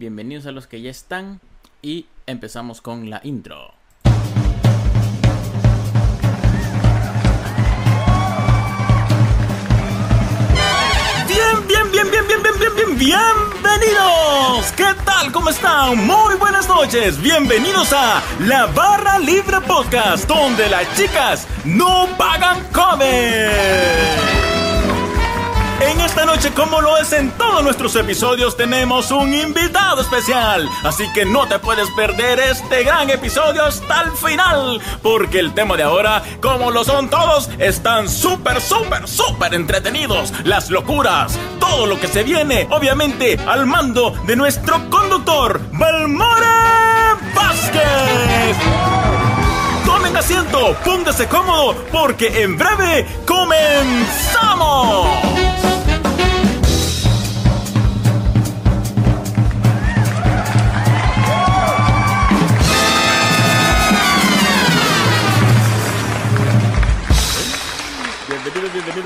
bienvenidos 0.00 0.46
a 0.46 0.50
los 0.50 0.66
que 0.66 0.80
ya 0.80 0.90
están 0.90 1.40
y 1.82 2.06
empezamos 2.26 2.80
con 2.80 3.10
la 3.10 3.20
intro. 3.22 3.74
Bien, 11.28 11.66
bien, 11.68 11.92
bien, 11.92 12.10
bien, 12.10 12.26
bien, 12.26 12.42
bien, 12.42 12.54
bien, 12.58 12.76
bien, 12.76 12.98
bienvenidos. 12.98 14.72
¿Qué 14.74 14.86
tal? 15.04 15.30
¿Cómo 15.32 15.50
están? 15.50 15.98
Muy 15.98 16.34
buenas 16.36 16.66
noches. 16.66 17.20
Bienvenidos 17.20 17.92
a 17.92 18.22
La 18.46 18.64
Barra 18.68 19.18
Libre 19.18 19.60
Podcast, 19.60 20.26
donde 20.26 20.70
las 20.70 20.96
chicas 20.96 21.46
no 21.66 22.08
pagan 22.16 22.66
comer. 22.72 24.29
En 25.80 26.00
esta 26.00 26.26
noche, 26.26 26.52
como 26.52 26.80
lo 26.80 26.98
es 26.98 27.12
en 27.12 27.30
todos 27.32 27.62
nuestros 27.64 27.96
episodios, 27.96 28.56
tenemos 28.56 29.10
un 29.10 29.32
invitado 29.32 30.02
especial. 30.02 30.68
Así 30.84 31.10
que 31.14 31.24
no 31.24 31.48
te 31.48 31.58
puedes 31.58 31.88
perder 31.90 32.38
este 32.38 32.84
gran 32.84 33.08
episodio 33.08 33.64
hasta 33.64 34.02
el 34.02 34.12
final. 34.12 34.80
Porque 35.02 35.38
el 35.38 35.54
tema 35.54 35.76
de 35.76 35.82
ahora, 35.82 36.22
como 36.42 36.70
lo 36.70 36.84
son 36.84 37.08
todos, 37.08 37.48
están 37.58 38.08
súper, 38.08 38.60
súper, 38.60 39.08
súper 39.08 39.54
entretenidos. 39.54 40.32
Las 40.44 40.70
locuras, 40.70 41.38
todo 41.58 41.86
lo 41.86 41.98
que 41.98 42.08
se 42.08 42.24
viene, 42.24 42.68
obviamente, 42.70 43.38
al 43.46 43.66
mando 43.66 44.10
de 44.26 44.36
nuestro 44.36 44.90
conductor, 44.90 45.60
Balmore 45.72 46.46
Vázquez 47.34 48.56
tomen 49.86 50.16
asiento, 50.16 50.76
póngase 50.84 51.26
cómodo, 51.26 51.74
porque 51.90 52.42
en 52.42 52.56
breve 52.56 53.06
comenzamos. 53.26 55.08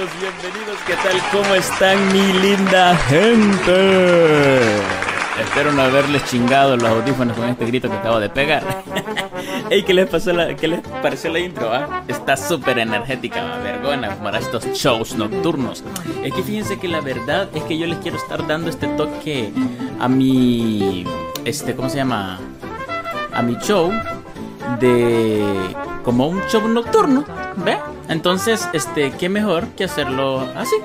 Bienvenidos. 0.05 0.77
¿Qué 0.87 0.95
tal? 0.97 1.19
¿Cómo 1.33 1.55
están 1.55 2.13
mi 2.13 2.33
linda 2.35 2.95
gente? 2.95 4.61
Espero 5.41 5.73
no 5.73 5.81
haberles 5.81 6.23
chingado 6.27 6.77
los 6.77 6.91
audífonos 6.91 7.35
con 7.35 7.49
este 7.49 7.65
grito 7.65 7.89
que 7.89 7.97
acabo 7.97 8.21
de 8.21 8.29
pegar. 8.29 8.63
Ey, 9.71 9.83
¿qué 9.83 9.95
les 9.95 10.07
pasó 10.07 10.33
qué 10.61 10.69
les 10.69 10.81
pareció 11.01 11.33
la 11.33 11.39
intro? 11.39 11.73
Ah? 11.73 12.03
Está 12.07 12.37
súper 12.37 12.81
energética, 12.81 13.57
vergona, 13.63 14.15
para 14.17 14.41
estos 14.41 14.67
shows 14.75 15.15
nocturnos. 15.15 15.83
Es 16.23 16.35
que 16.35 16.43
fíjense 16.43 16.79
que 16.79 16.89
la 16.89 17.01
verdad 17.01 17.49
es 17.55 17.63
que 17.63 17.79
yo 17.79 17.87
les 17.87 17.97
quiero 18.01 18.19
estar 18.19 18.47
dando 18.47 18.69
este 18.69 18.89
toque 18.89 19.53
a 19.99 20.07
mi, 20.07 21.07
este, 21.47 21.75
¿cómo 21.75 21.89
se 21.89 21.97
llama? 21.97 22.39
A 23.33 23.41
mi 23.41 23.57
show 23.57 23.91
de 24.81 25.43
como 26.05 26.29
un 26.29 26.43
show 26.49 26.69
nocturno, 26.69 27.25
¿ve? 27.57 27.79
Entonces, 28.09 28.69
este, 28.73 29.13
qué 29.13 29.29
mejor 29.29 29.69
que 29.69 29.85
hacerlo 29.85 30.41
así. 30.57 30.77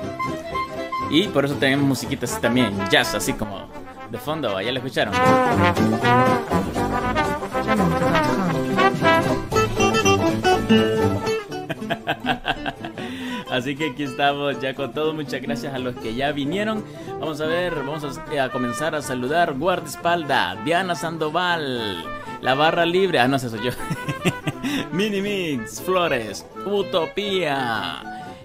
Y 1.10 1.28
por 1.28 1.44
eso 1.44 1.54
tenemos 1.54 1.86
musiquitas 1.86 2.40
también, 2.40 2.72
jazz, 2.88 3.14
así 3.14 3.32
como 3.32 3.68
de 4.10 4.18
fondo, 4.18 4.60
ya 4.60 4.72
lo 4.72 4.78
escucharon. 4.78 5.14
Así 13.50 13.74
que 13.74 13.90
aquí 13.90 14.04
estamos 14.04 14.60
ya 14.60 14.74
con 14.74 14.92
todo. 14.92 15.12
Muchas 15.12 15.42
gracias 15.42 15.74
a 15.74 15.78
los 15.78 15.96
que 15.96 16.14
ya 16.14 16.30
vinieron. 16.30 16.84
Vamos 17.18 17.40
a 17.40 17.46
ver, 17.46 17.74
vamos 17.74 18.04
a, 18.04 18.48
comenzar 18.50 18.94
a 18.94 19.02
saludar. 19.02 19.54
Guardaespalda, 19.54 20.56
Diana 20.64 20.94
Sandoval, 20.94 22.04
La 22.42 22.54
Barra 22.54 22.86
Libre. 22.86 23.18
Ah, 23.18 23.26
no, 23.26 23.36
eso 23.36 23.50
soy 23.50 23.64
yo. 23.64 23.72
Mini 24.92 25.20
Mix, 25.20 25.80
Flores, 25.80 26.44
Utopía. 26.66 28.02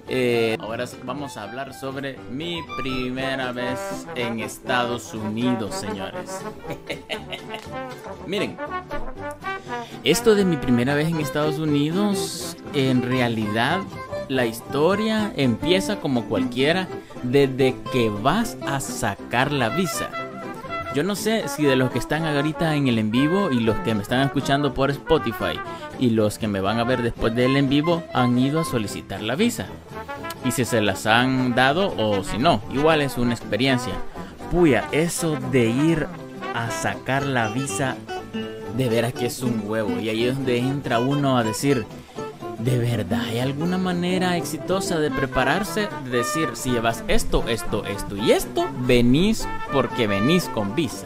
Eh, 0.07 0.55
ahora 0.59 0.85
vamos 1.03 1.35
a 1.35 1.43
hablar 1.43 1.73
sobre 1.73 2.17
mi 2.29 2.61
primera 2.77 3.51
vez 3.51 4.05
en 4.15 4.39
Estados 4.39 5.13
Unidos, 5.13 5.73
señores. 5.73 6.41
Miren, 8.27 8.55
esto 10.03 10.35
de 10.35 10.45
mi 10.45 10.57
primera 10.57 10.93
vez 10.93 11.07
en 11.07 11.19
Estados 11.19 11.57
Unidos, 11.57 12.55
en 12.73 13.01
realidad 13.01 13.79
la 14.27 14.45
historia 14.45 15.33
empieza 15.35 15.99
como 15.99 16.25
cualquiera 16.25 16.87
desde 17.23 17.75
que 17.91 18.09
vas 18.09 18.57
a 18.67 18.79
sacar 18.79 19.51
la 19.51 19.69
visa. 19.69 20.24
Yo 20.95 21.03
no 21.03 21.17
sé 21.17 21.49
si 21.49 21.63
de 21.63 21.75
los 21.75 21.91
que 21.91 21.99
están 21.99 22.23
ahorita 22.23 22.73
en 22.73 22.87
el 22.87 22.97
en 22.97 23.11
vivo 23.11 23.51
y 23.51 23.59
los 23.59 23.75
que 23.79 23.93
me 23.93 24.01
están 24.01 24.21
escuchando 24.21 24.73
por 24.73 24.91
Spotify 24.91 25.59
y 25.99 26.11
los 26.11 26.37
que 26.39 26.47
me 26.47 26.61
van 26.61 26.79
a 26.79 26.85
ver 26.85 27.01
después 27.01 27.35
del 27.35 27.57
en 27.57 27.67
vivo 27.67 28.01
han 28.13 28.39
ido 28.39 28.61
a 28.61 28.63
solicitar 28.63 29.21
la 29.21 29.35
visa. 29.35 29.67
Y 30.45 30.51
si 30.51 30.63
se 30.63 30.79
las 30.79 31.05
han 31.05 31.53
dado 31.53 31.93
o 31.97 32.23
si 32.23 32.37
no, 32.37 32.61
igual 32.73 33.01
es 33.01 33.17
una 33.17 33.33
experiencia. 33.33 33.91
Puya, 34.49 34.87
eso 34.93 35.37
de 35.51 35.65
ir 35.65 36.07
a 36.53 36.71
sacar 36.71 37.25
la 37.25 37.49
visa, 37.49 37.97
de 38.77 38.87
veras 38.87 39.11
que 39.11 39.25
es 39.25 39.41
un 39.43 39.63
huevo. 39.65 39.99
Y 39.99 40.07
ahí 40.07 40.23
es 40.23 40.35
donde 40.35 40.59
entra 40.59 40.99
uno 40.99 41.37
a 41.37 41.43
decir, 41.43 41.85
¿De 42.65 42.79
verdad 42.79 43.21
hay 43.25 43.37
alguna 43.37 43.77
manera 43.77 44.37
exitosa 44.37 44.97
de 44.97 45.11
prepararse? 45.11 45.87
De 46.05 46.17
decir, 46.17 46.49
si 46.55 46.71
llevas 46.71 47.03
esto, 47.07 47.47
esto, 47.47 47.85
esto 47.85 48.17
y 48.17 48.31
esto, 48.31 48.67
venís 48.79 49.47
porque 49.71 50.07
venís 50.07 50.45
con 50.45 50.73
visa. 50.73 51.05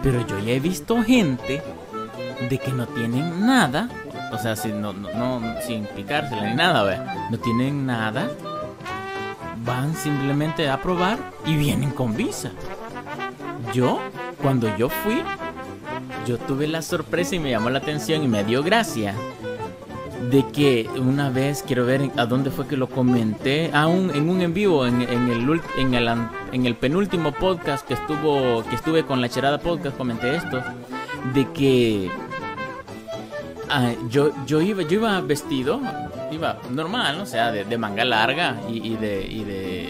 Pero 0.00 0.24
yo 0.28 0.38
ya 0.38 0.52
he 0.52 0.60
visto 0.60 1.02
gente 1.02 1.60
de 2.48 2.56
que 2.56 2.70
no 2.70 2.86
tienen 2.86 3.44
nada, 3.46 3.88
o 4.32 4.38
sea, 4.38 4.54
no, 4.68 4.94
sin 5.66 5.86
picársela 5.86 6.50
ni 6.50 6.54
nada, 6.54 6.84
¿ve? 6.84 7.00
no 7.32 7.38
tienen 7.40 7.84
nada, 7.84 8.30
van 9.64 9.92
simplemente 9.96 10.70
a 10.70 10.80
probar 10.80 11.18
y 11.46 11.56
vienen 11.56 11.90
con 11.90 12.16
visa. 12.16 12.52
Yo, 13.74 13.98
cuando 14.40 14.74
yo 14.76 14.88
fui, 14.88 15.20
yo 16.28 16.38
tuve 16.38 16.68
la 16.68 16.82
sorpresa 16.82 17.34
y 17.34 17.40
me 17.40 17.50
llamó 17.50 17.70
la 17.70 17.80
atención 17.80 18.22
y 18.22 18.28
me 18.28 18.44
dio 18.44 18.62
gracia 18.62 19.16
de 20.30 20.46
que 20.52 20.88
una 20.96 21.30
vez 21.30 21.62
quiero 21.66 21.86
ver 21.86 22.10
a 22.16 22.26
dónde 22.26 22.50
fue 22.50 22.66
que 22.66 22.76
lo 22.76 22.88
comenté 22.88 23.70
aún 23.72 24.10
en 24.14 24.28
un 24.28 24.40
en 24.42 24.52
vivo 24.52 24.86
en, 24.86 25.00
el 25.00 25.60
en 25.78 25.94
el 25.94 26.08
en 26.52 26.66
el 26.66 26.76
penúltimo 26.76 27.32
podcast 27.32 27.86
que 27.86 27.94
estuvo 27.94 28.64
que 28.68 28.74
estuve 28.74 29.04
con 29.04 29.20
la 29.20 29.28
Cherada 29.28 29.58
podcast 29.58 29.96
comenté 29.96 30.36
esto 30.36 30.62
de 31.34 31.50
que 31.52 32.10
ah, 33.70 33.92
yo 34.10 34.32
yo 34.46 34.60
iba 34.60 34.82
yo 34.82 34.98
iba 34.98 35.20
vestido 35.20 35.80
iba 36.30 36.58
normal 36.70 37.20
o 37.20 37.26
sea 37.26 37.50
de, 37.52 37.78
manga 37.78 38.04
larga 38.04 38.56
y, 38.68 38.96
de 38.96 39.26
y 39.26 39.44
de 39.44 39.88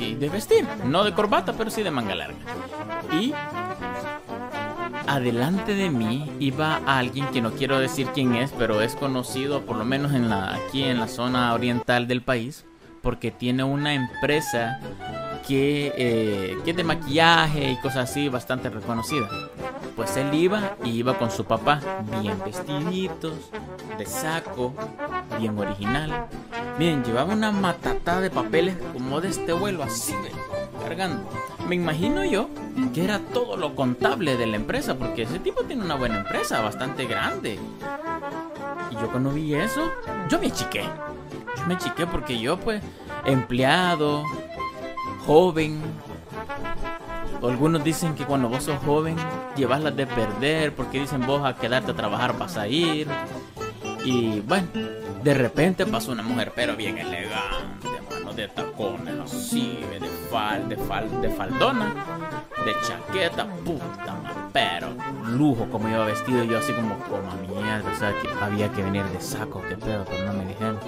y 0.00 0.14
de 0.14 0.28
vestir 0.28 0.66
no 0.84 1.02
de 1.02 1.12
corbata 1.12 1.54
pero 1.54 1.70
sí 1.70 1.82
de 1.82 1.90
manga 1.90 2.14
larga. 2.14 2.36
Y 3.12 3.32
adelante 5.06 5.74
de 5.74 5.90
mí 5.90 6.30
iba 6.38 6.80
alguien 6.86 7.26
que 7.28 7.40
no 7.40 7.52
quiero 7.52 7.78
decir 7.78 8.08
quién 8.14 8.34
es, 8.34 8.52
pero 8.52 8.80
es 8.80 8.94
conocido 8.94 9.62
por 9.62 9.76
lo 9.76 9.84
menos 9.84 10.12
aquí 10.12 10.84
en 10.84 10.98
la 10.98 11.08
zona 11.08 11.54
oriental 11.54 12.06
del 12.06 12.22
país, 12.22 12.64
porque 13.02 13.30
tiene 13.30 13.64
una 13.64 13.94
empresa 13.94 14.80
que, 15.46 15.92
eh, 15.96 16.58
que 16.64 16.72
de 16.72 16.84
maquillaje 16.84 17.70
y 17.70 17.76
cosas 17.76 18.10
así 18.10 18.28
bastante 18.28 18.68
reconocida. 18.68 19.28
Pues 19.94 20.16
él 20.16 20.34
iba 20.34 20.76
y 20.84 20.90
iba 20.90 21.16
con 21.16 21.30
su 21.30 21.44
papá, 21.44 21.80
bien 22.20 22.38
vestiditos, 22.44 23.50
de 23.96 24.06
saco, 24.06 24.74
bien 25.38 25.56
original. 25.58 26.26
Miren, 26.78 27.04
llevaba 27.04 27.32
una 27.32 27.52
matata 27.52 28.20
de 28.20 28.30
papeles 28.30 28.76
como 28.92 29.20
de 29.20 29.28
este 29.28 29.52
vuelo, 29.52 29.82
así, 29.82 30.14
cargando 30.82 31.26
me 31.68 31.74
imagino 31.74 32.24
yo 32.24 32.48
que 32.94 33.04
era 33.04 33.18
todo 33.18 33.56
lo 33.56 33.74
contable 33.74 34.36
de 34.36 34.46
la 34.46 34.56
empresa, 34.56 34.96
porque 34.96 35.22
ese 35.22 35.38
tipo 35.38 35.64
tiene 35.64 35.84
una 35.84 35.94
buena 35.94 36.18
empresa, 36.18 36.60
bastante 36.60 37.06
grande. 37.06 37.58
Y 38.90 38.94
yo 38.94 39.10
cuando 39.10 39.30
vi 39.30 39.54
eso, 39.54 39.90
yo 40.28 40.38
me 40.38 40.50
chiqué. 40.50 40.84
Yo 41.56 41.66
me 41.66 41.76
chiqué 41.78 42.06
porque 42.06 42.38
yo 42.38 42.58
pues, 42.58 42.82
empleado, 43.24 44.22
joven. 45.26 45.80
Algunos 47.42 47.84
dicen 47.84 48.14
que 48.14 48.24
cuando 48.24 48.48
vos 48.48 48.64
sos 48.64 48.78
joven, 48.84 49.16
llevas 49.56 49.82
las 49.82 49.94
de 49.94 50.06
perder, 50.06 50.74
porque 50.74 51.00
dicen 51.00 51.26
vos 51.26 51.44
a 51.44 51.54
quedarte 51.54 51.92
a 51.92 51.94
trabajar 51.94 52.36
vas 52.38 52.56
a 52.56 52.66
ir. 52.68 53.08
Y 54.04 54.40
bueno, 54.40 54.68
de 55.22 55.34
repente 55.34 55.84
pasó 55.86 56.12
una 56.12 56.22
mujer, 56.22 56.52
pero 56.54 56.76
bien 56.76 56.98
elegante, 56.98 57.88
mano 58.10 58.32
de 58.32 58.48
tacones, 58.48 59.18
así, 59.18 59.80
de 59.90 60.15
fal, 60.30 60.68
de 60.68 60.76
fal, 60.76 61.20
de 61.20 61.30
faldona, 61.30 61.94
de 62.64 62.72
chaqueta, 62.86 63.46
puta 63.64 64.16
pero 64.56 64.88
lujo 65.36 65.68
como 65.70 65.86
iba 65.86 66.06
vestido 66.06 66.42
yo 66.42 66.56
así 66.56 66.72
como 66.72 66.98
como 67.00 67.30
mierda, 67.42 67.92
o 67.92 67.94
sea 67.94 68.10
que 68.22 68.42
había 68.42 68.72
que 68.72 68.82
venir 68.82 69.04
de 69.04 69.20
saco, 69.20 69.60
que 69.68 69.76
pedo, 69.76 70.06
pero 70.06 70.24
no 70.24 70.32
me 70.32 70.46
dijeron. 70.46 70.78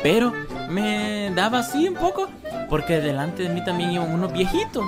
Pero 0.00 0.32
me 0.70 1.32
daba 1.34 1.58
así 1.58 1.88
un 1.88 1.94
poco, 1.94 2.28
porque 2.70 3.00
delante 3.00 3.42
de 3.42 3.48
mí 3.48 3.64
también 3.64 3.90
iban 3.90 4.14
unos 4.14 4.32
viejitos, 4.32 4.84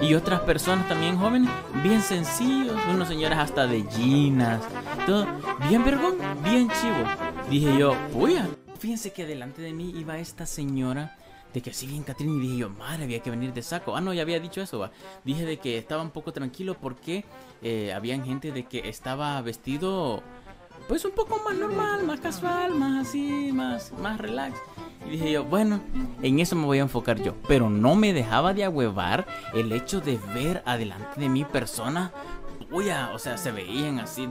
Y 0.00 0.14
otras 0.14 0.40
personas 0.40 0.88
también 0.88 1.18
jóvenes, 1.18 1.50
bien 1.82 2.00
sencillos, 2.00 2.74
unos 2.90 3.06
señores 3.06 3.36
hasta 3.36 3.66
de 3.66 3.82
ginas, 3.90 4.62
todo 5.04 5.26
bien 5.68 5.84
vergón, 5.84 6.16
bien 6.42 6.70
chivo. 6.70 7.04
Dije 7.50 7.76
yo, 7.76 7.94
puya. 8.14 8.46
Fíjense 8.78 9.12
que 9.12 9.26
delante 9.26 9.60
de 9.60 9.74
mí 9.74 9.92
iba 9.94 10.16
esta 10.16 10.46
señora 10.46 11.18
de 11.52 11.60
que 11.62 11.72
bien 11.86 12.02
Catrín 12.02 12.36
y 12.36 12.40
dije 12.40 12.56
yo, 12.58 12.70
madre, 12.70 13.04
había 13.04 13.20
que 13.20 13.30
venir 13.30 13.52
de 13.52 13.62
saco. 13.62 13.96
Ah, 13.96 14.00
no, 14.00 14.12
ya 14.12 14.22
había 14.22 14.40
dicho 14.40 14.60
eso, 14.60 14.78
va. 14.78 14.90
Dije 15.24 15.44
de 15.44 15.56
que 15.58 15.78
estaba 15.78 16.02
un 16.02 16.10
poco 16.10 16.32
tranquilo 16.32 16.76
porque 16.80 17.24
eh, 17.62 17.92
habían 17.92 18.24
gente 18.24 18.52
de 18.52 18.64
que 18.64 18.88
estaba 18.88 19.40
vestido 19.42 20.22
pues 20.88 21.04
un 21.04 21.12
poco 21.12 21.40
más 21.44 21.54
normal, 21.54 22.04
más 22.04 22.20
casual, 22.20 22.74
más 22.74 23.06
así, 23.06 23.50
más, 23.52 23.92
más 24.00 24.18
relax. 24.18 24.58
Y 25.06 25.10
dije 25.10 25.32
yo, 25.32 25.44
bueno, 25.44 25.80
en 26.22 26.40
eso 26.40 26.56
me 26.56 26.64
voy 26.64 26.78
a 26.78 26.82
enfocar 26.82 27.22
yo. 27.22 27.34
Pero 27.46 27.68
no 27.68 27.94
me 27.94 28.12
dejaba 28.12 28.54
de 28.54 28.64
ahuevar 28.64 29.26
el 29.54 29.70
hecho 29.72 30.00
de 30.00 30.18
ver 30.34 30.62
adelante 30.64 31.20
de 31.20 31.28
mi 31.28 31.44
persona. 31.44 32.10
Uy, 32.70 32.90
o 32.90 33.18
sea, 33.18 33.38
se 33.38 33.50
veían 33.50 33.98
así, 33.98 34.28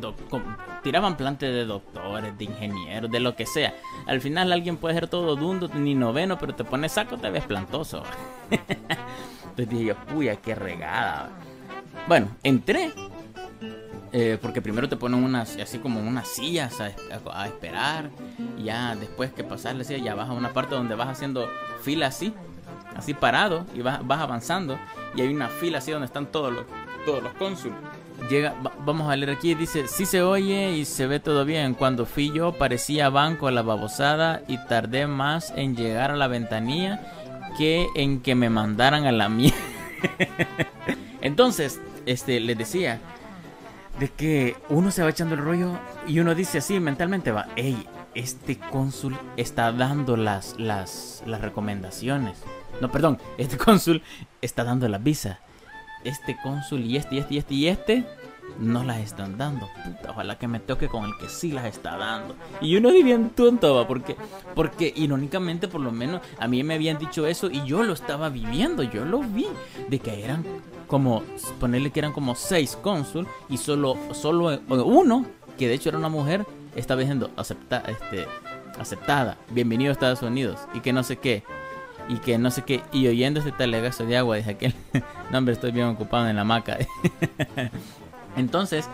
tiraban 0.83 1.17
plantes 1.17 1.51
de 1.51 1.65
doctores, 1.65 2.37
de 2.37 2.45
ingenieros, 2.45 3.09
de 3.09 3.19
lo 3.19 3.35
que 3.35 3.47
sea. 3.47 3.73
Al 4.05 4.21
final 4.21 4.51
alguien 4.51 4.77
puede 4.77 4.93
ser 4.93 5.07
todo 5.07 5.35
dundo, 5.35 5.69
ni 5.73 5.95
noveno, 5.95 6.37
pero 6.37 6.53
te 6.53 6.63
pones 6.63 6.91
saco, 6.91 7.17
te 7.17 7.31
ves 7.31 7.45
plantoso. 7.45 8.03
Entonces 8.51 9.69
dije 9.69 9.85
yo, 9.85 9.95
puya, 9.95 10.35
qué 10.35 10.53
regada. 10.53 11.31
Bueno, 12.07 12.29
entré 12.43 12.93
eh, 14.13 14.37
porque 14.41 14.61
primero 14.61 14.87
te 14.87 14.95
ponen 14.95 15.23
unas, 15.23 15.57
así 15.57 15.79
como 15.79 15.99
unas 15.99 16.27
sillas 16.27 16.79
a, 16.79 17.45
esperar. 17.47 18.09
Y 18.57 18.65
ya 18.65 18.95
después 18.95 19.33
que 19.33 19.43
pasas 19.43 19.75
la 19.75 19.83
ya 19.83 20.15
vas 20.15 20.29
a 20.29 20.33
una 20.33 20.53
parte 20.53 20.75
donde 20.75 20.95
vas 20.95 21.09
haciendo 21.09 21.49
fila 21.81 22.07
así, 22.07 22.33
así 22.95 23.13
parado, 23.13 23.65
y 23.73 23.81
vas, 23.81 24.05
vas 24.05 24.21
avanzando. 24.21 24.77
Y 25.15 25.21
hay 25.21 25.33
una 25.33 25.49
fila 25.49 25.79
así 25.79 25.91
donde 25.91 26.05
están 26.05 26.27
todos 26.27 26.53
los, 26.53 26.65
todos 27.05 27.23
los 27.23 27.33
cónsules. 27.33 27.77
Llega, 28.29 28.55
vamos 28.85 29.09
a 29.09 29.15
leer 29.15 29.29
aquí, 29.29 29.55
dice, 29.55 29.87
sí 29.87 30.05
se 30.05 30.21
oye 30.21 30.71
y 30.71 30.85
se 30.85 31.07
ve 31.07 31.19
todo 31.19 31.45
bien. 31.45 31.73
Cuando 31.73 32.05
fui 32.05 32.31
yo 32.31 32.51
parecía 32.51 33.09
banco 33.09 33.47
a 33.47 33.51
la 33.51 33.61
babosada 33.61 34.41
y 34.47 34.57
tardé 34.65 35.07
más 35.07 35.53
en 35.55 35.75
llegar 35.75 36.11
a 36.11 36.15
la 36.15 36.27
ventanilla 36.27 36.99
que 37.57 37.87
en 37.95 38.21
que 38.21 38.35
me 38.35 38.49
mandaran 38.49 39.05
a 39.05 39.11
la 39.11 39.29
mía. 39.29 39.53
Entonces, 41.21 41.79
este, 42.05 42.39
les 42.39 42.57
decía, 42.57 42.99
de 43.99 44.09
que 44.09 44.55
uno 44.69 44.91
se 44.91 45.03
va 45.03 45.09
echando 45.09 45.35
el 45.35 45.41
rollo 45.41 45.77
y 46.07 46.19
uno 46.19 46.35
dice 46.35 46.59
así 46.59 46.79
mentalmente, 46.79 47.31
va, 47.31 47.47
hey, 47.55 47.87
este 48.13 48.57
cónsul 48.57 49.17
está 49.37 49.71
dando 49.71 50.17
las, 50.17 50.59
las, 50.59 51.23
las 51.25 51.41
recomendaciones. 51.41 52.37
No, 52.81 52.91
perdón, 52.91 53.19
este 53.37 53.57
cónsul 53.57 54.03
está 54.41 54.63
dando 54.63 54.87
la 54.87 54.97
visa. 54.97 55.39
Este 56.03 56.38
cónsul 56.41 56.81
y 56.81 56.97
este 56.97 57.15
y 57.15 57.19
este 57.19 57.33
y 57.33 57.38
este 57.38 57.53
y 57.53 57.67
este 57.67 58.05
no 58.59 58.83
las 58.83 58.99
están 58.99 59.38
dando. 59.38 59.69
Puta, 59.83 60.11
ojalá 60.11 60.38
que 60.38 60.47
me 60.47 60.59
toque 60.59 60.88
con 60.88 61.05
el 61.05 61.17
que 61.17 61.29
sí 61.29 61.51
las 61.51 61.65
está 61.65 61.97
dando. 61.97 62.35
Y 62.61 62.75
uno 62.75 62.91
di 62.91 63.03
bien 63.03 63.29
tonto, 63.31 63.75
va, 63.75 63.88
porque, 63.88 64.15
porque 64.55 64.94
irónicamente, 64.95 65.67
por 65.67 65.81
lo 65.81 65.91
menos, 65.91 66.21
a 66.39 66.47
mí 66.47 66.63
me 66.63 66.75
habían 66.75 66.97
dicho 66.97 67.27
eso 67.27 67.49
y 67.49 67.63
yo 67.65 67.83
lo 67.83 67.94
estaba 67.94 68.29
viviendo, 68.29 68.83
yo 68.83 69.05
lo 69.05 69.19
vi, 69.19 69.47
de 69.89 69.99
que 69.99 70.23
eran 70.23 70.44
como, 70.88 71.23
ponerle 71.59 71.91
que 71.91 71.99
eran 71.99 72.13
como 72.13 72.35
seis 72.35 72.77
cónsul 72.81 73.27
y 73.49 73.57
solo, 73.57 73.97
solo 74.13 74.59
uno, 74.69 75.25
que 75.57 75.67
de 75.67 75.75
hecho 75.75 75.89
era 75.89 75.97
una 75.97 76.09
mujer, 76.09 76.45
estaba 76.75 77.01
diciendo 77.01 77.31
acepta, 77.35 77.83
este, 77.88 78.25
aceptada, 78.79 79.38
bienvenido 79.49 79.91
a 79.91 79.94
Estados 79.94 80.21
Unidos 80.21 80.59
y 80.73 80.79
que 80.79 80.94
no 80.94 81.03
sé 81.03 81.17
qué. 81.17 81.44
Y 82.09 82.18
que 82.18 82.38
no 82.38 82.51
sé 82.51 82.63
qué, 82.63 82.83
y 82.92 83.07
oyendo 83.07 83.39
este 83.39 83.51
talegazo 83.51 84.06
de 84.06 84.18
agua, 84.18 84.38
dije 84.38 84.51
aquel, 84.51 84.74
no 85.31 85.38
hombre, 85.38 85.54
estoy 85.54 85.71
bien 85.71 85.88
ocupado 85.88 86.27
en 86.27 86.36
la 86.36 86.44
hamaca. 86.44 86.77
Entonces, 88.38 88.88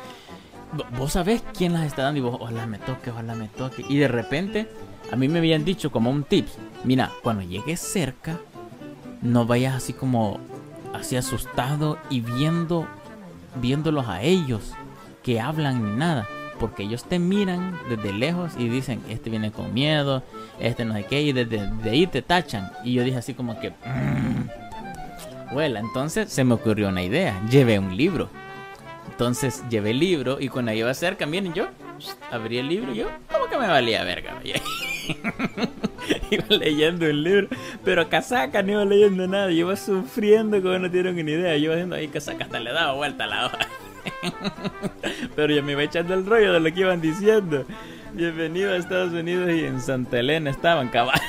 vos 0.98 1.14
sabés 1.14 1.44
quién 1.56 1.74
las 1.74 1.86
está 1.86 2.04
dando 2.04 2.20
y 2.20 2.22
vos, 2.22 2.38
ojalá 2.40 2.66
me 2.66 2.80
toque, 2.80 3.12
ojalá 3.12 3.36
me 3.36 3.48
toque. 3.50 3.86
Y 3.88 3.98
de 3.98 4.08
repente, 4.08 4.70
a 5.12 5.16
mí 5.16 5.28
me 5.28 5.40
habían 5.40 5.66
dicho 5.66 5.92
como 5.92 6.10
un 6.10 6.24
tips, 6.24 6.58
mira, 6.84 7.12
cuando 7.22 7.44
llegues 7.44 7.80
cerca, 7.80 8.40
no 9.22 9.46
vayas 9.46 9.76
así 9.76 9.94
como 9.94 10.40
así 10.94 11.16
asustado 11.16 11.98
y 12.10 12.22
viendo 12.22 12.88
viéndolos 13.56 14.08
a 14.08 14.22
ellos 14.22 14.74
que 15.22 15.40
hablan 15.40 15.84
ni 15.84 15.98
nada, 15.98 16.28
porque 16.64 16.84
ellos 16.84 17.04
te 17.04 17.20
miran 17.20 17.78
desde 17.90 18.14
lejos 18.14 18.54
y 18.58 18.70
dicen, 18.70 19.02
este 19.10 19.30
viene 19.30 19.52
con 19.52 19.74
miedo, 19.74 20.24
este 20.62 20.86
no 20.86 20.94
sé 20.94 21.04
qué, 21.04 21.22
y 21.22 21.34
desde 21.34 21.68
de 21.68 21.90
ahí 21.90 22.08
te 22.08 22.22
tachan. 22.22 22.72
Y 22.86 22.94
yo 22.94 23.04
dije 23.04 23.18
así 23.18 23.34
como 23.34 23.60
que, 23.60 23.72
mm". 23.72 25.54
bueno, 25.54 25.80
entonces 25.80 26.32
se 26.32 26.46
me 26.46 26.54
ocurrió 26.54 26.88
una 26.88 27.04
idea, 27.04 27.38
llevé 27.50 27.80
un 27.80 27.98
libro. 27.98 28.30
Entonces 29.12 29.62
llevé 29.70 29.90
el 29.90 30.00
libro 30.00 30.38
y 30.40 30.48
cuando 30.48 30.72
iba 30.72 30.94
cerca, 30.94 31.26
miren, 31.26 31.54
yo 31.54 31.68
abrí 32.32 32.60
el 32.60 32.70
libro 32.70 32.94
y 32.94 33.00
yo, 33.00 33.08
¿cómo 33.30 33.48
que 33.48 33.58
me 33.58 33.68
valía 33.68 34.06
verga? 34.06 34.40
iba 36.32 36.46
leyendo 36.48 37.06
el 37.06 37.24
libro, 37.24 37.48
pero 37.84 38.08
casaca 38.08 38.64
no 38.64 38.72
iba 38.72 38.86
leyendo 38.86 39.28
nada, 39.28 39.48
yo 39.48 39.68
iba 39.68 39.76
sufriendo 39.76 40.62
como 40.62 40.80
no 40.80 40.90
tienen 40.90 41.14
ni 41.26 41.30
idea, 41.30 41.58
yo 41.58 41.66
iba 41.66 41.74
haciendo 41.74 41.98
ahí 41.98 42.08
casaca 42.08 42.46
hasta 42.46 42.62
le 42.62 42.72
daba 42.72 42.94
vuelta 42.94 43.26
a 43.26 43.28
la 43.28 43.46
hoja. 43.48 43.60
pero 45.36 45.54
yo 45.54 45.64
me 45.64 45.74
iba 45.74 45.84
echando 45.84 46.14
el 46.14 46.26
rollo 46.26 46.54
de 46.54 46.60
lo 46.60 46.74
que 46.74 46.80
iban 46.80 47.02
diciendo. 47.02 47.66
Bienvenido 48.14 48.74
a 48.74 48.78
Estados 48.78 49.14
Unidos 49.14 49.50
y 49.52 49.66
en 49.66 49.82
Santa 49.82 50.20
Elena 50.20 50.50
estaban 50.50 50.90
cabal. 50.90 51.20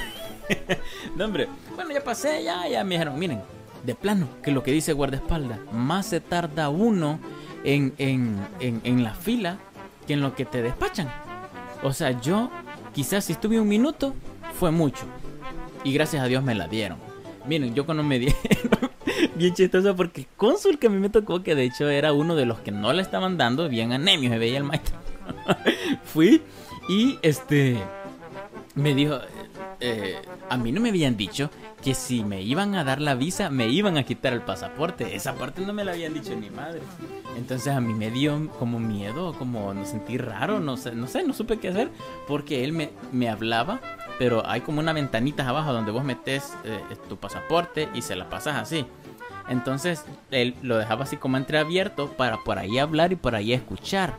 no 1.17 1.25
hombre, 1.25 1.49
bueno 1.75 1.91
ya 1.93 2.05
pasé, 2.05 2.45
ya, 2.45 2.69
ya 2.69 2.85
me 2.85 2.95
dijeron, 2.95 3.19
miren, 3.19 3.41
de 3.85 3.95
plano, 3.95 4.29
que 4.43 4.51
lo 4.51 4.63
que 4.63 4.73
dice 4.73 4.93
guardaespaldas, 4.93 5.59
más 5.73 6.07
se 6.07 6.21
tarda 6.21 6.69
uno 6.69 7.19
en, 7.65 7.95
en, 7.99 8.39
en, 8.61 8.81
en 8.85 9.03
la 9.03 9.15
fila 9.15 9.59
que 10.07 10.15
en 10.15 10.21
lo 10.21 10.35
que 10.35 10.45
te 10.45 10.63
despachan. 10.63 11.11
O 11.83 11.93
sea, 11.93 12.19
yo 12.21 12.51
quizás 12.93 13.25
si 13.25 13.33
estuve 13.33 13.61
un 13.61 13.69
minuto 13.69 14.15
fue 14.59 14.71
mucho. 14.71 15.05
Y 15.83 15.93
gracias 15.93 16.23
a 16.23 16.27
Dios 16.27 16.43
me 16.43 16.55
la 16.55 16.67
dieron. 16.67 16.99
Miren, 17.47 17.75
yo 17.75 17.85
cuando 17.85 18.03
me 18.03 18.19
dieron, 18.21 18.39
bien 19.37 19.55
chistoso 19.55 19.95
porque 19.97 20.23
el 20.23 20.27
cónsul 20.37 20.79
que 20.79 20.87
a 20.87 20.91
mí 20.91 20.99
me 20.99 21.11
tocó, 21.11 21.43
que 21.43 21.55
de 21.55 21.65
hecho 21.65 21.89
era 21.89 22.13
uno 22.13 22.35
de 22.35 22.47
los 22.47 22.61
que 22.61 22.71
no 22.71 22.93
le 22.93 23.03
estaban 23.03 23.37
dando, 23.37 23.69
bien 23.69 23.93
anemio, 23.93 24.31
se 24.31 24.39
veía 24.39 24.59
el 24.59 24.65
maestro. 24.65 24.97
Fui 26.05 26.43
y 26.89 27.19
este 27.23 27.79
me 28.75 28.95
dijo, 28.95 29.19
eh, 29.81 30.17
a 30.51 30.57
mí 30.57 30.73
no 30.73 30.81
me 30.81 30.89
habían 30.91 31.17
dicho 31.17 31.51
que 31.83 31.95
si 31.95 32.25
me 32.25 32.43
iban 32.43 32.75
a 32.75 32.85
dar 32.85 33.01
la 33.01 33.15
visa, 33.15 33.51
me 33.51 33.69
iban 33.69 33.99
a 33.99 34.05
quitar 34.05 34.33
el 34.33 34.41
pasaporte. 34.41 35.15
Esa 35.15 35.35
parte 35.35 35.63
no 35.63 35.73
me 35.73 35.85
la 35.85 35.93
habían 35.93 36.15
dicho 36.15 36.35
ni 36.35 36.51
madre. 36.51 36.81
Entonces 37.37 37.75
a 37.75 37.81
mí 37.81 37.93
me 37.93 38.11
dio 38.11 38.49
como 38.59 38.79
miedo, 38.79 39.35
como 39.35 39.75
no 39.75 39.85
sentí 39.85 40.17
raro, 40.17 40.61
no 40.61 40.77
sé, 40.77 40.95
no 40.95 41.07
sé, 41.07 41.23
no 41.25 41.35
supe 41.35 41.59
qué 41.59 41.69
hacer, 41.69 41.91
porque 42.27 42.65
él 42.65 42.73
me, 42.73 42.91
me 43.13 43.29
hablaba, 43.29 43.81
pero 44.19 44.47
hay 44.47 44.63
como 44.63 44.81
una 44.81 44.93
ventanita 44.93 45.47
abajo 45.47 45.73
donde 45.73 45.93
vos 45.93 46.05
metes 46.05 46.55
eh, 46.65 46.81
tu 47.09 47.17
pasaporte 47.17 47.89
y 47.95 48.03
se 48.03 48.17
la 48.17 48.31
pasas 48.31 48.57
así. 48.57 48.87
Entonces 49.49 50.05
él 50.31 50.55
lo 50.63 50.77
dejaba 50.77 51.05
así 51.05 51.17
como 51.17 51.37
entreabierto 51.37 52.11
para 52.13 52.39
por 52.39 52.59
ahí 52.59 52.79
hablar 52.79 53.13
y 53.13 53.17
por 53.17 53.35
ahí 53.35 53.53
escuchar. 53.53 54.15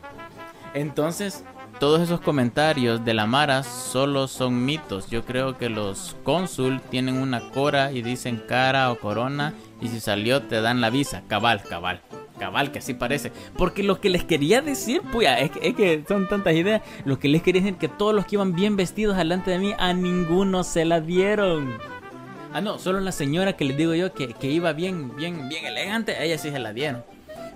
Entonces 0.73 1.43
todos 1.79 2.01
esos 2.01 2.21
comentarios 2.21 3.03
de 3.03 3.13
la 3.13 3.25
Mara 3.25 3.63
solo 3.63 4.29
son 4.29 4.63
mitos. 4.63 5.09
Yo 5.09 5.25
creo 5.25 5.57
que 5.57 5.67
los 5.69 6.15
cónsul 6.23 6.79
tienen 6.89 7.17
una 7.17 7.49
cora 7.49 7.91
y 7.91 8.01
dicen 8.01 8.41
cara 8.47 8.91
o 8.91 8.99
corona 8.99 9.53
y 9.81 9.89
si 9.89 9.99
salió 9.99 10.43
te 10.43 10.61
dan 10.61 10.79
la 10.79 10.89
visa. 10.89 11.23
Cabal, 11.27 11.63
cabal. 11.63 12.01
Cabal, 12.39 12.71
que 12.71 12.79
así 12.79 12.93
parece. 12.93 13.31
Porque 13.57 13.83
lo 13.83 13.99
que 13.99 14.09
les 14.09 14.23
quería 14.23 14.61
decir, 14.61 15.01
pues, 15.11 15.27
es 15.39 15.51
que, 15.51 15.67
es 15.69 15.75
que 15.75 16.03
son 16.07 16.27
tantas 16.27 16.53
ideas. 16.53 16.81
Lo 17.03 17.19
que 17.19 17.29
les 17.29 17.41
quería 17.41 17.61
decir 17.61 17.77
que 17.77 17.87
todos 17.87 18.13
los 18.13 18.25
que 18.25 18.35
iban 18.35 18.53
bien 18.53 18.75
vestidos 18.75 19.17
delante 19.17 19.51
de 19.51 19.59
mí, 19.59 19.73
a 19.77 19.93
ninguno 19.93 20.63
se 20.63 20.85
la 20.85 21.01
dieron. 21.01 21.77
Ah, 22.55 22.61
no, 22.61 22.79
solo 22.79 23.01
la 23.01 23.11
señora 23.11 23.57
que 23.57 23.65
les 23.65 23.75
digo 23.75 23.93
yo 23.95 24.13
que, 24.13 24.29
que 24.29 24.49
iba 24.49 24.71
bien, 24.71 25.13
bien, 25.17 25.49
bien 25.49 25.65
elegante, 25.65 26.15
ella 26.23 26.37
sí 26.37 26.51
se 26.51 26.59
la 26.59 26.71
dieron. 26.71 27.03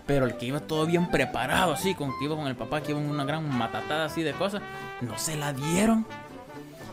Pero 0.06 0.26
el 0.26 0.36
que 0.36 0.48
iba 0.48 0.60
todo 0.60 0.86
bien 0.86 1.10
preparado, 1.10 1.72
así, 1.72 1.96
con 1.96 2.10
que 2.20 2.26
iba 2.26 2.36
con 2.36 2.48
el 2.48 2.58
papá, 2.58 2.82
que 2.82 2.92
iba 2.92 3.00
una 3.00 3.24
gran 3.24 3.48
matatada 3.58 4.04
así 4.04 4.24
de 4.24 4.34
cosas, 4.34 4.62
no 5.00 5.18
se 5.18 5.38
la 5.38 5.54
dieron. 5.54 6.06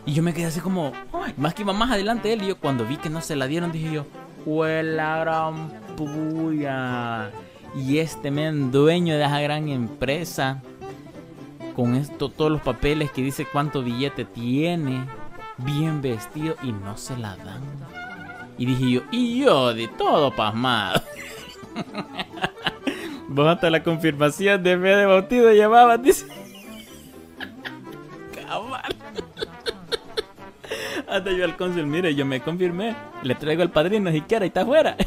Y 0.05 0.13
yo 0.13 0.23
me 0.23 0.33
quedé 0.33 0.45
así 0.45 0.61
como, 0.61 0.93
más 1.35 1.53
que 1.53 1.63
iba 1.63 1.73
más 1.73 1.91
adelante 1.91 2.31
él. 2.31 2.43
Y 2.43 2.47
yo 2.47 2.57
cuando 2.57 2.85
vi 2.85 2.95
que 2.95 3.09
no 3.09 3.19
se 3.19 3.35
la 3.35 3.45
dieron, 3.45 3.73
dije 3.73 3.91
yo, 3.91 4.05
la 4.45 5.17
gran 5.17 5.69
puya. 5.97 7.29
Y 7.75 7.97
este 7.97 8.31
men, 8.31 8.71
dueño 8.71 9.17
de 9.17 9.25
esa 9.25 9.41
gran 9.41 9.67
empresa, 9.67 10.61
con 11.75 11.93
esto, 11.93 12.29
todos 12.29 12.53
los 12.53 12.61
papeles 12.61 13.11
que 13.11 13.21
dice 13.21 13.45
cuánto 13.51 13.83
billete 13.83 14.23
tiene, 14.23 15.03
bien 15.57 16.01
vestido 16.01 16.55
y 16.61 16.71
no 16.71 16.97
se 16.97 17.17
la 17.17 17.35
dan. 17.37 17.61
Y 18.57 18.65
dije 18.65 18.91
yo, 18.91 19.01
y 19.11 19.43
yo 19.43 19.73
de 19.73 19.87
todo 19.87 20.35
pasmado. 20.35 21.01
Vos 23.27 23.47
hasta 23.47 23.69
la 23.69 23.83
confirmación 23.83 24.63
de 24.63 24.77
fe 24.77 24.95
de 24.95 25.05
bautizo 25.05 25.51
llevabas, 25.51 26.01
dice. 26.01 26.25
Cabal. 28.33 28.95
Hasta 31.07 31.31
yo 31.31 31.45
al 31.45 31.55
cónsul, 31.55 31.87
mire, 31.87 32.13
yo 32.15 32.25
me 32.25 32.41
confirmé. 32.41 32.95
Le 33.23 33.35
traigo 33.35 33.61
al 33.61 33.71
padrino 33.71 34.11
si 34.11 34.21
quiere 34.21 34.45
y 34.45 34.47
está 34.47 34.61
afuera. 34.61 34.97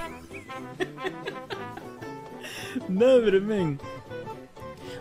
no, 2.88 3.06
hombre. 3.06 3.78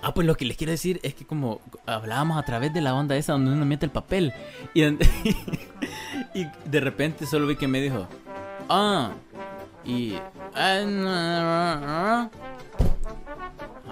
Ah, 0.02 0.14
pues 0.14 0.26
lo 0.26 0.36
que 0.36 0.46
les 0.46 0.56
quiero 0.56 0.72
decir 0.72 1.00
es 1.04 1.14
que 1.14 1.26
como 1.26 1.60
hablábamos 1.86 2.38
a 2.38 2.44
través 2.44 2.74
de 2.74 2.82
la 2.82 2.94
onda 2.94 3.18
esa 3.18 3.34
donde 3.34 3.52
uno 3.52 3.66
mete 3.66 3.86
el 3.86 3.92
papel 3.92 4.34
y, 4.74 4.84
y 6.34 6.48
de 6.66 6.80
repente 6.80 7.26
solo 7.26 7.48
vi 7.48 7.56
que 7.56 7.68
me 7.68 7.82
dijo, 7.82 8.08
ah, 8.70 9.12
y... 9.86 10.16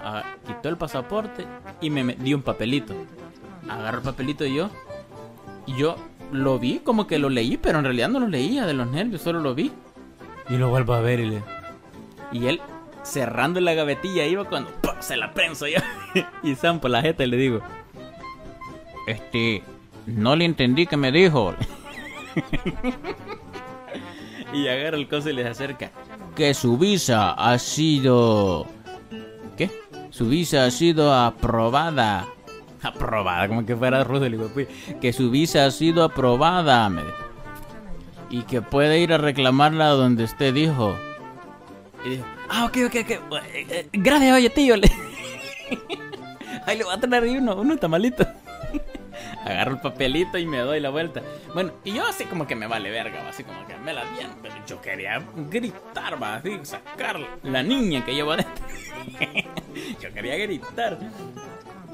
Ah, 0.00 0.24
quitó 0.46 0.68
el 0.68 0.76
pasaporte 0.76 1.44
y 1.80 1.90
me, 1.90 2.14
dio 2.14 2.36
un 2.36 2.42
papelito. 2.42 2.94
Agarró 3.68 3.98
el 3.98 4.04
papelito 4.04 4.44
y 4.46 4.54
yo... 4.54 4.70
Y 5.66 5.76
yo 5.76 5.96
lo 6.32 6.58
vi, 6.58 6.78
como 6.78 7.06
que 7.06 7.18
lo 7.18 7.28
leí, 7.28 7.58
pero 7.58 7.78
en 7.78 7.84
realidad 7.84 8.08
no 8.08 8.20
lo 8.20 8.28
leía 8.28 8.64
de 8.64 8.72
los 8.72 8.86
nervios, 8.86 9.20
solo 9.20 9.40
lo 9.40 9.54
vi. 9.54 9.70
Y 10.48 10.56
lo 10.56 10.70
vuelvo 10.70 10.94
a 10.94 11.00
ver 11.00 11.20
y 11.20 11.26
le... 11.26 11.42
Y 12.32 12.46
él 12.46 12.60
cerrando 13.02 13.60
la 13.60 13.74
gavetilla 13.74 14.26
iba 14.26 14.44
cuando 14.44 14.70
se 15.00 15.16
la 15.16 15.32
prenso 15.32 15.66
yo. 15.66 15.78
y 16.42 16.54
zampo 16.54 16.88
la 16.88 17.02
jeta 17.02 17.24
y 17.24 17.28
le 17.28 17.36
digo, 17.36 17.60
este, 19.06 19.62
no 20.06 20.36
le 20.36 20.44
entendí 20.44 20.86
que 20.86 20.96
me 20.96 21.12
dijo. 21.12 21.54
y 24.52 24.68
agarra 24.68 24.96
el 24.96 25.08
coso 25.08 25.30
y 25.30 25.32
les 25.32 25.46
acerca. 25.46 25.90
Que 26.36 26.54
su 26.54 26.78
visa 26.78 27.32
ha 27.32 27.58
sido... 27.58 28.66
¿Qué? 29.56 29.70
Su 30.10 30.28
visa 30.28 30.64
ha 30.64 30.70
sido 30.70 31.14
aprobada. 31.14 32.26
Aprobada, 32.82 33.48
como 33.48 33.66
que 33.66 33.76
fuera 33.76 34.04
ruso. 34.04 34.26
que 35.00 35.12
su 35.12 35.30
visa 35.30 35.66
ha 35.66 35.70
sido 35.70 36.04
aprobada. 36.04 36.90
Y 38.30 38.42
que 38.42 38.62
puede 38.62 39.00
ir 39.00 39.12
a 39.12 39.18
reclamarla 39.18 39.88
donde 39.88 40.24
usted 40.24 40.54
dijo. 40.54 40.96
Y 42.04 42.10
dijo, 42.10 42.24
ah, 42.48 42.64
ok, 42.66 42.76
ok, 42.86 42.96
ok. 42.96 43.10
Eh, 43.10 43.66
eh, 43.70 43.88
gracias, 43.92 44.36
oye, 44.36 44.50
tío. 44.50 44.74
Ahí 46.66 46.76
le 46.76 46.84
voy 46.84 46.94
a 46.94 47.00
traer 47.00 47.24
uno, 47.24 47.56
uno 47.56 47.76
tamalito. 47.76 48.26
Agarro 49.44 49.72
el 49.72 49.80
papelito 49.80 50.38
y 50.38 50.46
me 50.46 50.58
doy 50.58 50.80
la 50.80 50.90
vuelta. 50.90 51.22
Bueno, 51.54 51.72
y 51.84 51.92
yo 51.92 52.06
así 52.06 52.24
como 52.24 52.46
que 52.46 52.54
me 52.54 52.66
vale 52.66 52.90
verga, 52.90 53.26
así 53.28 53.42
como 53.44 53.66
que 53.66 53.76
me 53.76 53.92
la 53.92 54.04
bien, 54.12 54.28
pero 54.42 54.54
yo 54.66 54.80
quería 54.80 55.22
gritar, 55.50 56.22
va, 56.22 56.36
así, 56.36 56.58
sacar 56.64 57.18
la 57.42 57.62
niña 57.62 58.04
que 58.04 58.14
llevo 58.14 58.32
adentro. 58.32 58.66
yo 60.00 60.12
quería 60.12 60.36
gritar. 60.36 60.98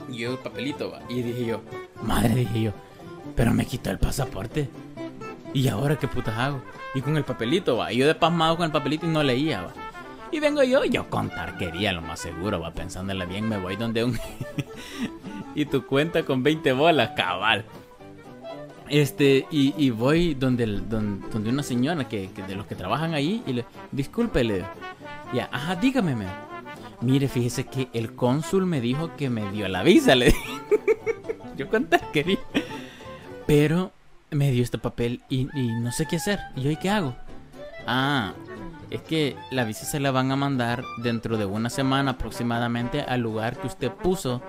Y 0.09 0.19
yo 0.19 0.33
el 0.33 0.39
papelito, 0.39 0.91
va, 0.91 1.01
y 1.09 1.23
dije 1.23 1.47
yo, 1.47 1.63
madre, 2.03 2.35
dije 2.35 2.63
yo, 2.63 2.73
pero 3.37 3.55
me 3.55 3.67
quitó 3.67 3.91
el 3.91 3.99
pasaporte. 3.99 4.69
¿Y 5.53 5.69
ahora 5.69 5.97
qué 5.97 6.09
putas 6.09 6.37
hago? 6.37 6.63
Y 6.95 7.01
con 7.01 7.17
el 7.17 7.25
papelito, 7.25 7.77
va, 7.77 7.93
y 7.93 7.99
yo 7.99 8.07
de 8.07 8.15
pasmado 8.15 8.57
con 8.57 8.67
el 8.67 8.73
papelito 8.73 9.07
y 9.07 9.11
no 9.11 9.23
leía, 9.23 9.63
va. 9.63 9.84
Y 10.33 10.41
vengo 10.41 10.63
yo, 10.63 10.85
yo 10.85 11.09
contar 11.09 11.57
quería 11.57 11.93
lo 11.93 12.03
más 12.03 12.21
seguro, 12.21 12.61
va 12.61 12.73
pensándole 12.73 13.27
bien, 13.27 13.49
me 13.49 13.59
voy 13.59 13.77
donde 13.77 14.05
un... 14.05 14.19
y 15.55 15.67
tu 15.67 15.87
cuenta 15.87 16.25
con 16.25 16.43
20 16.43 16.73
bolas, 16.73 17.11
cabal. 17.17 17.65
Este, 18.89 19.47
y, 19.51 19.91
voy 19.91 20.35
donde, 20.35 20.67
donde, 20.67 21.49
una 21.49 21.63
señora 21.63 22.07
que, 22.07 22.29
de 22.47 22.55
los 22.55 22.67
que 22.67 22.75
trabajan 22.75 23.15
ahí 23.15 23.43
y 23.47 23.55
le, 23.55 23.65
disculpe, 23.93 24.45
le 24.45 24.65
ya, 25.33 25.49
ajá, 25.51 25.77
dígame, 25.77 26.15
me. 26.15 26.27
Mire, 27.01 27.29
fíjese 27.29 27.65
que 27.65 27.89
el 27.93 28.15
cónsul 28.15 28.67
me 28.67 28.81
dijo 28.81 29.17
que 29.17 29.31
me 29.31 29.51
dio 29.53 29.69
la 29.69 29.83
visa, 29.83 30.15
le 30.15 30.35
Yo 31.57 31.69
contar 31.69 32.11
quería. 32.13 32.39
Pero 33.47 33.93
me 34.31 34.51
dio 34.51 34.63
este 34.63 34.79
papel 34.79 35.23
y, 35.29 35.49
y 35.59 35.69
no 35.81 35.91
sé 35.93 36.07
qué 36.07 36.17
hacer. 36.17 36.41
¿Y 36.57 36.63
yo 36.63 36.71
y 36.71 36.77
qué 36.77 36.91
hago? 36.91 37.17
Ah, 37.87 38.35
es 38.95 39.03
que 39.03 39.37
la 39.51 39.65
visa 39.65 39.85
se 39.85 39.99
la 39.99 40.13
van 40.13 40.31
a 40.31 40.37
mandar 40.37 40.85
dentro 40.99 41.37
de 41.37 41.45
una 41.45 41.69
semana 41.69 42.13
aproximadamente 42.13 43.01
al 43.03 43.21
lugar 43.21 43.59
que 43.59 43.67
usted 43.67 43.91
puso 43.91 44.41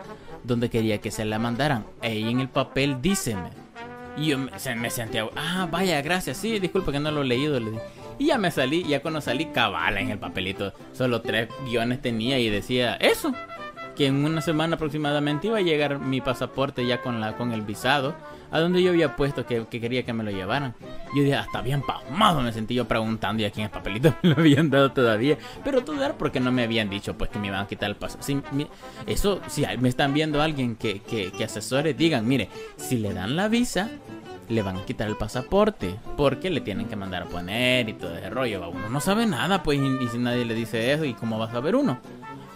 donde 0.43 0.69
quería 0.69 0.99
que 0.99 1.09
se 1.09 1.25
la 1.25 1.39
mandaran. 1.39 1.85
Ahí 2.01 2.29
en 2.29 2.39
el 2.39 2.49
papel 2.49 3.01
díceme. 3.01 3.49
Y 4.17 4.27
yo 4.27 4.37
me, 4.37 4.51
me 4.75 4.89
sentía, 4.89 5.27
ah, 5.35 5.67
vaya, 5.69 6.01
gracias, 6.01 6.37
sí, 6.37 6.59
disculpe 6.59 6.91
que 6.91 6.99
no 6.99 7.09
lo 7.09 7.23
he 7.23 7.25
leído. 7.25 7.59
Le 7.59 7.71
Y 8.19 8.27
ya 8.27 8.37
me 8.37 8.51
salí, 8.51 8.83
ya 8.83 9.01
cuando 9.01 9.19
salí, 9.19 9.47
cabala 9.47 9.99
en 9.99 10.11
el 10.11 10.19
papelito. 10.19 10.73
Solo 10.93 11.21
tres 11.21 11.49
guiones 11.65 12.01
tenía 12.01 12.37
y 12.39 12.49
decía 12.49 12.95
eso. 12.95 13.33
Que 13.95 14.07
en 14.07 14.25
una 14.25 14.41
semana 14.41 14.75
aproximadamente 14.75 15.47
iba 15.47 15.57
a 15.57 15.61
llegar 15.61 15.99
mi 15.99 16.21
pasaporte 16.21 16.85
ya 16.85 17.01
con, 17.01 17.19
la, 17.19 17.35
con 17.35 17.51
el 17.51 17.61
visado 17.61 18.13
a 18.55 18.59
donde 18.61 18.81
yo 18.81 18.91
había 18.91 19.17
puesto 19.17 19.45
que, 19.45 19.65
quería 19.67 20.03
que 20.03 20.13
me 20.13 20.23
lo 20.23 20.31
llevaran. 20.31 20.73
Yo 21.13 21.23
dije, 21.23 21.35
hasta 21.35 21.61
bien 21.61 21.81
pasmado 21.81 22.41
me 22.41 22.53
sentí 22.53 22.73
yo 22.73 22.87
preguntando 22.87 23.43
y 23.43 23.45
aquí 23.45 23.59
en 23.59 23.65
el 23.65 23.71
papelito 23.71 24.15
me 24.23 24.29
lo 24.29 24.35
habían 24.37 24.69
dado 24.69 24.93
todavía. 24.93 25.37
Pero 25.63 25.83
era 26.01 26.17
porque 26.17 26.39
no 26.39 26.51
me 26.53 26.63
habían 26.63 26.89
dicho 26.89 27.17
pues 27.17 27.29
que 27.29 27.37
me 27.37 27.47
iban 27.47 27.59
a 27.59 27.67
quitar 27.67 27.89
el 27.89 27.97
paso. 27.97 28.17
eso, 29.05 29.41
si 29.47 29.65
me 29.79 29.89
están 29.89 30.13
viendo 30.13 30.41
alguien 30.41 30.77
que, 30.77 31.01
que, 31.01 31.33
que 31.33 31.43
asesore, 31.43 31.93
digan, 31.93 32.25
mire, 32.25 32.49
si 32.77 32.97
le 32.97 33.13
dan 33.13 33.35
la 33.35 33.49
visa, 33.49 33.89
le 34.47 34.61
van 34.61 34.77
a 34.77 34.85
quitar 34.85 35.07
el 35.07 35.17
pasaporte 35.17 35.95
porque 36.15 36.49
le 36.49 36.61
tienen 36.61 36.87
que 36.87 36.95
mandar 36.95 37.23
a 37.23 37.25
poner 37.25 37.89
y 37.89 37.93
todo 37.93 38.15
ese 38.15 38.29
rollo. 38.29 38.69
Uno 38.69 38.89
no 38.89 38.99
sabe 39.01 39.25
nada, 39.25 39.63
pues, 39.63 39.79
y, 39.79 40.07
si 40.07 40.17
nadie 40.17 40.45
le 40.45 40.53
dice 40.53 40.93
eso, 40.93 41.03
¿y 41.03 41.13
cómo 41.13 41.37
va 41.37 41.45
a 41.45 41.51
saber 41.51 41.75
uno? 41.75 41.99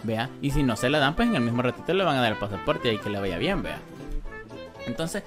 Vea, 0.02 0.30
y 0.40 0.50
si 0.50 0.62
no 0.62 0.76
se 0.76 0.88
la 0.88 0.98
dan, 0.98 1.14
pues 1.14 1.28
en 1.28 1.36
el 1.36 1.42
mismo 1.42 1.60
ratito 1.60 1.92
le 1.92 2.04
van 2.04 2.16
a 2.16 2.22
dar 2.22 2.32
el 2.32 2.38
pasaporte 2.38 2.90
y 2.92 2.98
que 2.98 3.10
le 3.10 3.20
vaya 3.20 3.36
bien, 3.36 3.62
vea. 3.62 3.78
Entonces, 4.86 5.22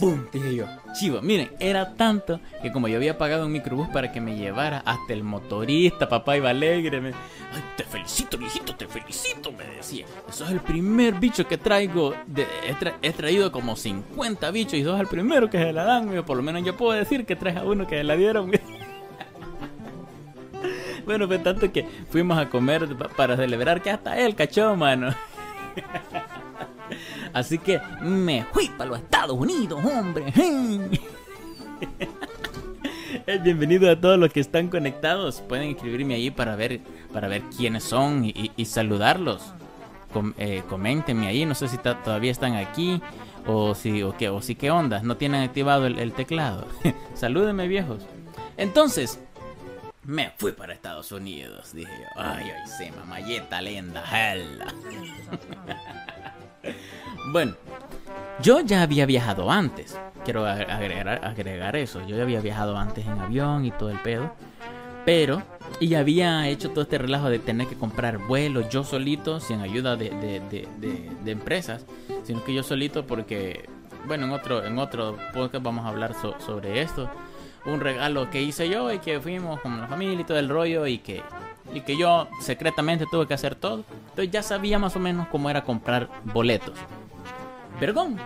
¡Pum! 0.00 0.24
Dije 0.32 0.54
yo, 0.54 0.64
chivo, 0.94 1.20
miren, 1.20 1.50
era 1.60 1.94
tanto 1.94 2.40
que 2.62 2.72
como 2.72 2.88
yo 2.88 2.96
había 2.96 3.18
pagado 3.18 3.44
un 3.44 3.52
microbús 3.52 3.86
para 3.88 4.10
que 4.10 4.22
me 4.22 4.34
llevara 4.34 4.82
hasta 4.86 5.12
el 5.12 5.22
motorista, 5.22 6.08
papá 6.08 6.38
iba 6.38 6.48
alegre, 6.48 7.02
me, 7.02 7.08
ay, 7.08 7.62
te 7.76 7.84
felicito, 7.84 8.38
viejito, 8.38 8.74
te 8.74 8.86
felicito, 8.86 9.52
me 9.52 9.64
decía. 9.64 10.06
Eso 10.26 10.46
es 10.46 10.52
el 10.52 10.60
primer 10.60 11.16
bicho 11.16 11.46
que 11.46 11.58
traigo, 11.58 12.14
de, 12.26 12.46
he, 13.02 13.12
traído 13.12 13.52
como 13.52 13.76
50 13.76 14.50
bichos 14.50 14.74
y 14.74 14.84
sos 14.84 14.98
el 14.98 15.06
primero 15.06 15.50
que 15.50 15.58
se 15.58 15.70
la 15.70 15.84
dan, 15.84 16.24
por 16.24 16.38
lo 16.38 16.42
menos 16.42 16.64
yo 16.64 16.74
puedo 16.78 16.92
decir 16.92 17.26
que 17.26 17.36
traes 17.36 17.58
a 17.58 17.64
uno 17.64 17.86
que 17.86 17.98
se 17.98 18.04
la 18.04 18.16
dieron. 18.16 18.50
bueno, 21.04 21.26
fue 21.26 21.38
tanto 21.40 21.70
que 21.70 21.86
fuimos 22.08 22.38
a 22.38 22.48
comer 22.48 22.88
para 23.16 23.36
celebrar 23.36 23.82
que 23.82 23.90
hasta 23.90 24.18
él 24.18 24.34
cachó, 24.34 24.74
mano. 24.76 25.14
Así 27.32 27.58
que 27.58 27.80
me 28.02 28.44
fui 28.52 28.68
para 28.68 28.90
los 28.90 28.98
Estados 29.00 29.36
Unidos, 29.38 29.84
hombre. 29.84 30.32
Bienvenido 33.42 33.90
a 33.90 34.00
todos 34.00 34.18
los 34.18 34.32
que 34.32 34.40
están 34.40 34.68
conectados. 34.68 35.40
Pueden 35.42 35.70
escribirme 35.70 36.14
ahí 36.14 36.30
para 36.30 36.56
ver, 36.56 36.80
para 37.12 37.28
ver 37.28 37.42
quiénes 37.56 37.84
son 37.84 38.24
y, 38.24 38.64
saludarlos. 38.64 39.52
Eh, 40.38 40.62
coméntenme 40.68 41.28
ahí. 41.28 41.46
No 41.46 41.54
sé 41.54 41.68
si 41.68 41.78
todavía 41.78 42.32
están 42.32 42.56
aquí 42.56 43.00
o 43.46 43.74
si, 43.74 44.02
qué, 44.18 44.28
o 44.28 44.42
si 44.42 44.56
qué 44.56 44.70
onda. 44.70 45.00
No 45.02 45.16
tienen 45.16 45.42
activado 45.42 45.86
el, 45.86 46.12
teclado. 46.12 46.66
Salúdenme, 47.14 47.68
viejos. 47.68 48.02
Entonces, 48.56 49.20
me 50.02 50.32
fui 50.36 50.52
para 50.52 50.72
Estados 50.72 51.12
Unidos. 51.12 51.72
Dije 51.72 51.92
ay, 52.16 52.50
ay, 52.50 52.66
se 52.66 52.90
mamayeta 52.92 53.62
lenda, 53.62 54.02
hella. 54.04 54.66
Bueno, 57.32 57.54
yo 58.42 58.60
ya 58.60 58.82
había 58.82 59.06
viajado 59.06 59.50
antes. 59.50 59.98
Quiero 60.24 60.46
agregar, 60.46 61.76
eso. 61.76 62.00
Yo 62.06 62.16
ya 62.16 62.22
había 62.22 62.40
viajado 62.40 62.76
antes 62.76 63.06
en 63.06 63.18
avión 63.18 63.64
y 63.64 63.70
todo 63.70 63.90
el 63.90 63.98
pedo. 63.98 64.32
Pero, 65.04 65.42
y 65.80 65.94
había 65.94 66.48
hecho 66.48 66.70
todo 66.70 66.82
este 66.82 66.98
relajo 66.98 67.30
de 67.30 67.38
tener 67.38 67.66
que 67.66 67.76
comprar 67.76 68.18
vuelos 68.18 68.68
yo 68.68 68.84
solito, 68.84 69.40
sin 69.40 69.60
ayuda 69.60 69.96
de, 69.96 70.10
de, 70.10 71.30
empresas, 71.30 71.86
sino 72.22 72.44
que 72.44 72.52
yo 72.52 72.62
solito 72.62 73.06
porque, 73.06 73.68
bueno, 74.06 74.26
en 74.26 74.32
otro, 74.32 74.64
en 74.64 74.78
otro 74.78 75.16
podcast 75.32 75.64
vamos 75.64 75.86
a 75.86 75.88
hablar 75.88 76.14
sobre 76.14 76.82
esto. 76.82 77.10
Un 77.64 77.80
regalo 77.80 78.30
que 78.30 78.42
hice 78.42 78.68
yo 78.68 78.92
y 78.92 78.98
que 78.98 79.20
fuimos 79.20 79.60
con 79.60 79.80
la 79.80 79.86
familia 79.86 80.20
y 80.20 80.24
todo 80.24 80.38
el 80.38 80.48
rollo 80.48 80.86
y 80.86 80.98
que, 80.98 81.22
y 81.74 81.80
que 81.82 81.96
yo 81.96 82.28
secretamente 82.40 83.06
tuve 83.10 83.26
que 83.26 83.34
hacer 83.34 83.54
todo. 83.54 83.84
Entonces 84.10 84.30
ya 84.30 84.42
sabía 84.42 84.78
más 84.78 84.96
o 84.96 84.98
menos 84.98 85.28
cómo 85.28 85.50
era 85.50 85.64
comprar 85.64 86.08
boletos. 86.24 86.74
Vergón. 87.80 88.16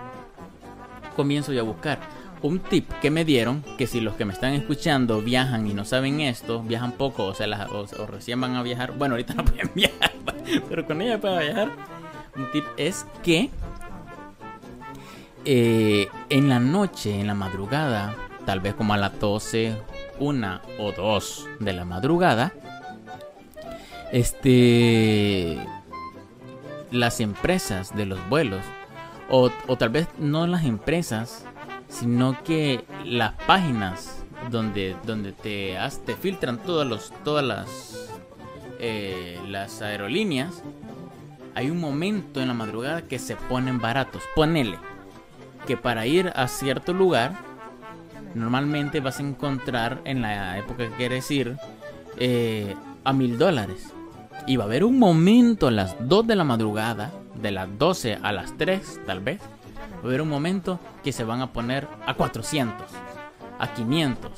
Comienzo 1.17 1.53
yo 1.53 1.61
a 1.61 1.65
buscar 1.65 1.99
un 2.43 2.59
tip 2.59 2.91
que 3.01 3.11
me 3.11 3.25
dieron, 3.25 3.65
que 3.79 3.87
si 3.87 4.01
los 4.01 4.15
que 4.17 4.27
me 4.27 4.35
están 4.35 4.53
escuchando 4.53 5.23
viajan 5.23 5.67
y 5.67 5.73
no 5.73 5.85
saben 5.87 6.21
esto, 6.21 6.63
viajan 6.63 6.93
poco 6.93 7.25
o, 7.25 7.35
sea, 7.35 7.69
o, 7.73 8.07
recién 8.07 8.39
van 8.41 8.55
a 8.55 8.63
viajar, 8.63 8.93
bueno, 8.99 9.15
ahorita 9.15 9.33
no 9.35 9.45
pueden 9.47 9.71
viajar, 9.75 10.13
pero 10.69 10.85
con 10.85 11.01
ella 11.01 11.19
pueden 11.19 11.39
viajar, 11.39 11.71
un 12.37 12.51
tip 12.51 12.65
es 12.77 13.07
que 13.23 13.49
eh, 15.47 16.09
en 16.29 16.49
la 16.51 16.59
noche, 16.59 17.19
en 17.19 17.27
la 17.27 17.35
madrugada, 17.35 18.15
tal 18.45 18.61
vez 18.61 18.75
como 18.75 18.93
a 18.93 18.99
las 18.99 19.19
12, 19.19 19.77
una 20.19 20.61
o 20.79 20.93
dos 20.93 21.49
de 21.61 21.73
la 21.73 21.87
madrugada, 21.87 22.53
este, 24.15 25.59
las 26.93 27.19
empresas 27.19 27.97
de 27.97 28.07
los 28.07 28.29
vuelos 28.29 28.61
o, 29.29 29.51
tal 29.77 29.89
vez 29.89 30.07
no 30.19 30.47
las 30.47 30.65
empresas, 30.65 31.45
sino 31.89 32.41
que 32.45 32.85
las 33.05 33.33
páginas 33.33 34.25
donde, 34.53 34.95
donde 35.05 35.33
te, 35.33 35.77
te 36.07 36.15
filtran 36.15 36.59
todos 36.59 36.87
los, 36.87 37.13
todas 37.25 37.45
las, 37.45 38.09
eh, 38.79 39.41
las 39.49 39.83
aerolíneas, 39.83 40.63
hay 41.57 41.71
un 41.71 41.81
momento 41.81 42.41
en 42.41 42.47
la 42.47 42.55
madrugada 42.55 43.03
que 43.03 43.19
se 43.19 43.35
ponen 43.35 43.81
baratos. 43.81 44.23
Ponele 44.37 44.79
que 45.67 45.77
para 45.77 46.07
ir 46.07 46.31
a 46.37 46.47
cierto 46.47 46.93
lugar, 46.93 47.33
normalmente 48.37 49.01
vas 49.01 49.19
a 49.19 49.25
encontrar 49.25 50.03
en 50.05 50.23
la 50.23 50.57
época 50.57 50.89
que 50.89 50.95
quieres 50.95 51.29
ir 51.33 51.57
eh, 52.17 52.77
a 53.03 53.13
mil 53.13 53.39
dólares. 53.39 53.94
Y 54.47 54.57
va 54.57 54.65
a 54.65 54.67
haber 54.67 54.85
un 54.85 54.99
momento 54.99 55.69
a 55.69 55.71
las 55.71 55.97
2 56.01 56.27
de 56.27 56.37
la 56.37 56.45
madrugada, 56.45 57.13
de 57.35 57.51
las 57.51 57.69
12 57.79 58.19
a 58.23 58.33
las 58.33 58.57
3 58.57 59.01
tal 59.07 59.21
vez, 59.21 59.41
va 59.41 59.97
a 60.03 60.07
haber 60.07 60.21
un 60.21 60.29
momento 60.29 60.79
que 61.03 61.13
se 61.13 61.25
van 61.25 61.41
a 61.41 61.53
poner 61.53 61.89
a 62.07 62.15
400, 62.15 62.87
a 63.59 63.73
500. 63.73 64.33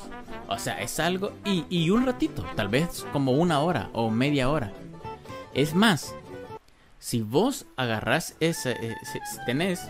O 0.47 0.57
sea, 0.57 0.81
es 0.81 0.99
algo... 0.99 1.33
Y, 1.43 1.65
y 1.69 1.89
un 1.89 2.05
ratito, 2.05 2.45
tal 2.55 2.69
vez 2.69 3.05
como 3.11 3.33
una 3.33 3.59
hora 3.59 3.89
o 3.93 4.09
media 4.09 4.49
hora. 4.49 4.71
Es 5.53 5.75
más, 5.75 6.13
si 6.99 7.21
vos 7.21 7.65
agarrás 7.75 8.35
ese, 8.39 8.71
eh, 8.71 8.95
si, 9.03 9.19
tenés 9.45 9.81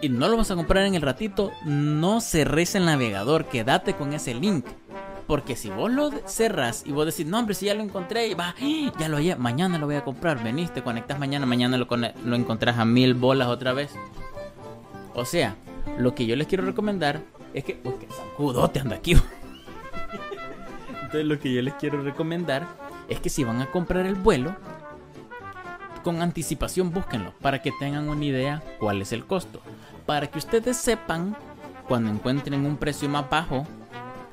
y 0.00 0.08
no 0.08 0.28
lo 0.28 0.36
vas 0.36 0.50
a 0.50 0.54
comprar 0.54 0.84
en 0.84 0.94
el 0.94 1.02
ratito, 1.02 1.52
no 1.64 2.20
cerres 2.20 2.74
el 2.74 2.84
navegador, 2.84 3.46
quédate 3.46 3.94
con 3.94 4.12
ese 4.12 4.34
link. 4.34 4.66
Porque 5.26 5.56
si 5.56 5.70
vos 5.70 5.90
lo 5.90 6.10
cerras 6.26 6.84
y 6.86 6.92
vos 6.92 7.06
decís, 7.06 7.26
no, 7.26 7.38
hombre, 7.38 7.54
si 7.54 7.66
ya 7.66 7.74
lo 7.74 7.82
encontré, 7.82 8.28
y 8.28 8.34
va, 8.34 8.54
ya 8.98 9.08
lo 9.08 9.16
hallé, 9.16 9.36
mañana 9.36 9.78
lo 9.78 9.86
voy 9.86 9.96
a 9.96 10.04
comprar, 10.04 10.42
veniste, 10.42 10.82
conectas 10.82 11.18
mañana, 11.18 11.46
mañana 11.46 11.76
lo, 11.76 11.86
lo 12.24 12.36
encontrás 12.36 12.78
a 12.78 12.84
mil 12.84 13.14
bolas 13.14 13.48
otra 13.48 13.72
vez. 13.72 13.90
O 15.14 15.24
sea, 15.24 15.56
lo 15.98 16.14
que 16.14 16.26
yo 16.26 16.36
les 16.36 16.46
quiero 16.46 16.64
recomendar 16.64 17.22
es 17.54 17.64
que, 17.64 17.80
uy, 17.84 17.94
que 17.98 18.06
sacudote 18.08 18.80
anda 18.80 18.96
aquí. 18.96 19.14
Entonces, 21.02 21.24
lo 21.24 21.38
que 21.38 21.52
yo 21.52 21.62
les 21.62 21.74
quiero 21.74 22.02
recomendar 22.02 22.66
es 23.08 23.20
que 23.20 23.30
si 23.30 23.44
van 23.44 23.60
a 23.62 23.70
comprar 23.70 24.06
el 24.06 24.14
vuelo, 24.14 24.54
con 26.06 26.22
anticipación 26.22 26.92
búsquenlo 26.92 27.32
para 27.40 27.62
que 27.62 27.72
tengan 27.72 28.08
una 28.08 28.24
idea 28.24 28.62
cuál 28.78 29.02
es 29.02 29.10
el 29.12 29.24
costo. 29.24 29.60
Para 30.06 30.28
que 30.28 30.38
ustedes 30.38 30.76
sepan 30.76 31.36
cuando 31.88 32.10
encuentren 32.10 32.64
un 32.64 32.76
precio 32.76 33.08
más 33.08 33.28
bajo 33.28 33.66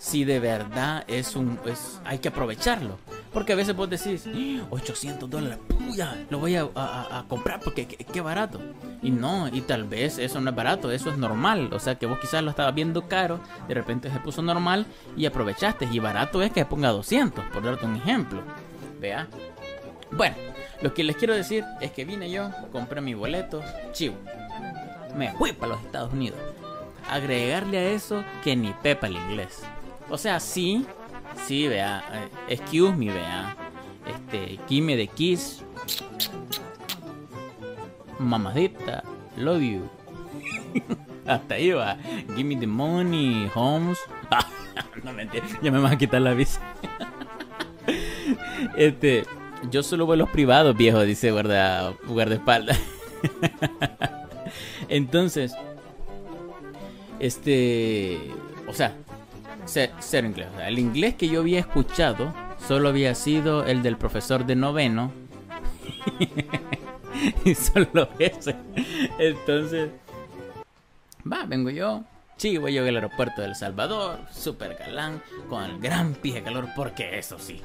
si 0.03 0.25
de 0.25 0.41
verdad 0.41 1.05
es 1.07 1.33
un 1.37 1.57
es, 1.65 2.01
hay 2.03 2.19
que 2.19 2.27
aprovecharlo. 2.27 2.99
Porque 3.31 3.53
a 3.53 3.55
veces 3.55 3.73
vos 3.73 3.89
decís, 3.89 4.27
800 4.69 5.29
dólares, 5.29 5.59
puya, 5.65 6.25
lo 6.29 6.39
voy 6.39 6.57
a, 6.57 7.25
comprar 7.29 7.61
porque 7.61 7.87
qué, 7.87 8.21
barato. 8.21 8.59
Y 9.01 9.11
no, 9.11 9.47
y 9.47 9.61
tal 9.61 9.85
vez 9.85 10.17
eso 10.17 10.41
no 10.41 10.49
es 10.49 10.55
barato, 10.55 10.91
eso 10.91 11.09
es 11.09 11.17
normal. 11.17 11.69
O 11.71 11.79
sea 11.79 11.95
que 11.95 12.05
vos 12.05 12.19
quizás 12.19 12.43
lo 12.43 12.49
estabas 12.49 12.75
viendo 12.75 13.07
caro, 13.07 13.39
de 13.69 13.75
repente 13.75 14.11
se 14.11 14.19
puso 14.19 14.41
normal 14.41 14.85
y 15.15 15.25
aprovechaste. 15.25 15.87
Y 15.89 15.99
barato 15.99 16.41
es 16.41 16.51
que 16.51 16.65
ponga 16.65 16.89
200, 16.89 17.45
por 17.45 17.63
darte 17.63 17.85
un 17.85 17.95
ejemplo. 17.95 18.43
Vea. 18.99 19.29
Bueno, 20.11 20.35
lo 20.81 20.93
que 20.93 21.05
les 21.05 21.15
quiero 21.15 21.33
decir 21.33 21.63
es 21.79 21.91
que 21.91 22.03
vine 22.03 22.29
yo, 22.29 22.51
compré 22.73 22.99
mi 22.99 23.13
boleto, 23.13 23.63
chivo. 23.93 24.17
Me 25.15 25.31
fui 25.31 25.53
para 25.53 25.75
los 25.75 25.81
Estados 25.81 26.11
Unidos. 26.11 26.39
Agregarle 27.09 27.77
a 27.77 27.89
eso 27.91 28.21
que 28.43 28.57
ni 28.57 28.73
pepa 28.73 29.07
el 29.07 29.15
inglés. 29.15 29.63
O 30.09 30.17
sea, 30.17 30.39
sí, 30.39 30.85
sí, 31.45 31.67
vea. 31.67 32.03
Eh, 32.13 32.53
excuse 32.55 32.95
me, 32.95 33.11
vea. 33.11 33.55
Este, 34.05 34.59
Gimme 34.67 34.95
de 34.95 35.07
Kiss. 35.07 35.63
Mamadita, 38.19 39.03
love 39.37 39.61
you. 39.61 39.89
Hasta 41.25 41.55
ahí 41.55 41.71
va. 41.71 41.97
Give 42.35 42.43
me 42.43 42.55
the 42.55 42.67
money, 42.67 43.49
Holmes. 43.53 43.97
no 45.03 45.13
mentira, 45.13 45.45
ya 45.61 45.71
me 45.71 45.79
van 45.79 45.93
a 45.93 45.97
quitar 45.97 46.21
la 46.21 46.33
visa. 46.33 46.59
este, 48.77 49.25
yo 49.69 49.83
solo 49.83 50.05
vuelos 50.05 50.29
privados, 50.29 50.75
viejo, 50.75 51.01
dice 51.01 51.31
guarda, 51.31 51.93
guardaespaldas. 52.07 52.79
Entonces, 54.89 55.55
este, 57.19 58.19
o 58.67 58.73
sea, 58.73 58.95
ser, 59.65 60.25
inglés. 60.25 60.47
el 60.65 60.79
inglés 60.79 61.15
que 61.15 61.27
yo 61.27 61.41
había 61.41 61.59
escuchado 61.59 62.33
solo 62.67 62.89
había 62.89 63.15
sido 63.15 63.65
el 63.65 63.83
del 63.83 63.97
profesor 63.97 64.45
de 64.45 64.55
noveno. 64.55 65.11
y 67.45 67.55
solo 67.55 68.09
ese. 68.19 68.55
Entonces, 69.17 69.89
va, 71.31 71.45
vengo 71.45 71.69
yo. 71.69 72.03
Sí, 72.37 72.57
voy 72.57 72.73
yo 72.73 72.85
al 72.85 72.95
aeropuerto 72.95 73.41
de 73.41 73.47
El 73.47 73.55
Salvador, 73.55 74.19
super 74.31 74.75
galán, 74.75 75.21
con 75.49 75.63
el 75.63 75.79
gran 75.79 76.13
pie 76.13 76.35
de 76.35 76.43
calor, 76.43 76.67
porque 76.75 77.17
eso 77.17 77.37
sí, 77.39 77.61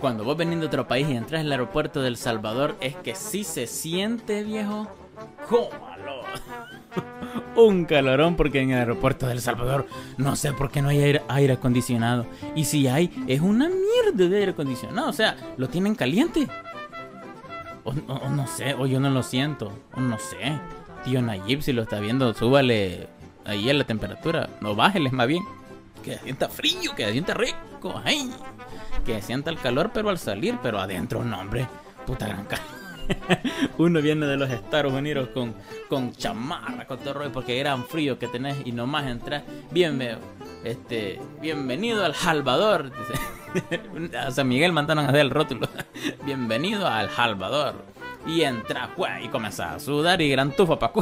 cuando 0.00 0.24
vos 0.24 0.36
venís 0.36 0.58
de 0.58 0.66
otro 0.66 0.88
país 0.88 1.08
y 1.08 1.16
entras 1.16 1.42
al 1.42 1.52
aeropuerto 1.52 2.02
del 2.02 2.16
Salvador, 2.16 2.74
es 2.80 2.96
que 2.96 3.14
sí 3.14 3.44
se 3.44 3.68
siente, 3.68 4.42
viejo, 4.42 4.88
cómalo. 5.48 6.22
un 7.56 7.84
calorón 7.84 8.36
porque 8.36 8.60
en 8.60 8.70
el 8.70 8.78
aeropuerto 8.78 9.26
del 9.26 9.40
Salvador 9.40 9.86
no 10.16 10.36
sé 10.36 10.52
por 10.52 10.70
qué 10.70 10.82
no 10.82 10.88
hay 10.88 11.20
aire, 11.28 11.52
acondicionado. 11.52 12.26
Y 12.54 12.64
si 12.64 12.88
hay, 12.88 13.10
es 13.26 13.40
una 13.40 13.68
mierda 13.68 14.28
de 14.28 14.38
aire 14.38 14.52
acondicionado. 14.52 15.08
O 15.08 15.12
sea, 15.12 15.36
lo 15.56 15.68
tienen 15.68 15.94
caliente. 15.94 16.48
O, 17.84 17.92
no 17.92 18.46
sé, 18.46 18.74
o 18.74 18.86
yo 18.86 19.00
no 19.00 19.10
lo 19.10 19.22
siento. 19.22 19.72
O 19.94 20.00
no 20.00 20.18
sé. 20.18 20.58
Tío 21.04 21.20
Nayib, 21.20 21.62
si 21.62 21.72
lo 21.72 21.82
está 21.82 21.98
viendo, 21.98 22.32
súbale 22.32 23.08
ahí 23.44 23.68
a 23.68 23.74
la 23.74 23.84
temperatura. 23.84 24.48
No 24.60 24.74
bájeles 24.74 25.12
más 25.12 25.26
bien. 25.26 25.42
Que 26.02 26.18
sienta 26.18 26.48
frío, 26.48 26.94
que 26.96 27.10
sienta 27.12 27.34
rico. 27.34 28.00
Ay. 28.04 28.30
Que 29.04 29.20
sienta 29.20 29.50
el 29.50 29.58
calor, 29.58 29.90
pero 29.92 30.10
al 30.10 30.18
salir, 30.18 30.58
pero 30.62 30.78
adentro, 30.78 31.24
no, 31.24 31.40
hombre. 31.40 31.66
Puta 32.06 32.26
gran 32.26 32.44
calor. 32.44 32.81
Uno 33.78 34.00
viene 34.00 34.26
de 34.26 34.36
los 34.36 34.50
Estados 34.50 34.92
Unidos 34.92 35.28
con, 35.34 35.54
con 35.88 36.12
chamarra, 36.12 36.86
con 36.86 36.98
todo 36.98 37.14
rollo, 37.14 37.32
porque 37.32 37.58
era 37.58 37.74
un 37.74 37.84
frío 37.84 38.18
que 38.18 38.28
tenés 38.28 38.56
y 38.64 38.72
nomás 38.72 39.06
entras. 39.06 39.42
Bien, 39.70 40.00
este, 40.64 41.20
bienvenido 41.40 42.04
al 42.04 42.14
Salvador. 42.14 42.92
San 44.30 44.48
Miguel 44.48 44.72
mandaron 44.72 45.04
a 45.04 45.08
hacer 45.08 45.20
el 45.20 45.30
rótulo. 45.30 45.68
bienvenido 46.24 46.86
al 46.86 47.10
Salvador. 47.10 47.84
Y 48.26 48.42
entra, 48.42 48.90
y 49.22 49.28
comienza 49.28 49.74
a 49.74 49.80
sudar 49.80 50.20
y 50.20 50.30
gran 50.30 50.52
tufa 50.52 50.78
pa' 50.78 50.92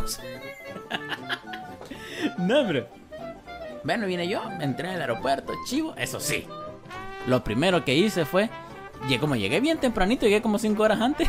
no, 2.39 2.67
pero. 2.67 2.89
Bueno, 3.85 4.07
vine 4.07 4.29
yo, 4.29 4.43
entré 4.61 4.91
al 4.91 5.01
aeropuerto, 5.01 5.53
chivo, 5.67 5.95
eso 5.97 6.21
sí. 6.21 6.47
Lo 7.27 7.43
primero 7.45 7.85
que 7.85 7.95
hice 7.95 8.25
fue 8.25 8.51
como 9.19 9.37
llegué 9.37 9.61
bien 9.61 9.79
tempranito, 9.79 10.27
llegué 10.27 10.43
como 10.43 10.59
5 10.59 10.83
horas 10.83 11.01
antes. 11.01 11.29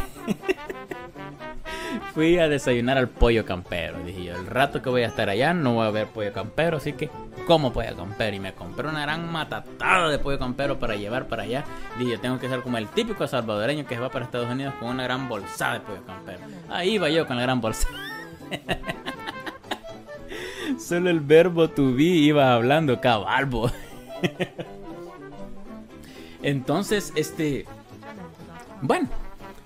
Fui 2.14 2.38
a 2.40 2.50
desayunar 2.50 2.98
al 2.98 3.08
pollo 3.08 3.46
campero. 3.46 4.04
Dije 4.04 4.26
yo, 4.26 4.36
el 4.36 4.46
rato 4.46 4.82
que 4.82 4.90
voy 4.90 5.04
a 5.04 5.08
estar 5.08 5.30
allá 5.30 5.54
no 5.54 5.76
voy 5.76 5.88
a 5.88 5.92
ver 5.92 6.08
pollo 6.08 6.34
campero, 6.34 6.78
así 6.78 6.92
que 6.92 7.10
como 7.48 7.72
pollo 7.72 7.96
campero. 7.96 8.36
Y 8.36 8.40
me 8.40 8.54
compré 8.54 8.90
una 8.90 9.02
gran 9.02 9.32
matatada 9.32 10.10
de 10.10 10.20
pollo 10.20 10.38
campero 10.38 10.78
para 10.78 10.96
llevar 10.96 11.28
para 11.28 11.44
allá. 11.44 11.64
Dije, 11.98 12.18
tengo 12.18 12.38
que 12.38 12.50
ser 12.50 12.62
como 12.62 12.78
el 12.78 12.90
típico 12.90 13.26
salvadoreño 13.28 13.86
que 13.86 13.98
va 13.98 14.10
para 14.10 14.26
Estados 14.26 14.50
Unidos 14.50 14.74
con 14.80 14.90
una 14.90 15.04
gran 15.04 15.30
bolsa 15.30 15.74
de 15.74 15.80
pollo 15.80 16.04
campero. 16.06 16.40
Ahí 16.70 16.96
iba 16.96 17.10
yo 17.10 17.26
con 17.26 17.38
la 17.38 17.44
gran 17.44 17.62
bolsa. 17.62 17.88
Solo 20.80 21.10
el 21.10 21.22
verbo 21.22 21.70
to 21.70 21.94
be 21.94 22.04
iba 22.04 22.54
hablando 22.54 23.00
cabalbo. 23.00 23.72
Entonces, 26.44 27.14
este. 27.16 27.66
Bueno, 28.82 29.08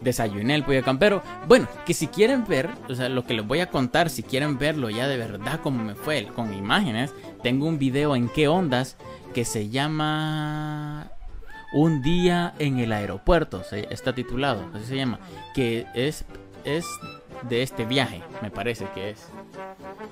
desayuné 0.05 0.55
el 0.55 0.63
pollo 0.63 0.83
campero. 0.83 1.21
Bueno, 1.47 1.67
que 1.85 1.93
si 1.93 2.07
quieren 2.07 2.45
ver, 2.47 2.69
o 2.87 2.95
sea, 2.95 3.09
lo 3.09 3.25
que 3.25 3.33
les 3.33 3.45
voy 3.45 3.59
a 3.59 3.69
contar, 3.69 4.09
si 4.09 4.23
quieren 4.23 4.57
verlo 4.57 4.89
ya 4.89 5.07
de 5.07 5.17
verdad 5.17 5.59
como 5.61 5.83
me 5.83 5.95
fue, 5.95 6.27
con 6.27 6.53
imágenes, 6.53 7.13
tengo 7.43 7.67
un 7.67 7.77
video 7.77 8.15
en 8.15 8.29
qué 8.29 8.47
ondas 8.47 8.95
que 9.33 9.43
se 9.43 9.67
llama 9.69 11.11
Un 11.73 12.01
día 12.01 12.53
en 12.59 12.79
el 12.79 12.93
aeropuerto, 12.93 13.63
está 13.89 14.15
titulado, 14.15 14.69
así 14.73 14.85
se 14.85 14.95
llama, 14.95 15.19
que 15.53 15.87
es, 15.93 16.23
es 16.63 16.85
de 17.49 17.63
este 17.63 17.83
viaje, 17.83 18.21
me 18.41 18.51
parece 18.51 18.85
que 18.93 19.09
es. 19.09 19.27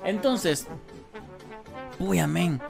Entonces, 0.04 0.66
uy, 1.98 2.18
amén 2.18 2.60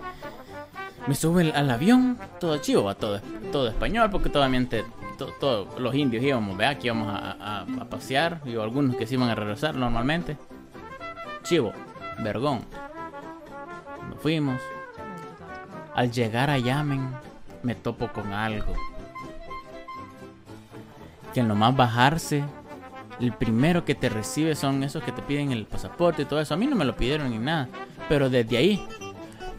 me 1.07 1.14
sube 1.14 1.53
al 1.53 1.71
avión, 1.71 2.19
todo 2.40 2.59
chivo, 2.59 2.95
todo, 2.95 3.21
todo 3.53 3.69
español, 3.69 4.11
porque 4.11 4.31
totalmente 4.31 4.85
todos 5.17 5.79
los 5.79 5.95
indios 5.95 6.25
íbamos, 6.25 6.57
vea, 6.57 6.79
que 6.79 6.87
íbamos 6.87 7.09
a, 7.11 7.67
pasear, 7.90 8.40
y 8.45 8.57
algunos 8.57 8.97
que 8.97 9.07
se 9.07 9.14
iban 9.14 9.29
a 9.29 9.35
regresar 9.35 9.75
normalmente. 9.75 10.37
Chivo, 11.43 11.73
vergón. 12.23 12.61
Nos 14.09 14.21
fuimos. 14.21 14.61
Al 15.95 16.11
llegar 16.11 16.51
a 16.51 16.59
Yamen, 16.59 17.09
me 17.62 17.75
topo 17.75 18.09
con 18.09 18.33
algo. 18.33 18.73
Que 21.33 21.40
en 21.40 21.49
lo 21.49 21.55
más 21.55 21.77
bajarse, 21.77 22.43
el 23.21 23.33
primero 23.33 23.85
que 23.85 23.95
te 23.95 24.09
recibe 24.09 24.57
son 24.57 24.83
esos 24.83 25.03
que 25.03 25.12
te 25.12 25.23
piden 25.23 25.53
el 25.53 25.67
pasaporte 25.67 26.23
y 26.23 26.25
todo 26.25 26.40
eso. 26.40 26.55
A 26.55 26.57
mí 26.57 26.67
no 26.67 26.75
me 26.75 26.85
lo 26.85 26.97
pidieron 26.97 27.31
ni 27.31 27.38
nada. 27.38 27.69
Pero 28.09 28.29
desde 28.29 28.57
ahí, 28.57 28.87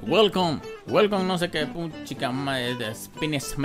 welcome 0.02 0.60
welcome 0.88 1.24
no 1.26 1.38
sé 1.38 1.50
qué 1.50 1.68
chica 2.04 2.32
de 2.32 2.96
spines 2.96 3.56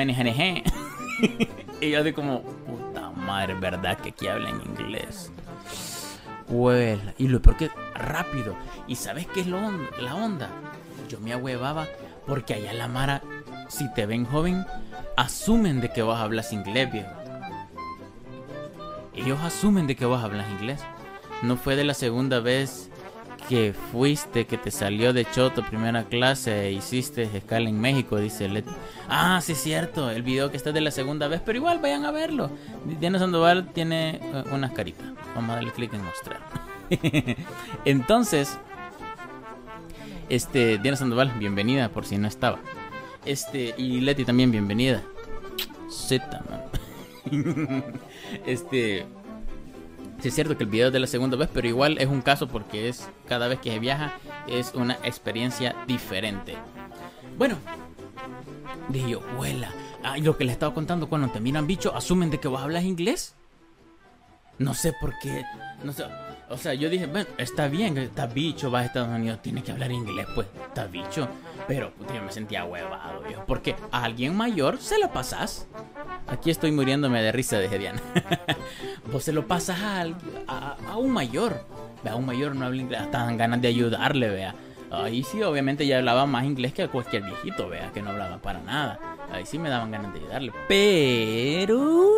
y 1.80 1.90
yo 1.90 2.00
así 2.00 2.12
como 2.12 2.42
puta 2.42 3.10
madre, 3.10 3.54
¿verdad 3.54 3.98
que 3.98 4.10
aquí 4.10 4.26
hablan 4.26 4.60
inglés? 4.62 5.30
Well, 6.48 7.14
y 7.18 7.28
lo 7.28 7.40
peor 7.40 7.56
que 7.56 7.70
rápido. 7.94 8.56
¿Y 8.88 8.96
sabes 8.96 9.26
qué 9.28 9.40
es 9.40 9.46
lo, 9.46 9.60
la 10.00 10.14
onda? 10.14 10.50
Yo 11.08 11.20
me 11.20 11.32
ahuevaba 11.32 11.86
porque 12.26 12.54
allá 12.54 12.72
la 12.72 12.88
Mara, 12.88 13.22
si 13.68 13.92
te 13.94 14.06
ven 14.06 14.24
joven, 14.24 14.64
asumen 15.16 15.80
de 15.80 15.92
que 15.92 16.02
vos 16.02 16.18
hablas 16.18 16.52
inglés, 16.52 16.90
viejo. 16.92 17.10
Ellos 19.14 19.38
asumen 19.40 19.86
de 19.86 19.96
que 19.96 20.06
vos 20.06 20.22
hablas 20.22 20.50
inglés. 20.50 20.80
No 21.42 21.56
fue 21.56 21.76
de 21.76 21.84
la 21.84 21.94
segunda 21.94 22.40
vez 22.40 22.89
que 23.50 23.74
fuiste, 23.90 24.46
que 24.46 24.56
te 24.56 24.70
salió 24.70 25.12
de 25.12 25.28
Choto 25.28 25.64
primera 25.64 26.04
clase 26.04 26.68
e 26.68 26.70
hiciste 26.70 27.24
escala 27.36 27.68
en 27.68 27.80
México, 27.80 28.16
dice 28.16 28.48
Leti. 28.48 28.70
Ah, 29.08 29.40
sí 29.42 29.52
es 29.52 29.58
cierto, 29.60 30.08
el 30.08 30.22
video 30.22 30.52
que 30.52 30.56
está 30.56 30.70
de 30.70 30.80
la 30.80 30.92
segunda 30.92 31.26
vez, 31.26 31.42
pero 31.44 31.58
igual 31.58 31.80
vayan 31.80 32.04
a 32.04 32.12
verlo. 32.12 32.48
Diana 33.00 33.18
Sandoval 33.18 33.72
tiene 33.72 34.20
eh, 34.22 34.44
unas 34.52 34.70
caritas. 34.70 35.04
Vamos 35.34 35.50
a 35.50 35.54
darle 35.54 35.72
clic 35.72 35.92
en 35.92 36.04
mostrar. 36.04 36.38
Entonces, 37.84 38.56
este, 40.28 40.78
Diana 40.78 40.96
Sandoval, 40.96 41.32
bienvenida 41.36 41.88
por 41.88 42.06
si 42.06 42.18
no 42.18 42.28
estaba. 42.28 42.60
Este, 43.24 43.74
y 43.76 44.00
Leti 44.00 44.24
también, 44.24 44.52
bienvenida. 44.52 45.02
Z, 45.88 46.40
man. 46.48 47.82
este, 48.46 49.06
Sí 50.20 50.28
es 50.28 50.34
cierto 50.34 50.56
que 50.58 50.64
el 50.64 50.70
video 50.70 50.88
es 50.88 50.92
de 50.92 51.00
la 51.00 51.06
segunda 51.06 51.36
vez, 51.38 51.48
pero 51.52 51.66
igual 51.66 51.96
es 51.98 52.06
un 52.06 52.20
caso 52.20 52.46
porque 52.46 52.88
es 52.88 53.08
cada 53.26 53.48
vez 53.48 53.58
que 53.58 53.70
se 53.70 53.78
viaja 53.78 54.12
es 54.46 54.72
una 54.74 54.94
experiencia 55.02 55.74
diferente. 55.86 56.56
Bueno, 57.38 57.56
dije 58.90 59.10
yo, 59.10 59.22
huela. 59.38 59.72
Ah, 60.02 60.18
lo 60.18 60.36
que 60.36 60.44
le 60.44 60.52
estaba 60.52 60.74
contando, 60.74 61.08
cuando 61.08 61.28
te 61.30 61.40
miran 61.40 61.66
bicho, 61.66 61.94
asumen 61.96 62.30
de 62.30 62.38
que 62.38 62.48
vos 62.48 62.60
hablas 62.60 62.84
inglés. 62.84 63.34
No 64.58 64.74
sé 64.74 64.92
por 65.00 65.18
qué. 65.20 65.42
No 65.82 65.92
sé. 65.94 66.04
O 66.50 66.58
sea, 66.58 66.74
yo 66.74 66.90
dije, 66.90 67.06
bueno, 67.06 67.28
está 67.38 67.68
bien, 67.68 67.96
está 67.96 68.26
bicho, 68.26 68.72
vas 68.72 68.82
a 68.82 68.86
Estados 68.86 69.08
Unidos, 69.08 69.40
tiene 69.40 69.62
que 69.62 69.70
hablar 69.70 69.92
inglés, 69.92 70.26
pues, 70.34 70.48
está 70.66 70.86
bicho. 70.86 71.28
Pero 71.68 71.92
yo 72.12 72.22
me 72.22 72.32
sentía 72.32 72.64
huevado, 72.64 73.22
viejo. 73.22 73.44
Porque 73.46 73.76
a 73.92 74.02
alguien 74.02 74.36
mayor 74.36 74.78
se 74.78 74.98
lo 74.98 75.12
pasas. 75.12 75.68
Aquí 76.26 76.50
estoy 76.50 76.72
muriéndome 76.72 77.22
de 77.22 77.30
risa, 77.30 77.60
dije 77.60 77.78
Diana. 77.78 78.02
Vos 79.12 79.22
se 79.22 79.32
lo 79.32 79.46
pasas 79.46 79.78
a, 79.80 80.76
a, 80.88 80.96
un 80.96 81.12
mayor. 81.12 81.64
Vea, 82.02 82.16
un 82.16 82.26
mayor 82.26 82.56
no 82.56 82.66
habla 82.66 82.82
inglés, 82.82 83.00
hasta 83.00 83.18
dan 83.18 83.36
ganas 83.36 83.62
de 83.62 83.68
ayudarle, 83.68 84.30
vea. 84.30 84.54
Ahí 84.90 85.22
sí, 85.22 85.40
obviamente 85.44 85.86
ya 85.86 85.98
hablaba 85.98 86.26
más 86.26 86.44
inglés 86.44 86.72
que 86.72 86.88
cualquier 86.88 87.22
viejito, 87.22 87.68
vea, 87.68 87.92
que 87.92 88.02
no 88.02 88.10
hablaba 88.10 88.38
para 88.38 88.60
nada. 88.60 88.98
Ahí 89.32 89.46
sí 89.46 89.56
me 89.56 89.68
daban 89.68 89.92
ganas 89.92 90.12
de 90.12 90.18
ayudarle. 90.18 90.52
Pero 90.66 92.10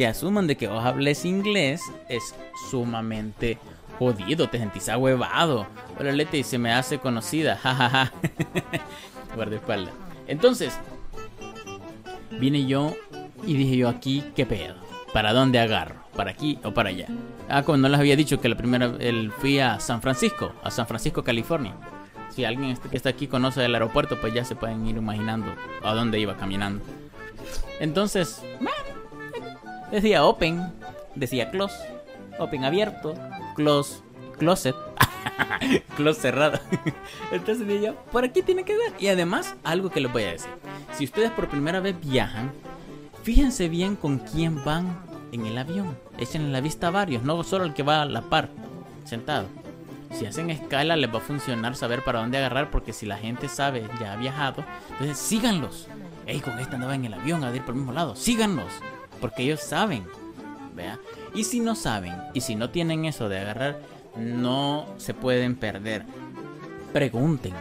que 0.00 0.06
asuman 0.06 0.46
de 0.46 0.56
que 0.56 0.66
vos 0.66 0.82
hables 0.82 1.26
inglés 1.26 1.82
es 2.08 2.34
sumamente 2.70 3.58
jodido, 3.98 4.48
te 4.48 4.56
sentís 4.56 4.88
ahuevado. 4.88 5.66
Hola 5.98 6.12
Leti, 6.12 6.42
se 6.42 6.56
me 6.56 6.72
hace 6.72 6.96
conocida, 6.96 7.58
jajaja. 7.58 8.10
Guardaespaldas. 9.36 9.92
Entonces, 10.26 10.72
vine 12.30 12.64
yo 12.64 12.96
y 13.44 13.52
dije 13.52 13.76
yo 13.76 13.90
aquí, 13.90 14.24
¿qué 14.34 14.46
pedo? 14.46 14.76
¿Para 15.12 15.34
dónde 15.34 15.58
agarro? 15.58 15.96
¿Para 16.16 16.30
aquí 16.30 16.58
o 16.64 16.72
para 16.72 16.88
allá? 16.88 17.08
Ah, 17.50 17.62
como 17.62 17.76
no 17.76 17.90
les 17.90 18.00
había 18.00 18.16
dicho 18.16 18.40
que 18.40 18.48
la 18.48 18.56
primera 18.56 18.94
el 19.00 19.30
fui 19.30 19.58
a 19.58 19.80
San 19.80 20.00
Francisco, 20.00 20.54
a 20.64 20.70
San 20.70 20.86
Francisco, 20.86 21.22
California. 21.22 21.74
Si 22.34 22.46
alguien 22.46 22.74
que 22.74 22.96
está 22.96 23.10
aquí 23.10 23.26
conoce 23.26 23.66
el 23.66 23.74
aeropuerto, 23.74 24.18
pues 24.18 24.32
ya 24.32 24.46
se 24.46 24.56
pueden 24.56 24.86
ir 24.86 24.96
imaginando 24.96 25.52
a 25.82 25.92
dónde 25.92 26.18
iba 26.18 26.38
caminando. 26.38 26.82
Entonces, 27.80 28.42
decía 29.90 30.24
open, 30.24 30.72
decía 31.14 31.50
close, 31.50 31.76
open 32.38 32.64
abierto, 32.64 33.14
close, 33.54 34.00
closet, 34.38 34.76
close 35.96 36.20
cerrado. 36.20 36.58
Entonces 37.32 37.66
dije 37.66 37.86
yo, 37.86 37.94
por 38.12 38.24
aquí 38.24 38.42
tiene 38.42 38.64
que 38.64 38.76
ver. 38.76 38.92
Y 38.98 39.08
además, 39.08 39.54
algo 39.64 39.90
que 39.90 40.00
les 40.00 40.12
voy 40.12 40.24
a 40.24 40.32
decir. 40.32 40.50
Si 40.96 41.04
ustedes 41.04 41.30
por 41.30 41.48
primera 41.48 41.80
vez 41.80 42.00
viajan, 42.00 42.52
fíjense 43.22 43.68
bien 43.68 43.96
con 43.96 44.18
quién 44.18 44.64
van 44.64 44.98
en 45.32 45.46
el 45.46 45.58
avión. 45.58 45.96
Echen 46.18 46.52
la 46.52 46.60
vista 46.60 46.88
a 46.88 46.90
varios, 46.90 47.22
no 47.22 47.42
solo 47.44 47.64
el 47.64 47.74
que 47.74 47.82
va 47.82 48.02
a 48.02 48.06
la 48.06 48.22
par, 48.22 48.48
sentado. 49.04 49.46
Si 50.12 50.26
hacen 50.26 50.50
escala 50.50 50.96
les 50.96 51.12
va 51.12 51.18
a 51.18 51.22
funcionar 51.22 51.76
saber 51.76 52.02
para 52.02 52.20
dónde 52.20 52.38
agarrar 52.38 52.70
porque 52.70 52.92
si 52.92 53.06
la 53.06 53.16
gente 53.16 53.48
sabe, 53.48 53.86
ya 54.00 54.12
ha 54.12 54.16
viajado, 54.16 54.64
entonces 54.90 55.18
síganlos. 55.18 55.86
Ey, 56.26 56.40
con 56.40 56.58
esta 56.58 56.76
va 56.78 56.94
en 56.94 57.04
el 57.04 57.14
avión 57.14 57.44
a 57.44 57.54
ir 57.54 57.62
por 57.62 57.74
el 57.74 57.78
mismo 57.80 57.92
lado, 57.92 58.16
síganlos, 58.16 58.72
porque 59.20 59.42
ellos 59.42 59.60
saben. 59.60 60.04
¿vea? 60.74 60.98
Y 61.34 61.44
si 61.44 61.60
no 61.60 61.74
saben, 61.74 62.14
y 62.34 62.40
si 62.40 62.54
no 62.54 62.70
tienen 62.70 63.04
eso 63.04 63.28
de 63.28 63.38
agarrar, 63.38 63.78
no 64.16 64.86
se 64.96 65.14
pueden 65.14 65.56
perder. 65.56 66.04
Pregunten. 66.92 67.54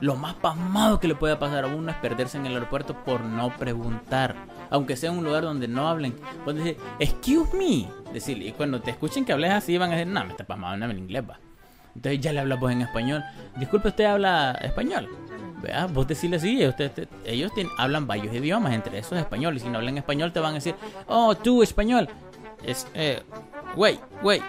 Lo 0.00 0.14
más 0.14 0.34
pasmado 0.34 1.00
que 1.00 1.08
le 1.08 1.16
pueda 1.16 1.38
pasar 1.38 1.64
a 1.64 1.68
uno 1.68 1.90
es 1.90 1.96
perderse 1.96 2.38
en 2.38 2.46
el 2.46 2.54
aeropuerto 2.54 2.94
por 3.04 3.20
no 3.20 3.56
preguntar. 3.56 4.36
Aunque 4.70 4.96
sea 4.96 5.10
un 5.10 5.24
lugar 5.24 5.42
donde 5.42 5.66
no 5.66 5.88
hablen. 5.88 6.14
Pueden 6.44 6.62
decir, 6.62 6.80
excuse 7.00 7.56
me. 7.56 7.88
Decirle, 8.12 8.46
y 8.46 8.52
cuando 8.52 8.80
te 8.80 8.92
escuchen 8.92 9.24
que 9.24 9.32
hables 9.32 9.50
así, 9.50 9.76
van 9.76 9.90
a 9.90 9.96
decir, 9.96 10.12
no, 10.12 10.24
me 10.24 10.30
está 10.30 10.44
pasmado, 10.44 10.76
no 10.76 10.86
en 10.86 10.98
inglés, 10.98 11.24
va. 11.28 11.40
Entonces 11.96 12.20
ya 12.20 12.32
le 12.32 12.40
hablamos 12.40 12.70
en 12.70 12.82
español. 12.82 13.24
Disculpe, 13.56 13.88
¿usted 13.88 14.04
habla 14.04 14.52
español? 14.62 15.08
Vea, 15.62 15.86
vos 15.86 16.06
decirle 16.06 16.36
así, 16.36 16.64
usted, 16.66 17.08
ellos 17.24 17.50
hablan 17.76 18.06
varios 18.06 18.34
idiomas, 18.34 18.74
entre 18.74 18.98
esos 18.98 19.18
español. 19.18 19.56
Y 19.56 19.60
si 19.60 19.68
no 19.68 19.78
hablan 19.78 19.98
español, 19.98 20.32
te 20.32 20.40
van 20.40 20.52
a 20.52 20.54
decir, 20.54 20.74
oh, 21.06 21.34
tú 21.34 21.62
español. 21.62 22.08
Es, 22.64 22.86
eh, 22.94 23.22
güey, 23.76 23.98
güey, 24.22 24.42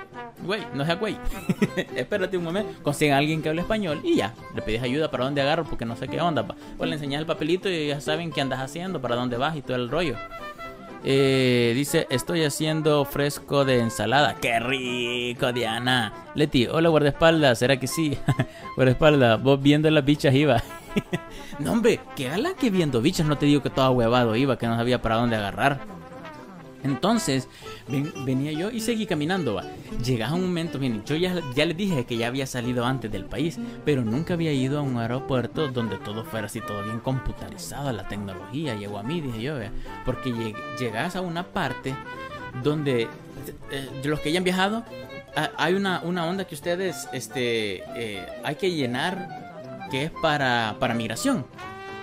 güey, 0.44 0.62
no 0.74 0.86
sea 0.86 0.96
güey. 0.96 1.18
Espérate 1.96 2.38
un 2.38 2.44
momento, 2.44 2.84
consigue 2.84 3.14
a 3.14 3.18
alguien 3.18 3.42
que 3.42 3.50
hable 3.50 3.62
español 3.62 4.02
y 4.04 4.16
ya. 4.16 4.34
Le 4.56 4.62
pides 4.62 4.82
ayuda 4.82 5.12
para 5.12 5.26
dónde 5.26 5.42
agarro 5.42 5.64
porque 5.64 5.86
no 5.86 5.96
sé 5.96 6.08
qué 6.08 6.20
onda. 6.22 6.46
Pues 6.78 6.90
le 6.90 6.96
enseñas 6.96 7.20
el 7.20 7.28
papelito 7.28 7.70
y 7.70 7.88
ya 7.88 8.02
saben 8.02 8.32
qué 8.32 8.42
andas 8.42 8.60
haciendo, 8.60 9.02
para 9.02 9.16
dónde 9.16 9.38
vas 9.38 9.56
y 9.56 9.62
todo 9.62 9.78
el 9.78 9.90
rollo. 9.90 10.16
Eh, 11.04 11.72
dice, 11.76 12.08
estoy 12.10 12.44
haciendo 12.44 13.06
fresco 13.06 13.64
de 13.64 13.80
ensalada. 13.80 14.36
¡Qué 14.36 14.60
rico, 14.60 15.54
Diana! 15.54 16.14
Leti, 16.36 16.68
hola 16.68 16.90
guardaespaldas, 16.90 17.60
¿será 17.60 17.80
que 17.80 17.88
sí? 17.88 18.18
guardaespaldas, 18.76 19.42
vos 19.42 19.62
viendo 19.62 19.90
las 19.90 20.04
bichas 20.04 20.34
iba. 20.34 20.62
no, 21.60 21.72
hombre, 21.72 22.00
que 22.16 22.30
ala 22.30 22.54
que 22.54 22.70
viendo 22.70 23.02
bichas, 23.02 23.26
no 23.26 23.38
te 23.38 23.46
digo 23.46 23.62
que 23.62 23.70
todo 23.70 23.92
huevado 23.92 24.36
iba, 24.36 24.58
que 24.58 24.68
no 24.68 24.76
sabía 24.76 25.02
para 25.02 25.16
dónde 25.16 25.38
agarrar. 25.38 25.80
Entonces, 26.84 27.48
venía 28.26 28.52
yo 28.52 28.72
y 28.72 28.80
seguí 28.80 29.06
caminando. 29.06 29.56
Va. 29.56 29.64
Llegaba 30.04 30.36
un 30.36 30.42
momento, 30.42 30.80
miren, 30.80 31.04
yo 31.06 31.16
ya, 31.16 31.34
les 31.34 31.78
dije 31.78 32.06
que 32.06 32.18
ya 32.18 32.28
había 32.28 32.46
salido 32.46 32.86
antes 32.86 33.12
del 33.12 33.26
país, 33.26 33.60
pero 33.86 34.04
nunca 34.04 34.36
había 34.36 34.54
ido 34.54 34.80
a 34.80 34.82
un 34.82 34.98
aeropuerto 34.98 35.68
donde 35.70 35.98
todo 35.98 36.24
fuera 36.24 36.48
así, 36.48 36.62
todo 36.62 36.84
bien 36.84 37.00
computarizado, 37.00 37.92
la 37.92 38.08
tecnología 38.08 38.76
llegó 38.76 38.98
a 39.00 39.04
mí, 39.04 39.22
dije 39.22 39.42
yo, 39.42 39.56
porque 40.06 40.54
llegas 40.80 41.16
a 41.16 41.22
una 41.22 41.44
parte 41.44 41.96
donde 42.64 43.08
eh, 43.72 43.90
los 44.04 44.20
que 44.20 44.30
hayan 44.30 44.44
viajado, 44.44 44.84
hay 45.58 45.74
una, 45.74 46.02
una 46.02 46.26
onda 46.26 46.46
que 46.46 46.56
ustedes 46.56 47.08
este, 47.14 47.84
eh, 47.96 48.26
hay 48.44 48.56
que 48.56 48.72
llenar 48.72 49.88
que 49.92 50.06
es 50.06 50.12
para, 50.12 50.76
para 50.80 50.94
migración. 50.94 51.46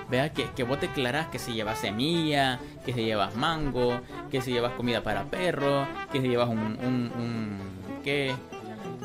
Vea 0.08 0.32
que, 0.32 0.48
que 0.54 0.62
vos 0.62 0.80
declarás 0.80 1.26
que 1.28 1.38
si 1.38 1.52
llevas 1.52 1.80
semilla, 1.80 2.60
que 2.86 2.92
si 2.92 3.04
llevas 3.04 3.34
mango, 3.34 4.00
que 4.30 4.40
si 4.40 4.52
llevas 4.52 4.72
comida 4.74 5.02
para 5.02 5.24
perro, 5.24 5.86
que 6.12 6.22
si 6.22 6.28
llevas 6.28 6.48
un, 6.48 7.58
¿qué? 8.04 8.32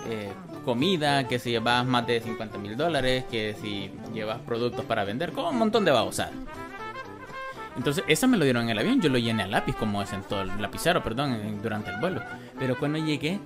Eh, 0.07 0.31
comida, 0.63 1.27
que 1.27 1.39
si 1.39 1.49
llevas 1.49 1.83
más 1.85 2.05
de 2.05 2.21
50 2.21 2.59
mil 2.59 2.77
dólares, 2.77 3.25
que 3.31 3.55
si 3.59 3.91
llevas 4.13 4.39
productos 4.41 4.85
para 4.85 5.03
vender, 5.03 5.31
con 5.31 5.45
un 5.45 5.57
montón 5.57 5.83
de 5.83 5.91
Entonces, 7.75 8.03
esa 8.07 8.27
me 8.27 8.37
lo 8.37 8.43
dieron 8.43 8.65
en 8.65 8.69
el 8.69 8.77
avión, 8.77 9.01
yo 9.01 9.09
lo 9.09 9.17
llené 9.17 9.43
a 9.43 9.47
lápiz, 9.47 9.75
como 9.75 10.03
es 10.03 10.13
en 10.13 10.21
todo 10.21 10.43
el 10.43 10.61
lapicero, 10.61 11.03
perdón, 11.03 11.59
durante 11.63 11.89
el 11.89 11.99
vuelo. 11.99 12.21
Pero 12.59 12.77
cuando 12.77 12.99
llegué, 12.99 13.39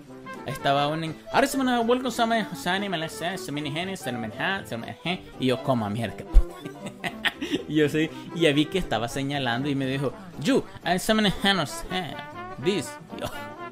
estaba 0.46 0.88
un 0.88 1.16
ahora 1.32 1.48
se 1.48 1.58
me 1.58 1.64
vuelvo 1.84 2.12
y 5.40 5.48
yo 5.48 5.64
como 5.64 5.90
mierda 5.90 6.18
y 7.68 7.76
yo 7.76 7.90
sí 7.90 8.10
y 8.36 8.42
ya 8.42 8.54
vi 8.54 8.66
que 8.66 8.78
estaba 8.78 9.08
señalando 9.08 9.70
y 9.70 9.76
me 9.76 9.86
dijo 9.86 10.14
you 10.42 10.64
I'm 10.88 11.00
this 12.64 12.90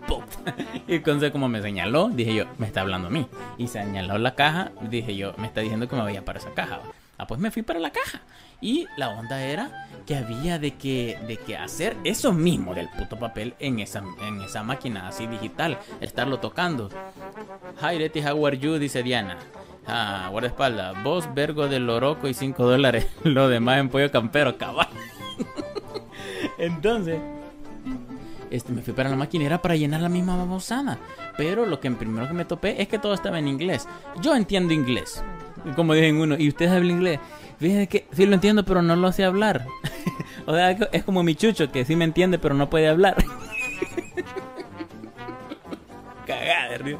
y 0.87 0.95
entonces 0.95 1.31
como 1.31 1.47
me 1.47 1.61
señaló 1.61 2.09
dije 2.09 2.35
yo 2.35 2.45
me 2.57 2.67
está 2.67 2.81
hablando 2.81 3.07
a 3.07 3.11
mí 3.11 3.27
y 3.57 3.67
señaló 3.67 4.17
la 4.17 4.35
caja 4.35 4.71
dije 4.81 5.15
yo 5.15 5.33
me 5.37 5.47
está 5.47 5.61
diciendo 5.61 5.87
que 5.87 5.95
me 5.95 6.01
vaya 6.01 6.25
para 6.25 6.39
esa 6.39 6.53
caja 6.53 6.81
ah 7.17 7.27
pues 7.27 7.39
me 7.39 7.51
fui 7.51 7.61
para 7.61 7.79
la 7.79 7.91
caja 7.91 8.21
y 8.63 8.87
la 8.95 9.09
onda 9.09 9.43
era 9.43 9.87
que 10.05 10.15
había 10.15 10.57
de 10.57 10.75
que, 10.75 11.19
de 11.27 11.35
que 11.35 11.57
hacer 11.57 11.97
eso 12.05 12.31
mismo 12.31 12.73
del 12.73 12.87
puto 12.87 13.19
papel 13.19 13.55
en 13.59 13.79
esa, 13.79 14.01
en 14.21 14.41
esa 14.41 14.63
máquina 14.63 15.09
así 15.09 15.27
digital, 15.27 15.77
estarlo 15.99 16.39
tocando. 16.39 16.89
Hi 17.81 17.99
Leti, 17.99 18.21
how 18.21 18.47
are 18.47 18.57
you? 18.57 18.79
Dice 18.79 19.03
Diana. 19.03 19.37
Ah, 19.87 20.27
guardaespaldas. 20.31 21.03
Vos, 21.03 21.27
vergo 21.33 21.67
de 21.67 21.79
Loroco 21.79 22.27
y 22.27 22.33
5 22.33 22.63
dólares. 22.65 23.07
Lo 23.23 23.49
demás 23.49 23.79
en 23.79 23.89
pollo 23.89 24.11
campero, 24.11 24.57
cabal. 24.57 24.87
Entonces, 26.57 27.19
este, 28.49 28.71
me 28.71 28.81
fui 28.81 28.93
para 28.93 29.09
la 29.09 29.15
máquina 29.15 29.43
y 29.43 29.47
era 29.47 29.61
para 29.61 29.75
llenar 29.75 30.01
la 30.01 30.09
misma 30.09 30.37
babosada. 30.37 30.99
Pero 31.37 31.65
lo 31.65 31.79
que 31.79 31.91
primero 31.91 32.27
que 32.27 32.33
me 32.33 32.45
topé 32.45 32.81
es 32.81 32.87
que 32.87 32.99
todo 32.99 33.13
estaba 33.13 33.39
en 33.39 33.47
inglés. 33.47 33.87
Yo 34.21 34.35
entiendo 34.35 34.73
inglés. 34.73 35.23
Como 35.75 35.93
dicen 35.93 36.17
uno, 36.17 36.35
¿y 36.37 36.49
usted 36.49 36.67
habla 36.67 36.91
inglés? 36.91 37.19
Fíjense 37.59 37.87
que 37.87 38.05
sí 38.11 38.25
lo 38.25 38.35
entiendo, 38.35 38.65
pero 38.65 38.81
no 38.81 38.95
lo 38.95 39.11
sé 39.11 39.23
hablar. 39.23 39.65
o 40.45 40.53
sea, 40.53 40.71
es 40.71 41.03
como 41.03 41.23
mi 41.23 41.35
chucho, 41.35 41.71
que 41.71 41.85
sí 41.85 41.95
me 41.95 42.05
entiende, 42.05 42.37
pero 42.37 42.53
no 42.55 42.69
puede 42.69 42.89
hablar. 42.89 43.15
Cagada 46.27 46.77
río. 46.77 46.99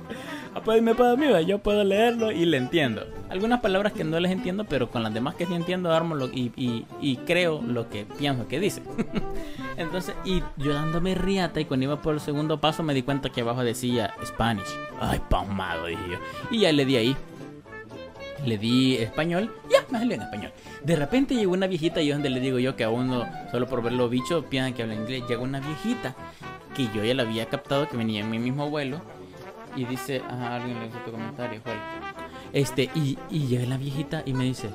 Ah, 0.56 0.62
pues 0.64 0.84
me 0.84 0.94
puedo, 0.94 1.14
amigo, 1.14 1.40
yo 1.40 1.60
puedo 1.60 1.84
leerlo 1.84 2.32
y 2.32 2.46
le 2.46 2.58
entiendo. 2.58 3.06
Algunas 3.30 3.62
palabras 3.62 3.94
que 3.94 4.04
no 4.04 4.20
les 4.20 4.32
entiendo, 4.32 4.66
pero 4.66 4.90
con 4.90 5.02
las 5.02 5.14
demás 5.14 5.34
que 5.36 5.46
sí 5.48 5.54
entiendo, 5.54 5.92
armo 5.92 6.14
lo, 6.14 6.28
y, 6.28 6.52
y, 6.56 6.86
y 7.02 7.18
creo 7.18 7.62
lo 7.62 7.90
que 7.90 8.06
pienso 8.06 8.48
que 8.48 8.60
dice. 8.60 8.84
Entonces, 9.78 10.16
y 10.24 10.44
yo 10.58 10.74
dándome 10.74 11.16
riata, 11.16 11.60
y 11.60 11.66
cuando 11.66 11.86
iba 11.86 12.02
por 12.02 12.14
el 12.14 12.20
segundo 12.20 12.62
paso 12.62 12.84
me 12.84 12.94
di 12.94 13.02
cuenta 13.02 13.30
que 13.30 13.42
abajo 13.42 13.64
decía 13.64 14.14
Spanish. 14.24 14.68
Ay, 15.00 15.20
palmado, 15.28 15.88
dije 15.88 16.04
yo. 16.12 16.18
Y 16.52 16.60
ya 16.60 16.72
le 16.72 16.86
di 16.86 16.98
ahí 16.98 17.18
le 18.46 18.58
di 18.58 18.96
español, 18.98 19.54
ya, 19.70 19.86
me 19.90 20.00
salió 20.00 20.16
en 20.16 20.22
español. 20.22 20.52
De 20.84 20.96
repente 20.96 21.36
llegó 21.36 21.54
una 21.54 21.68
viejita 21.68 22.02
y 22.02 22.08
yo 22.08 22.16
donde 22.16 22.30
le 22.30 22.40
digo 22.40 22.60
yo 22.60 22.76
que 22.76 22.84
a 22.84 22.90
uno, 22.90 23.26
solo 23.52 23.68
por 23.68 23.82
verlo 23.82 24.10
bicho, 24.10 24.44
piensan 24.50 24.74
que 24.74 24.84
habla 24.84 24.96
inglés. 24.96 25.24
Llegó 25.28 25.44
una 25.44 25.60
viejita 25.60 26.16
que 26.76 26.88
yo 26.94 27.04
ya 27.04 27.14
la 27.14 27.24
había 27.24 27.46
captado, 27.46 27.88
que 27.88 27.98
venía 27.98 28.22
en 28.22 28.30
mi 28.30 28.40
mismo 28.40 28.70
vuelo. 28.70 29.02
Y 29.76 29.86
dice, 29.86 30.22
ah, 30.30 30.56
alguien 30.56 30.80
le 30.80 30.88
hizo 30.88 30.98
tu 31.00 31.12
comentario, 31.12 31.62
fue. 31.62 31.74
Este, 32.52 32.90
y, 32.96 33.18
y 33.30 33.48
llega 33.48 33.66
la 33.66 33.78
viejita 33.78 34.22
y 34.26 34.34
me 34.34 34.44
dice, 34.44 34.70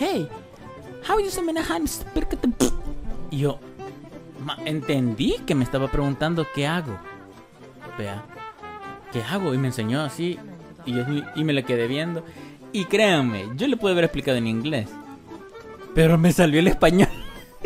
Hey, 0.00 0.28
how 1.08 1.18
you 1.18 1.28
Y 3.30 3.38
yo, 3.38 3.58
entendí 4.64 5.36
que 5.44 5.56
me 5.56 5.64
estaba 5.64 5.88
preguntando 5.88 6.46
qué 6.54 6.68
hago. 6.68 6.96
Vea, 7.98 8.22
¿qué 9.12 9.22
hago? 9.22 9.54
Y 9.54 9.58
me 9.58 9.68
enseñó 9.68 10.00
así 10.00 10.38
y, 10.86 11.42
me 11.42 11.52
le 11.52 11.64
quedé 11.64 11.88
viendo. 11.88 12.24
Y 12.72 12.84
créanme, 12.84 13.46
yo 13.56 13.66
le 13.66 13.76
pude 13.76 13.90
haber 13.90 14.04
explicado 14.04 14.38
en 14.38 14.46
inglés. 14.46 14.88
Pero 15.96 16.16
me 16.16 16.32
salió 16.32 16.60
el 16.60 16.68
español. 16.68 17.08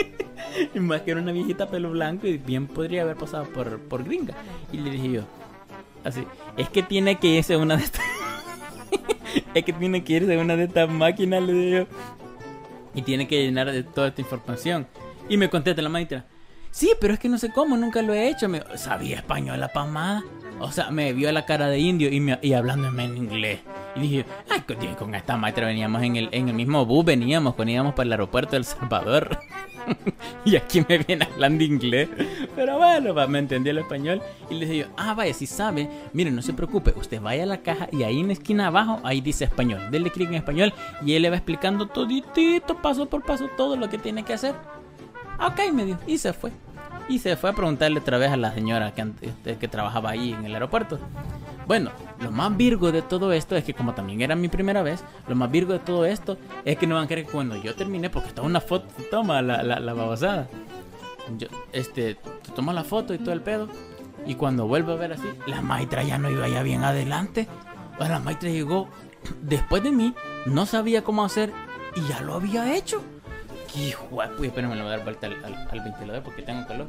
y 0.74 0.80
más 0.80 1.02
que 1.02 1.10
era 1.10 1.20
una 1.20 1.32
viejita 1.32 1.68
pelo 1.68 1.90
blanco 1.90 2.26
y 2.26 2.38
bien 2.38 2.66
podría 2.66 3.02
haber 3.02 3.16
pasado 3.16 3.44
por, 3.44 3.78
por 3.78 4.04
gringa. 4.04 4.34
Y 4.72 4.78
le 4.78 4.90
dije 4.90 5.10
yo, 5.10 5.22
así, 6.04 6.24
es 6.56 6.68
que 6.68 6.82
tiene 6.82 7.18
que 7.18 7.28
irse 7.28 7.56
una 7.56 7.76
de 7.76 7.84
estas... 7.84 8.04
es 9.54 9.64
que 9.64 9.72
tiene 9.72 10.04
que 10.04 10.12
irse 10.14 10.36
una 10.36 10.56
de 10.56 10.64
estas 10.64 10.88
máquinas, 10.90 11.42
le 11.42 11.52
dije 11.52 11.70
yo. 11.70 11.86
Y 12.94 13.02
tiene 13.02 13.26
que 13.26 13.42
llenar 13.42 13.70
de 13.70 13.82
toda 13.82 14.08
esta 14.08 14.20
información. 14.20 14.86
Y 15.28 15.36
me 15.36 15.48
contesta 15.48 15.80
la 15.80 15.88
maestra, 15.88 16.26
sí, 16.70 16.90
pero 17.00 17.14
es 17.14 17.20
que 17.20 17.28
no 17.28 17.38
sé 17.38 17.50
cómo, 17.52 17.76
nunca 17.76 18.02
lo 18.02 18.12
he 18.12 18.28
hecho. 18.28 18.48
¿Sabía 18.76 19.16
español 19.16 19.60
la 19.60 19.68
palmada? 19.68 20.22
O 20.62 20.70
sea, 20.70 20.90
me 20.90 21.12
vio 21.12 21.30
la 21.32 21.44
cara 21.44 21.66
de 21.66 21.80
indio 21.80 22.08
y, 22.08 22.20
me, 22.20 22.38
y 22.40 22.52
hablándome 22.52 23.04
en 23.04 23.16
inglés. 23.16 23.60
Y 23.96 24.00
dije, 24.00 24.24
ay, 24.48 24.62
con 24.96 25.14
esta 25.14 25.36
maestra 25.36 25.66
veníamos 25.66 26.02
en 26.02 26.14
el, 26.14 26.28
en 26.30 26.48
el 26.48 26.54
mismo 26.54 26.86
bus, 26.86 27.04
veníamos 27.04 27.54
cuando 27.54 27.72
íbamos 27.72 27.94
para 27.94 28.06
el 28.06 28.12
aeropuerto 28.12 28.52
de 28.52 28.58
El 28.58 28.64
Salvador. 28.64 29.40
y 30.44 30.54
aquí 30.54 30.84
me 30.88 30.98
viene 30.98 31.26
hablando 31.32 31.64
inglés. 31.64 32.08
Pero 32.54 32.78
bueno, 32.78 33.12
me 33.26 33.40
entendí 33.40 33.70
el 33.70 33.78
español. 33.78 34.22
Y 34.50 34.54
le 34.54 34.66
dije 34.66 34.78
yo, 34.78 34.86
ah, 34.96 35.14
vaya, 35.14 35.34
si 35.34 35.46
sabe, 35.46 35.90
mire, 36.12 36.30
no 36.30 36.42
se 36.42 36.52
preocupe, 36.52 36.94
usted 36.96 37.20
vaya 37.20 37.42
a 37.42 37.46
la 37.46 37.58
caja 37.62 37.88
y 37.90 38.04
ahí 38.04 38.20
en 38.20 38.28
la 38.28 38.34
esquina 38.34 38.68
abajo, 38.68 39.00
ahí 39.02 39.20
dice 39.20 39.44
español. 39.44 39.90
Dele 39.90 40.10
clic 40.10 40.28
en 40.28 40.34
español 40.34 40.72
y 41.04 41.14
él 41.14 41.22
le 41.22 41.30
va 41.30 41.36
explicando 41.36 41.88
toditito, 41.88 42.80
paso 42.80 43.06
por 43.06 43.24
paso, 43.24 43.48
todo 43.56 43.74
lo 43.74 43.90
que 43.90 43.98
tiene 43.98 44.22
que 44.22 44.34
hacer. 44.34 44.54
Ok, 45.44 45.72
me 45.72 45.84
dijo, 45.84 45.98
y 46.06 46.18
se 46.18 46.32
fue 46.32 46.52
y 47.08 47.18
se 47.18 47.36
fue 47.36 47.50
a 47.50 47.52
preguntarle 47.52 48.00
otra 48.00 48.18
vez 48.18 48.30
a 48.30 48.36
la 48.36 48.52
señora 48.52 48.92
que, 48.92 49.06
este, 49.22 49.56
que 49.58 49.68
trabajaba 49.68 50.10
ahí 50.10 50.32
en 50.32 50.44
el 50.44 50.54
aeropuerto. 50.54 50.98
Bueno, 51.66 51.90
lo 52.20 52.30
más 52.30 52.56
virgo 52.56 52.90
de 52.92 53.02
todo 53.02 53.32
esto 53.32 53.56
es 53.56 53.64
que 53.64 53.74
como 53.74 53.94
también 53.94 54.20
era 54.20 54.34
mi 54.34 54.48
primera 54.48 54.82
vez, 54.82 55.04
lo 55.28 55.34
más 55.34 55.50
virgo 55.50 55.72
de 55.72 55.78
todo 55.78 56.04
esto 56.04 56.36
es 56.64 56.76
que 56.76 56.86
no 56.86 56.96
van 56.96 57.04
a 57.04 57.08
creer 57.08 57.26
que 57.26 57.32
cuando 57.32 57.56
yo 57.56 57.74
terminé, 57.74 58.10
porque 58.10 58.28
estaba 58.28 58.46
una 58.46 58.60
foto, 58.60 58.86
toma 59.10 59.42
la, 59.42 59.62
la, 59.62 59.92
babosada. 59.94 60.48
Yo, 61.38 61.48
este, 61.72 62.16
toma 62.54 62.72
la 62.72 62.84
foto 62.84 63.14
y 63.14 63.18
todo 63.18 63.32
el 63.32 63.42
pedo. 63.42 63.68
Y 64.26 64.34
cuando 64.34 64.66
vuelvo 64.66 64.92
a 64.92 64.96
ver 64.96 65.12
así, 65.12 65.28
la 65.46 65.62
maestra 65.62 66.02
ya 66.02 66.18
no 66.18 66.30
iba 66.30 66.48
ya 66.48 66.62
bien 66.62 66.84
adelante. 66.84 67.48
la 67.98 68.18
maestra 68.18 68.50
llegó 68.50 68.88
después 69.40 69.82
de 69.82 69.92
mí, 69.92 70.14
no 70.46 70.66
sabía 70.66 71.02
cómo 71.04 71.24
hacer 71.24 71.52
y 71.94 72.08
ya 72.08 72.20
lo 72.20 72.34
había 72.34 72.74
hecho. 72.74 73.02
Hijo, 73.74 74.06
uy, 74.38 74.46
espérame, 74.48 74.74
le 74.74 74.82
voy 74.82 74.92
a 74.92 74.96
dar 74.96 75.04
vuelta 75.04 75.26
al, 75.26 75.80
ventilador 75.80 76.22
porque 76.22 76.42
tengo 76.42 76.66
calor. 76.66 76.88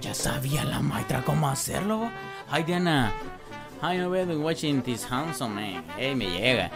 ya 0.00 0.14
sabía 0.14 0.64
la 0.64 0.80
maestra 0.80 1.22
cómo 1.22 1.48
hacerlo. 1.48 2.10
Hi 2.50 2.62
Diana. 2.62 3.12
Hi, 3.82 3.98
been 3.98 4.42
watching 4.42 4.82
this 4.82 5.04
handsome 5.04 5.54
man. 5.54 5.84
Hey, 5.98 6.14
me 6.14 6.26
llega. 6.26 6.70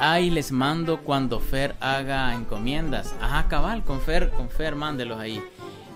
Ahí 0.00 0.30
les 0.30 0.50
mando 0.50 1.00
cuando 1.02 1.38
Fer 1.38 1.76
haga 1.78 2.34
encomiendas. 2.34 3.14
Ajá, 3.20 3.46
cabal, 3.48 3.84
con 3.84 4.00
Fer, 4.00 4.30
con 4.30 4.48
Fer, 4.48 4.74
mándelos 4.74 5.20
ahí. 5.20 5.40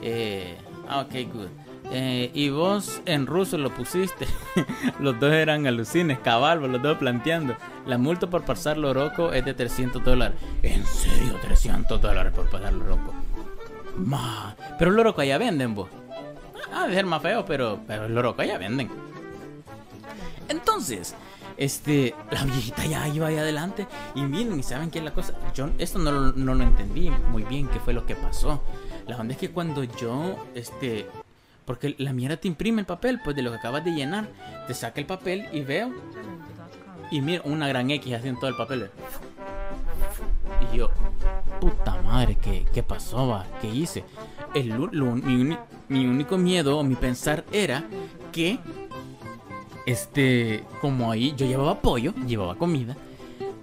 Eh, 0.00 0.56
ah, 0.88 1.00
ok, 1.00 1.12
good. 1.32 1.63
Eh, 1.90 2.30
y 2.32 2.50
vos 2.50 3.02
en 3.06 3.26
ruso 3.26 3.58
lo 3.58 3.70
pusiste. 3.70 4.26
los 5.00 5.18
dos 5.20 5.32
eran 5.32 5.66
alucines, 5.66 6.18
cabal, 6.18 6.60
los 6.60 6.82
dos 6.82 6.98
planteando. 6.98 7.56
La 7.86 7.98
multa 7.98 8.28
por 8.28 8.44
pasar 8.44 8.78
lo 8.78 8.94
roco 8.94 9.32
es 9.32 9.44
de 9.44 9.54
300 9.54 10.02
dólares. 10.02 10.38
¿En 10.62 10.84
serio 10.86 11.38
300 11.42 12.00
dólares 12.00 12.32
por 12.34 12.48
pasar 12.48 12.72
lo 12.72 12.84
roco? 12.84 13.14
Ma, 13.96 14.56
pero 14.78 14.90
el 14.90 14.96
loco 14.96 15.20
allá 15.20 15.38
venden, 15.38 15.74
vos. 15.74 15.88
Ah, 16.72 16.88
de 16.88 16.94
ser 16.94 17.06
más 17.06 17.22
feo, 17.22 17.44
pero, 17.44 17.80
pero 17.86 18.06
el 18.06 18.14
loco 18.14 18.42
allá 18.42 18.58
venden. 18.58 18.90
Entonces, 20.48 21.14
este, 21.56 22.14
la 22.30 22.44
viejita 22.44 22.84
ya 22.86 23.06
iba 23.08 23.28
ahí 23.28 23.38
adelante. 23.38 23.86
Y 24.14 24.22
miren, 24.22 24.58
¿y 24.58 24.62
saben 24.62 24.90
qué 24.90 24.98
es 24.98 25.04
la 25.04 25.12
cosa? 25.12 25.34
Yo 25.54 25.70
esto 25.78 25.98
no, 25.98 26.32
no 26.32 26.54
lo 26.54 26.64
entendí 26.64 27.10
muy 27.30 27.44
bien 27.44 27.68
qué 27.68 27.78
fue 27.78 27.92
lo 27.92 28.06
que 28.06 28.16
pasó. 28.16 28.62
La 29.06 29.16
onda 29.16 29.34
es 29.34 29.38
que 29.38 29.50
cuando 29.50 29.84
yo, 29.84 30.36
este, 30.54 31.06
porque 31.64 31.94
la 31.98 32.12
mierda 32.12 32.36
te 32.36 32.48
imprime 32.48 32.80
el 32.80 32.86
papel, 32.86 33.20
pues 33.22 33.34
de 33.36 33.42
lo 33.42 33.50
que 33.50 33.58
acabas 33.58 33.84
de 33.84 33.92
llenar. 33.92 34.28
Te 34.66 34.74
saca 34.74 35.00
el 35.00 35.06
papel 35.06 35.46
y 35.52 35.62
veo. 35.62 35.92
Y 37.10 37.20
mira, 37.20 37.42
una 37.44 37.68
gran 37.68 37.90
X 37.90 38.14
haciendo 38.14 38.40
todo 38.40 38.50
el 38.50 38.56
papel. 38.56 38.90
Y 40.72 40.76
yo, 40.76 40.90
puta 41.60 42.00
madre, 42.02 42.36
¿qué, 42.36 42.66
qué 42.72 42.82
pasó? 42.82 43.28
Va? 43.28 43.46
¿Qué 43.60 43.68
hice? 43.68 44.04
El, 44.54 44.78
mi, 44.78 45.56
mi, 45.88 46.06
único 46.06 46.38
miedo 46.38 46.82
mi 46.84 46.94
pensar 46.94 47.44
era 47.50 47.84
que, 48.32 48.58
este, 49.86 50.64
como 50.80 51.10
ahí 51.10 51.34
yo 51.36 51.46
llevaba 51.46 51.80
pollo, 51.80 52.14
llevaba 52.26 52.54
comida, 52.54 52.96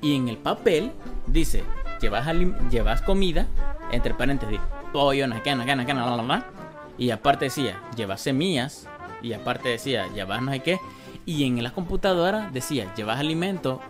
y 0.01 0.15
en 0.15 0.27
el 0.27 0.37
papel 0.37 0.91
dice, 1.27 1.63
llevas, 2.01 2.27
llevas 2.69 3.01
comida, 3.03 3.47
entre 3.91 4.13
paréntesis, 4.13 4.59
pollo, 4.91 5.27
no, 5.27 5.35
no, 5.35 6.23
no, 6.23 6.60
y 7.01 7.09
aparte 7.09 7.45
decía, 7.45 7.81
llevas 7.95 8.21
semillas. 8.21 8.87
Y 9.23 9.33
aparte 9.33 9.69
decía, 9.69 10.07
llevas 10.13 10.43
no 10.43 10.51
sé 10.51 10.59
qué. 10.59 10.77
Y 11.25 11.45
en 11.45 11.63
la 11.63 11.71
computadora 11.71 12.51
decía, 12.53 12.93
llevas 12.93 13.19
alimento. 13.19 13.81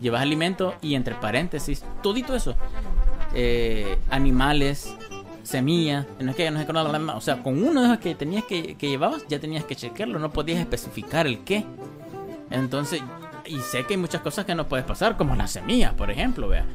Llevas 0.00 0.22
alimento 0.22 0.74
y 0.82 0.96
entre 0.96 1.14
paréntesis, 1.14 1.84
todito 2.02 2.34
eso. 2.34 2.56
Eh, 3.32 3.96
animales, 4.10 4.92
semillas, 5.44 6.04
no 6.18 6.32
es 6.32 6.36
que 6.36 6.50
no 6.50 6.58
sé 6.58 7.12
O 7.14 7.20
sea, 7.20 7.44
con 7.44 7.62
uno 7.62 7.82
de 7.82 7.86
esos 7.86 7.98
que 8.00 8.16
tenías 8.16 8.42
que, 8.42 8.74
que 8.74 8.88
llevabas, 8.88 9.24
ya 9.28 9.38
tenías 9.38 9.64
que 9.64 9.76
chequearlo, 9.76 10.18
no 10.18 10.32
podías 10.32 10.58
especificar 10.58 11.28
el 11.28 11.44
qué. 11.44 11.64
Entonces, 12.50 13.02
y 13.46 13.60
sé 13.60 13.84
que 13.84 13.94
hay 13.94 14.00
muchas 14.00 14.22
cosas 14.22 14.44
que 14.44 14.56
no 14.56 14.66
puedes 14.66 14.84
pasar, 14.84 15.16
como 15.16 15.36
las 15.36 15.52
semillas, 15.52 15.94
por 15.94 16.10
ejemplo, 16.10 16.48
vea. 16.48 16.66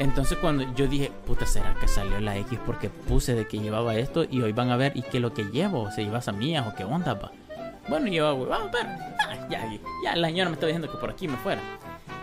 Entonces 0.00 0.38
cuando 0.38 0.64
yo 0.74 0.86
dije, 0.86 1.12
puta, 1.26 1.44
¿será 1.44 1.74
que 1.78 1.86
salió 1.86 2.18
la 2.20 2.34
X 2.38 2.58
porque 2.64 2.88
puse 2.88 3.34
de 3.34 3.46
que 3.46 3.58
llevaba 3.58 3.96
esto 3.96 4.24
y 4.24 4.40
hoy 4.40 4.52
van 4.52 4.70
a 4.70 4.76
ver 4.78 4.96
y 4.96 5.02
qué 5.02 5.20
lo 5.20 5.34
que 5.34 5.44
llevo? 5.44 5.90
¿Se 5.90 6.02
llevas 6.02 6.26
a 6.26 6.32
mías 6.32 6.66
o 6.66 6.74
qué 6.74 6.84
onda, 6.84 7.20
pa? 7.20 7.30
Bueno, 7.86 8.06
yo, 8.06 8.46
vamos 8.46 8.68
a 8.68 8.72
ver. 8.72 8.86
Ah, 8.86 9.46
ya, 9.50 9.70
ya 10.02 10.16
la 10.16 10.28
señora 10.28 10.48
me 10.48 10.54
está 10.54 10.64
diciendo 10.64 10.90
que 10.90 10.96
por 10.96 11.10
aquí 11.10 11.28
me 11.28 11.36
fuera. 11.36 11.60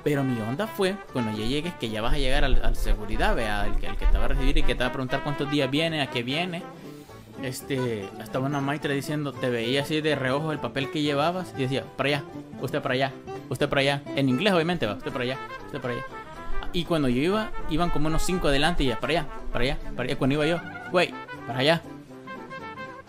Pero 0.03 0.23
mi 0.23 0.41
onda 0.41 0.65
fue, 0.65 0.95
cuando 1.13 1.37
ya 1.37 1.45
llegues, 1.45 1.75
que 1.75 1.91
ya 1.91 2.01
vas 2.01 2.15
a 2.15 2.17
llegar 2.17 2.43
al, 2.43 2.75
seguridad, 2.75 3.35
vea, 3.35 3.61
al, 3.61 3.75
que 3.77 4.05
te 4.07 4.17
va 4.17 4.25
a 4.25 4.27
recibir 4.29 4.57
y 4.57 4.63
que 4.63 4.73
te 4.73 4.83
va 4.83 4.89
a 4.89 4.91
preguntar 4.91 5.21
cuántos 5.23 5.51
días 5.51 5.69
viene, 5.69 6.01
a 6.01 6.09
qué 6.09 6.23
viene. 6.23 6.63
Este, 7.43 8.09
estaba 8.19 8.47
una 8.47 8.59
maestra 8.59 8.91
diciendo, 8.91 9.33
te 9.33 9.51
veía 9.51 9.83
así 9.83 10.01
de 10.01 10.15
reojo 10.15 10.51
el 10.51 10.57
papel 10.57 10.89
que 10.89 11.03
llevabas 11.03 11.53
y 11.55 11.61
decía, 11.61 11.83
para 11.95 12.09
allá, 12.09 12.23
usted 12.59 12.81
para 12.81 12.95
allá, 12.95 13.13
usted 13.49 13.69
para 13.69 13.81
allá. 13.81 14.01
En 14.15 14.29
inglés, 14.29 14.53
obviamente, 14.53 14.87
va, 14.87 14.93
usted 14.93 15.11
para 15.11 15.25
allá, 15.25 15.37
usted 15.67 15.79
para 15.79 15.93
allá. 15.93 16.16
Y 16.77 16.85
cuando 16.85 17.09
yo 17.09 17.23
iba, 17.23 17.49
iban 17.71 17.89
como 17.89 18.05
unos 18.05 18.21
cinco 18.21 18.49
adelante 18.49 18.83
y 18.83 18.87
ya, 18.89 18.99
para 18.99 19.13
allá, 19.13 19.27
para 19.51 19.63
allá, 19.63 19.79
para 19.95 20.09
allá. 20.09 20.15
Cuando 20.15 20.35
iba 20.35 20.45
yo, 20.45 20.59
güey, 20.91 21.11
para 21.47 21.57
allá. 21.57 21.81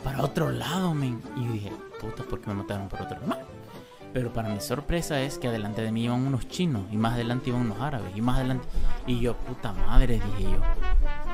Para 0.03 0.23
otro 0.23 0.51
lado, 0.51 0.95
men. 0.95 1.21
Y 1.37 1.45
yo 1.45 1.53
dije, 1.53 1.73
puta, 2.01 2.23
¿por 2.23 2.41
qué 2.41 2.49
me 2.49 2.55
mataron 2.55 2.89
por 2.89 3.03
otro 3.03 3.19
lado? 3.27 3.43
Pero 4.15 4.33
para 4.33 4.49
mi 4.49 4.59
sorpresa 4.63 5.21
es 5.21 5.37
que 5.37 5.49
adelante 5.49 5.83
de 5.83 5.93
mí 5.93 6.05
iban 6.05 6.27
unos 6.27 6.49
chinos 6.49 6.85
y 6.91 6.97
más 6.97 7.13
adelante 7.13 7.51
iban 7.51 7.61
unos 7.61 7.79
árabes 7.79 8.17
y 8.17 8.23
más 8.23 8.39
adelante. 8.39 8.67
Y 9.07 9.21
yo, 9.21 9.37
puta 9.37 9.75
madre, 9.75 10.15
dije 10.15 10.51
yo, 10.51 10.61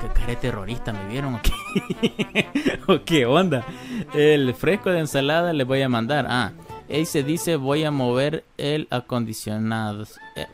¿Qué 0.01 0.09
cara 0.09 0.37
terrorista 0.37 0.91
me 0.91 1.07
vieron? 1.07 1.35
¿O 1.35 1.39
qué? 1.41 2.49
¿O 2.89 3.05
qué 3.05 3.25
onda? 3.25 3.65
El 4.13 4.53
fresco 4.55 4.89
de 4.89 4.99
ensalada 4.99 5.53
le 5.53 5.63
voy 5.63 5.81
a 5.83 5.87
mandar. 5.87 6.25
Ah, 6.27 6.51
ahí 6.89 7.05
se 7.05 7.23
dice 7.23 7.55
voy 7.55 7.85
a 7.85 7.91
mover 7.91 8.43
el 8.57 8.89
acondicionado. 8.91 10.03
Eh, 10.35 10.47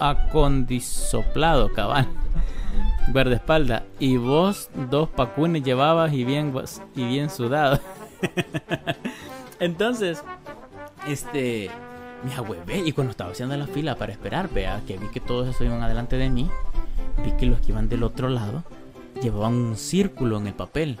acondisoplado, 0.00 1.72
cabal. 1.72 2.08
espalda 3.32 3.84
Y 3.98 4.16
vos 4.16 4.70
dos 4.90 5.08
pacunes 5.08 5.62
llevabas 5.62 6.12
y 6.12 6.24
bien, 6.24 6.52
y 6.94 7.04
bien 7.04 7.30
sudado. 7.30 7.78
Entonces, 9.60 10.22
este, 11.06 11.70
me 12.24 12.34
ahuevé 12.34 12.78
y 12.78 12.92
cuando 12.92 13.10
estaba 13.12 13.32
haciendo 13.32 13.56
la 13.56 13.66
fila 13.66 13.96
para 13.96 14.12
esperar, 14.12 14.48
vea, 14.50 14.80
que 14.86 14.96
vi 14.96 15.08
que 15.08 15.20
todos 15.20 15.48
esos 15.48 15.62
iban 15.62 15.82
adelante 15.82 16.16
de 16.16 16.30
mí, 16.30 16.50
vi 17.24 17.32
que 17.32 17.46
los 17.46 17.60
que 17.60 17.72
iban 17.72 17.88
del 17.88 18.02
otro 18.02 18.28
lado 18.28 18.64
llevaban 19.22 19.54
un 19.54 19.76
círculo 19.76 20.38
en 20.38 20.46
el 20.46 20.54
papel. 20.54 20.98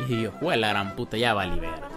Y 0.00 0.04
dije 0.04 0.22
yo, 0.22 0.32
fue 0.32 0.56
la 0.56 0.68
gran 0.68 0.96
puta, 0.96 1.16
ya 1.16 1.34
va 1.34 1.46
verte. 1.46 1.94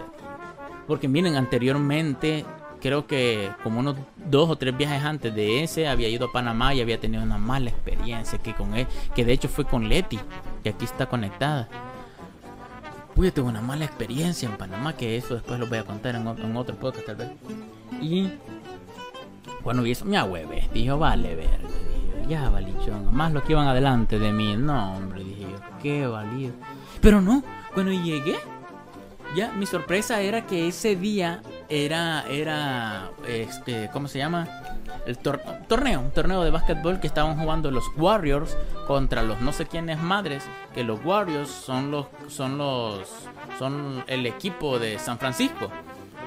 Porque 0.86 1.08
miren, 1.08 1.36
anteriormente, 1.36 2.46
creo 2.80 3.06
que 3.06 3.50
como 3.62 3.80
unos 3.80 3.96
dos 4.16 4.48
o 4.50 4.56
tres 4.56 4.76
viajes 4.76 5.02
antes 5.02 5.34
de 5.34 5.62
ese, 5.62 5.88
había 5.88 6.08
ido 6.08 6.26
a 6.26 6.32
Panamá 6.32 6.74
y 6.74 6.80
había 6.80 7.00
tenido 7.00 7.22
una 7.22 7.38
mala 7.38 7.70
experiencia 7.70 8.38
que 8.38 8.54
con 8.54 8.74
él, 8.74 8.86
que 9.14 9.24
de 9.24 9.32
hecho 9.32 9.48
fue 9.48 9.64
con 9.64 9.88
Leti, 9.88 10.18
que 10.62 10.70
aquí 10.70 10.84
está 10.84 11.06
conectada. 11.06 11.68
Pude 13.14 13.32
tuve 13.32 13.48
una 13.48 13.60
mala 13.60 13.84
experiencia 13.84 14.48
en 14.48 14.56
Panamá, 14.56 14.96
que 14.96 15.16
eso 15.16 15.34
después 15.34 15.58
lo 15.58 15.66
voy 15.66 15.78
a 15.78 15.84
contar 15.84 16.14
en, 16.14 16.26
en 16.26 16.56
otro 16.56 16.76
podcast 16.76 17.06
tal 17.06 17.16
vez. 17.16 17.30
Y 18.00 18.30
cuando 19.62 19.82
vi 19.82 19.90
eso, 19.90 20.04
me 20.04 20.16
ahueve. 20.16 20.68
Dijo, 20.72 20.98
vale. 20.98 21.34
Dije, 21.34 21.58
ya, 22.28 22.48
valichón. 22.48 23.14
Más 23.14 23.32
los 23.32 23.42
que 23.42 23.52
iban 23.52 23.66
adelante 23.66 24.18
de 24.18 24.32
mí. 24.32 24.56
No, 24.56 24.94
hombre, 24.94 25.24
dije 25.24 25.42
yo, 25.42 25.58
qué 25.82 26.06
valido. 26.06 26.52
Pero 27.00 27.20
no, 27.20 27.42
cuando 27.74 27.92
llegué, 27.92 28.36
ya 29.34 29.52
mi 29.52 29.66
sorpresa 29.66 30.20
era 30.20 30.46
que 30.46 30.68
ese 30.68 30.94
día 30.94 31.42
era, 31.68 32.24
era, 32.28 33.10
este, 33.26 33.90
¿cómo 33.92 34.08
se 34.08 34.18
llama? 34.18 34.48
El 35.06 35.18
torneo, 35.18 36.00
un 36.00 36.10
torneo 36.10 36.42
de 36.42 36.50
básquetbol 36.50 37.00
que 37.00 37.06
estaban 37.06 37.38
jugando 37.38 37.70
los 37.70 37.84
Warriors 37.96 38.56
contra 38.86 39.22
los 39.22 39.40
no 39.40 39.52
sé 39.52 39.66
quiénes 39.66 39.98
madres, 39.98 40.44
que 40.74 40.82
los 40.84 41.04
Warriors 41.04 41.50
son 41.50 41.90
los, 41.90 42.06
son 42.28 42.58
los, 42.58 43.06
son 43.58 44.02
el 44.06 44.26
equipo 44.26 44.78
de 44.78 44.98
San 44.98 45.18
Francisco. 45.18 45.70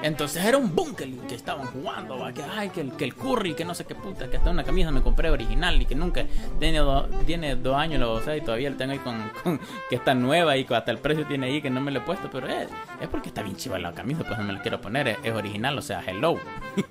Entonces 0.02 0.44
era 0.44 0.58
un 0.58 0.74
boom 0.74 0.96
que, 0.96 1.34
estaban 1.34 1.66
jugando, 1.68 2.18
que, 2.34 2.42
ay, 2.42 2.70
que, 2.70 2.80
el, 2.80 2.92
que 2.92 3.04
el 3.04 3.14
curry, 3.14 3.54
que 3.54 3.64
no 3.64 3.72
sé 3.72 3.84
qué 3.84 3.94
puta, 3.94 4.28
que 4.28 4.36
hasta 4.36 4.50
una 4.50 4.64
camisa 4.64 4.90
me 4.90 5.00
compré 5.00 5.30
original 5.30 5.80
y 5.80 5.86
que 5.86 5.94
nunca 5.94 6.26
tiene, 6.58 6.80
tiene 7.24 7.54
dos 7.54 7.76
años, 7.76 8.00
lo, 8.00 8.14
o 8.14 8.34
y 8.34 8.40
todavía 8.40 8.70
la 8.70 8.76
tengo 8.76 8.92
ahí 8.92 8.98
con, 9.44 9.60
que 9.88 9.96
está 9.96 10.14
nueva 10.14 10.56
y 10.56 10.66
hasta 10.68 10.90
el 10.90 10.98
precio 10.98 11.24
tiene 11.26 11.46
ahí 11.46 11.62
que 11.62 11.70
no 11.70 11.80
me 11.80 11.92
lo 11.92 12.00
he 12.00 12.02
puesto, 12.02 12.28
pero 12.30 12.48
es, 12.48 12.68
es 13.00 13.08
porque 13.08 13.28
está 13.28 13.42
bien 13.42 13.56
chiva 13.56 13.78
la 13.78 13.92
camisa, 13.92 14.24
pues 14.24 14.36
no 14.38 14.44
me 14.44 14.52
la 14.52 14.60
quiero 14.60 14.80
poner, 14.80 15.18
es, 15.22 15.32
original, 15.32 15.78
o 15.78 15.82
sea, 15.82 16.02
hello. 16.04 16.36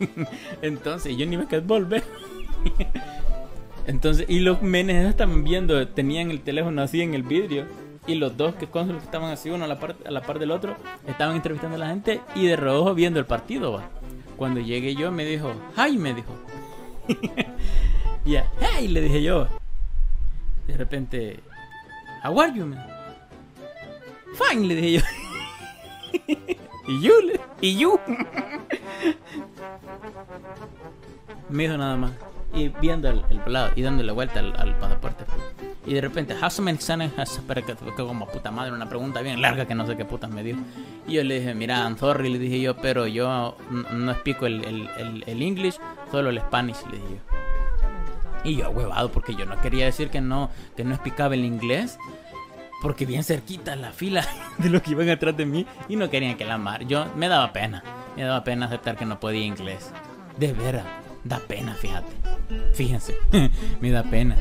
Entonces 0.62 1.18
yo 1.18 1.26
ni 1.26 1.36
me 1.36 1.48
quedé 1.48 1.62
volver. 1.62 2.04
Entonces, 3.88 4.26
y 4.30 4.40
los 4.40 4.62
menes 4.62 5.10
estaban 5.10 5.44
viendo, 5.44 5.88
tenían 5.88 6.32
el 6.32 6.42
teléfono 6.42 6.82
así 6.82 7.02
en 7.02 7.14
el 7.14 7.24
vidrio 7.24 7.66
y 8.08 8.16
los 8.16 8.36
dos 8.36 8.56
que 8.56 8.68
cónsules 8.68 9.04
estaban 9.04 9.32
así 9.32 9.50
uno 9.50 9.66
a 9.66 9.68
la 9.68 9.80
par, 9.80 9.96
a 10.06 10.12
la 10.12 10.22
par 10.22 10.40
del 10.40 10.52
otro 10.52 10.76
estaban 11.08 11.36
entrevistando 11.36 11.76
a 11.76 11.80
la 11.80 11.88
gente 11.88 12.22
y 12.36 12.46
de 12.46 12.56
reojo 12.56 12.96
viendo 12.96 13.20
el 13.20 13.26
partido 13.26 13.74
va. 13.74 13.90
Cuando 14.38 14.60
llegué 14.60 14.96
yo 14.96 15.12
me 15.12 15.26
dijo 15.26 15.54
hi 15.78 15.98
me 15.98 16.14
dijo. 16.14 16.34
Ya 18.24 18.48
hey 18.60 18.88
le 18.88 19.02
dije 19.02 19.24
yo. 19.24 19.48
De 20.68 20.78
repente 20.78 21.40
how 22.24 22.40
are 22.40 22.54
you 22.54 22.66
man? 22.66 22.86
fine 24.34 24.68
le 24.68 24.76
dije 24.76 24.92
yo. 24.94 25.02
Y 26.88 27.00
you 27.00 27.14
y 27.62 27.78
you 27.78 28.00
me 31.50 31.64
dijo 31.64 31.78
nada 31.78 31.96
más 31.96 32.12
y 32.54 32.70
viendo 32.70 33.10
el, 33.10 33.24
el 33.30 33.42
y 33.76 33.82
dándole 33.82 34.12
vuelta 34.12 34.40
al, 34.40 34.54
al 34.58 34.78
pasaporte 34.78 35.26
y 35.86 35.96
de 35.96 36.02
repente, 36.02 36.36
how 36.40 36.50
so 36.50 36.62
many 36.62 36.78
Pero 37.48 37.66
que, 37.66 37.76
como 37.96 38.28
puta 38.28 38.52
madre, 38.52 38.72
una 38.72 38.88
pregunta 38.88 39.22
bien 39.22 39.42
larga 39.42 39.66
que 39.66 39.74
no 39.74 39.86
sé 39.88 39.98
qué 39.98 40.06
putas 40.06 40.30
me 40.30 40.44
dio. 40.44 40.56
Y 41.08 41.14
yo 41.14 41.24
le 41.24 41.40
dije, 41.40 41.56
mira, 41.56 41.80
I'm 41.80 41.98
sorry, 41.98 42.30
le 42.30 42.38
dije 42.38 42.62
yo, 42.62 42.78
pero 42.78 43.08
yo 43.08 43.58
no 43.92 44.12
explico 44.12 44.46
el, 44.46 44.64
el, 44.64 45.24
el, 45.26 45.42
English, 45.42 45.78
solo 46.12 46.30
el 46.30 46.40
Spanish, 46.40 46.78
le 46.92 46.98
dije 46.98 47.10
yo. 47.16 47.38
Y 48.44 48.56
yo 48.58 48.70
huevado 48.70 49.12
porque 49.12 49.36
yo 49.36 49.46
no 49.46 49.60
quería 49.62 49.86
decir 49.86 50.10
que 50.10 50.22
no, 50.22 50.50
que 50.76 50.84
no 50.84 50.94
explicaba 50.94 51.34
el 51.34 51.46
inglés. 51.46 51.98
Porque 52.82 53.06
bien 53.06 53.24
cerquita 53.24 53.76
la 53.76 53.92
fila 53.92 54.26
de 54.58 54.70
los 54.70 54.82
que 54.82 54.92
iban 54.92 55.10
atrás 55.10 55.38
de 55.38 55.46
mí 55.46 55.68
y 55.88 55.96
no 55.96 56.10
querían 56.10 56.38
que 56.38 56.46
la 56.46 56.58
mar. 56.58 56.86
Yo 56.86 57.06
me 57.16 57.28
daba 57.28 57.54
pena. 57.54 57.84
Me 58.16 58.24
daba 58.24 58.44
pena 58.44 58.66
aceptar 58.68 58.98
que 58.98 59.06
no 59.06 59.20
podía 59.20 59.46
inglés. 59.46 59.92
De 60.38 60.52
veras, 60.54 60.86
da 61.24 61.40
pena, 61.40 61.74
fíjate. 61.76 62.12
Fíjense, 62.74 63.16
me 63.82 63.92
da 63.92 64.04
pena 64.04 64.36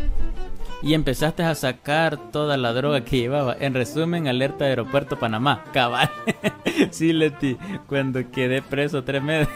y 0.82 0.94
empezaste 0.94 1.42
a 1.42 1.54
sacar 1.54 2.16
toda 2.30 2.56
la 2.56 2.72
droga 2.72 3.04
que 3.04 3.18
llevaba. 3.18 3.56
En 3.58 3.74
resumen, 3.74 4.28
alerta 4.28 4.64
de 4.64 4.70
aeropuerto 4.70 5.18
Panamá. 5.18 5.64
Cabal. 5.72 6.10
sí, 6.90 7.12
Leti, 7.12 7.58
cuando 7.86 8.30
quedé 8.30 8.62
preso 8.62 9.04
tres 9.04 9.22
meses. 9.22 9.48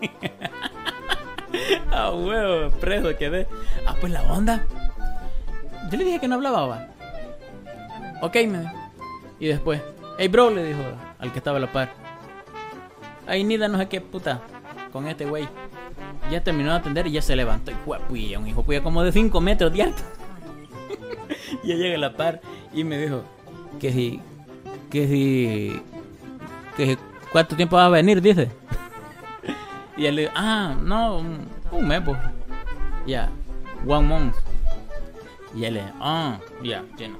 ah, 1.90 2.10
huevo, 2.10 2.70
preso 2.78 3.16
quedé. 3.16 3.46
Ah, 3.86 3.94
pues 4.00 4.12
la 4.12 4.22
onda. 4.24 4.66
Yo 5.90 5.98
le 5.98 6.04
dije 6.04 6.20
que 6.20 6.28
no 6.28 6.34
hablaba, 6.34 6.66
va. 6.66 6.88
Ok, 8.20 8.36
me. 8.46 8.70
Y 9.38 9.46
después, 9.46 9.80
hey 10.18 10.28
bro, 10.28 10.50
le 10.50 10.64
dijo 10.64 10.82
al 11.18 11.32
que 11.32 11.38
estaba 11.38 11.58
a 11.58 11.60
la 11.60 11.72
par. 11.72 11.90
Ay, 13.26 13.44
Nida, 13.44 13.68
no 13.68 13.78
sé 13.78 13.88
qué 13.88 14.00
puta. 14.00 14.42
Con 14.92 15.06
este 15.08 15.24
güey. 15.24 15.48
Ya 16.30 16.42
terminó 16.42 16.70
de 16.70 16.78
atender 16.78 17.06
y 17.06 17.12
ya 17.12 17.22
se 17.22 17.36
levantó. 17.36 17.72
Y 18.10 18.36
un 18.36 18.46
hijo 18.46 18.62
puya 18.62 18.82
como 18.82 19.02
de 19.02 19.12
5 19.12 19.40
metros 19.40 19.72
de 19.72 19.82
alto. 19.82 20.02
y 21.62 21.72
ella 21.72 21.82
llega 21.82 21.94
a 21.96 21.98
la 21.98 22.16
par 22.16 22.40
y 22.72 22.84
me 22.84 22.98
dijo 22.98 23.24
que 23.78 23.92
si, 23.92 24.20
que 24.90 25.06
si, 25.06 25.82
que 26.76 26.86
si, 26.86 26.98
¿cuánto 27.30 27.56
tiempo 27.56 27.76
va 27.76 27.86
a 27.86 27.90
venir? 27.90 28.20
Dice. 28.20 28.50
y 29.96 30.06
él 30.06 30.16
le 30.16 30.22
dijo, 30.22 30.34
ah, 30.36 30.76
no, 30.82 31.18
un, 31.18 31.88
mes, 31.88 32.02
pues. 32.04 32.18
Ya, 33.06 33.30
one 33.86 34.06
month. 34.06 34.34
Y 35.54 35.64
él 35.64 35.74
le 35.74 35.82
dijo, 35.82 35.94
ah, 36.00 36.38
ya, 36.62 36.84
lleno. 36.98 37.18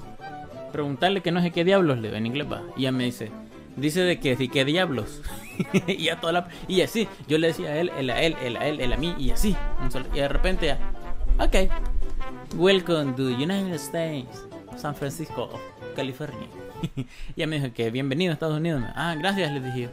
Preguntarle 0.73 1.21
que 1.21 1.33
no 1.33 1.41
sé 1.41 1.53
qué 1.53 1.65
diablos 1.65 1.99
le 1.99 2.17
en 2.17 2.27
inglés 2.27 2.47
va. 2.51 2.63
Y 2.77 2.81
ella 2.81 2.93
me 2.93 3.05
dice, 3.05 3.31
dice 3.77 4.01
de 4.01 4.19
que 4.19 4.37
si 4.37 4.49
qué 4.49 4.65
diablos. 4.65 5.23
y 5.87 6.09
a 6.09 6.21
toda 6.21 6.33
la, 6.33 6.49
y 6.69 6.83
así, 6.83 7.09
yo 7.29 7.39
le 7.39 7.49
decía 7.49 7.71
a 7.71 7.77
él, 7.79 7.91
él 7.99 8.11
a 8.11 8.23
él, 8.23 8.37
él 8.43 8.57
a 8.57 8.67
él, 8.67 8.81
él 8.81 8.93
a 8.93 8.97
mí, 8.97 9.15
y 9.19 9.31
así. 9.31 9.57
Y 10.13 10.19
de 10.19 10.29
repente, 10.29 10.77
ok, 11.39 11.71
Welcome 12.55 13.13
to 13.17 13.25
United 13.25 13.75
States, 13.75 14.47
San 14.77 14.95
Francisco, 14.95 15.51
California. 15.95 16.49
ya 17.37 17.47
me 17.47 17.59
dijo 17.61 17.75
que 17.75 17.91
bienvenido 17.91 18.31
a 18.31 18.35
Estados 18.35 18.57
Unidos. 18.57 18.83
Ah, 18.95 19.15
gracias, 19.19 19.53
les 19.53 19.63
dije 19.63 19.91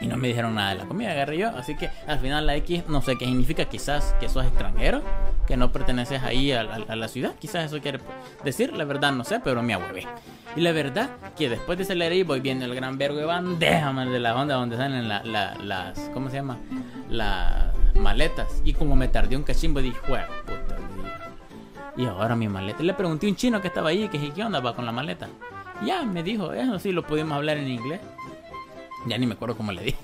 Y 0.00 0.06
no 0.06 0.16
me 0.16 0.28
dijeron 0.28 0.54
nada 0.54 0.70
de 0.70 0.76
la 0.76 0.84
comida, 0.84 1.10
agarré 1.10 1.38
yo. 1.38 1.48
Así 1.48 1.74
que 1.76 1.90
al 2.06 2.20
final 2.20 2.46
la 2.46 2.54
X, 2.56 2.84
no 2.88 3.02
sé 3.02 3.16
qué 3.18 3.24
significa, 3.24 3.64
quizás 3.64 4.14
que 4.20 4.28
sos 4.28 4.44
extranjero, 4.44 5.02
que 5.50 5.56
no 5.56 5.72
perteneces 5.72 6.22
ahí 6.22 6.52
a, 6.52 6.62
la 6.62 7.08
ciudad. 7.08 7.34
Quizás 7.36 7.64
eso 7.64 7.82
quiere 7.82 7.98
decir, 8.44 8.72
la 8.72 8.84
verdad 8.84 9.10
no 9.10 9.24
sé, 9.24 9.40
pero 9.40 9.64
me 9.64 9.74
ahuevé. 9.74 10.06
Y 10.54 10.60
la 10.60 10.70
verdad 10.70 11.10
que 11.36 11.48
después 11.48 11.76
de 11.76 11.84
salir 11.84 12.04
ahí 12.04 12.22
voy 12.22 12.38
viendo 12.38 12.64
el 12.66 12.72
gran 12.72 12.96
vergo 12.96 13.18
de 13.18 13.24
bandeja, 13.24 13.92
de 13.92 14.20
la 14.20 14.36
onda 14.36 14.54
donde 14.54 14.76
salen 14.76 15.08
las, 15.08 15.98
¿cómo 16.14 16.30
se 16.30 16.36
llama? 16.36 16.56
Las 17.08 17.74
maletas. 17.96 18.62
Y 18.64 18.74
como 18.74 18.94
me 18.94 19.08
tardé 19.08 19.36
un 19.36 19.42
cachimbo, 19.42 19.82
dije, 19.82 19.98
puta, 20.06 20.28
y 21.96 22.06
ahora 22.06 22.36
mi 22.36 22.46
maleta. 22.46 22.84
Le 22.84 22.94
pregunté 22.94 23.26
a 23.26 23.30
un 23.30 23.34
chino 23.34 23.60
que 23.60 23.66
estaba 23.66 23.88
ahí, 23.88 24.06
que 24.06 24.18
dije, 24.18 24.32
¿qué 24.32 24.44
onda 24.44 24.60
va 24.60 24.76
con 24.76 24.86
la 24.86 24.92
maleta? 24.92 25.28
Ya, 25.84 26.04
me 26.04 26.22
dijo, 26.22 26.52
eso 26.52 26.78
sí 26.78 26.92
lo 26.92 27.02
pudimos 27.02 27.32
hablar 27.32 27.56
en 27.56 27.66
inglés. 27.66 28.00
Ya 29.08 29.18
ni 29.18 29.26
me 29.26 29.34
acuerdo 29.34 29.56
cómo 29.56 29.72
le 29.72 29.82
dije. 29.82 29.98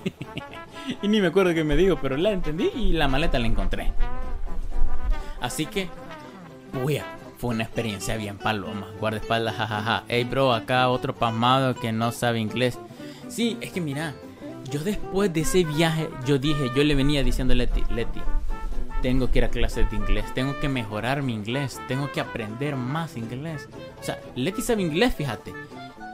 y 1.01 1.07
ni 1.07 1.21
me 1.21 1.27
acuerdo 1.27 1.53
qué 1.53 1.63
me 1.63 1.77
dijo, 1.77 1.97
pero 2.01 2.17
la 2.17 2.31
entendí 2.31 2.69
y 2.75 2.91
la 2.91 3.07
maleta 3.07 3.39
la 3.39 3.47
encontré. 3.47 3.93
Así 5.41 5.65
que, 5.65 5.89
uy, 6.83 6.99
fue 7.37 7.51
una 7.51 7.63
experiencia 7.63 8.17
bien 8.17 8.37
paloma. 8.37 8.87
Guardaespaldas, 8.99 9.55
jajaja. 9.55 10.03
Hey, 10.07 10.23
bro, 10.23 10.53
acá 10.53 10.89
otro 10.89 11.13
pasmado 11.13 11.75
que 11.75 11.91
no 11.91 12.11
sabe 12.11 12.39
inglés. 12.39 12.79
Sí, 13.27 13.57
es 13.61 13.71
que 13.71 13.81
mira, 13.81 14.13
yo 14.71 14.83
después 14.83 15.31
de 15.33 15.41
ese 15.41 15.63
viaje, 15.63 16.09
yo 16.25 16.37
dije, 16.39 16.71
yo 16.75 16.83
le 16.83 16.95
venía 16.95 17.23
diciendo 17.23 17.53
a 17.53 17.57
Leti, 17.57 17.83
Leti, 17.89 18.21
tengo 19.01 19.29
que 19.29 19.39
ir 19.39 19.45
a 19.45 19.49
clases 19.49 19.89
de 19.89 19.97
inglés, 19.97 20.25
tengo 20.33 20.59
que 20.59 20.69
mejorar 20.69 21.21
mi 21.21 21.33
inglés, 21.33 21.79
tengo 21.87 22.11
que 22.11 22.19
aprender 22.19 22.75
más 22.75 23.15
inglés. 23.15 23.69
O 23.99 24.03
sea, 24.03 24.19
Leti 24.35 24.61
sabe 24.61 24.81
inglés, 24.81 25.15
fíjate. 25.15 25.53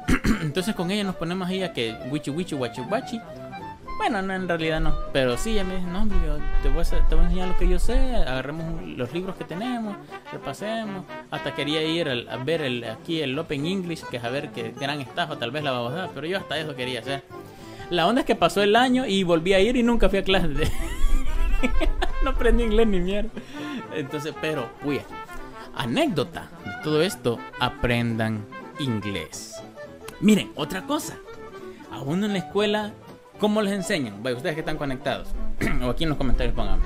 Entonces 0.42 0.76
con 0.76 0.92
ella 0.92 1.04
nos 1.04 1.16
ponemos 1.16 1.48
ahí 1.48 1.64
a 1.64 1.74
que 1.74 1.96
wichi 2.12 2.30
wichi 2.30 2.56
wachi 2.56 2.82
wachi. 2.82 3.22
Bueno, 3.98 4.22
no, 4.22 4.34
en 4.34 4.48
realidad 4.48 4.82
no. 4.82 4.94
Pero 5.12 5.38
sí, 5.38 5.52
ella 5.52 5.64
me 5.64 5.76
dice, 5.76 5.88
no, 5.88 6.06
yo 6.06 6.38
te 6.62 6.70
voy, 6.70 6.84
a, 6.84 7.24
enseñar 7.24 7.48
lo 7.48 7.58
que 7.58 7.68
yo 7.68 7.80
sé. 7.80 8.16
Agarremos 8.16 8.82
los 8.98 9.14
libros 9.14 9.36
que 9.36 9.44
tenemos, 9.44 9.96
repasemos. 10.32 11.06
Hasta 11.32 11.54
quería 11.54 11.84
ir 11.84 12.10
a 12.10 12.38
ver 12.38 12.62
el, 12.62 12.84
aquí 12.84 13.22
el 13.22 13.38
Open 13.38 13.66
English, 13.66 14.04
que 14.06 14.18
es 14.18 14.24
a 14.24 14.30
ver 14.30 14.52
qué 14.52 14.74
gran 14.80 15.00
estafa 15.02 15.38
tal 15.38 15.52
vez 15.52 15.64
la 15.64 15.72
vamos 15.72 15.94
a 15.94 15.96
dar. 15.96 16.10
Pero 16.14 16.28
yo 16.28 16.38
hasta 16.38 16.58
eso 16.58 16.76
quería 16.76 17.00
hacer. 17.00 17.24
La 17.90 18.08
onda 18.08 18.22
es 18.22 18.28
que 18.28 18.36
pasó 18.36 18.62
el 18.62 18.76
año 18.76 19.06
y 19.06 19.24
volví 19.24 19.54
a 19.54 19.60
ir 19.60 19.76
y 19.78 19.84
nunca 19.84 20.10
fui 20.10 20.20
a 20.20 20.24
clase. 20.24 20.48
no 22.24 22.32
aprendí 22.32 22.64
inglés 22.64 22.88
ni 22.88 23.00
mierda. 23.00 23.30
Entonces, 23.96 24.34
pero, 24.42 24.70
uy, 24.84 25.02
anécdota 25.76 26.50
de 26.66 26.72
todo 26.84 27.02
esto, 27.02 27.40
aprendan 27.60 28.46
inglés. 28.80 29.62
Miren, 30.20 30.52
otra 30.56 30.84
cosa. 30.84 31.18
A 31.92 32.02
en 32.02 32.34
la 32.34 32.40
escuela, 32.40 32.92
¿cómo 33.44 33.62
les 33.62 33.74
enseñan? 33.74 34.26
Ustedes 34.26 34.54
que 34.54 34.62
están 34.62 34.78
conectados. 34.78 35.28
o 35.84 35.90
aquí 35.90 36.04
en 36.06 36.10
los 36.12 36.18
comentarios 36.18 36.56
pongan. 36.56 36.80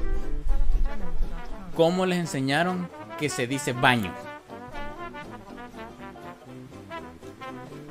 ¿Cómo 1.76 2.08
les 2.08 2.18
enseñaron 2.18 2.90
que 3.20 3.30
se 3.30 3.46
dice 3.46 3.74
baño? 3.74 4.12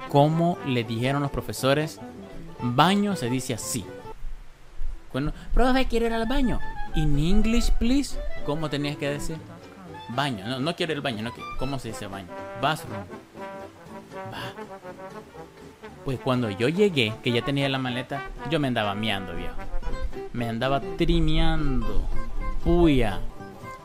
¿Cómo 0.09 0.59
le 0.67 0.83
dijeron 0.83 1.23
los 1.23 1.31
profesores? 1.31 2.01
Baño 2.61 3.14
se 3.14 3.31
dice 3.31 3.55
así. 3.55 3.87
Bueno, 5.12 5.33
profe, 5.55 5.87
quiero 5.87 6.07
ir 6.07 6.14
al 6.14 6.27
baño. 6.27 6.59
In 6.97 7.17
English, 7.21 7.71
please. 7.71 8.19
¿Cómo 8.45 8.69
tenías 8.69 8.97
que 8.97 9.09
decir? 9.09 9.37
Baño. 10.09 10.45
No, 10.45 10.59
no 10.59 10.75
quiero 10.75 10.91
ir 10.91 10.99
al 10.99 11.03
baño. 11.03 11.23
No, 11.23 11.33
¿Cómo 11.61 11.79
se 11.79 11.91
dice 11.91 12.09
baño? 12.09 12.27
Bathroom. 12.61 13.05
Pues 16.07 16.20
cuando 16.20 16.48
yo 16.50 16.68
llegué, 16.68 17.12
que 17.20 17.32
ya 17.32 17.42
tenía 17.42 17.68
la 17.68 17.78
maleta, 17.78 18.30
yo 18.48 18.61
me 18.61 18.68
andaba 18.68 18.94
miando, 18.94 19.34
viejo. 19.34 19.57
Me 20.32 20.48
andaba 20.48 20.80
trimeando. 20.96 22.09
Puya. 22.62 23.18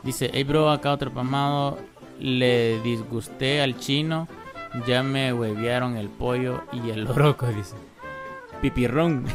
Dice, 0.04 0.30
hey 0.32 0.44
bro, 0.44 0.70
acá 0.70 0.92
otro 0.92 1.12
pamado. 1.12 1.80
Le 2.20 2.80
disgusté 2.82 3.60
al 3.60 3.76
chino. 3.76 4.28
Ya 4.86 5.02
me 5.02 5.32
huevearon 5.32 5.96
el 5.96 6.08
pollo 6.08 6.62
y 6.72 6.90
el 6.90 7.08
oroco, 7.08 7.48
dice. 7.48 7.74
Pipirrón. 8.60 9.26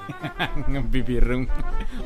Pipirrón. 0.90 1.50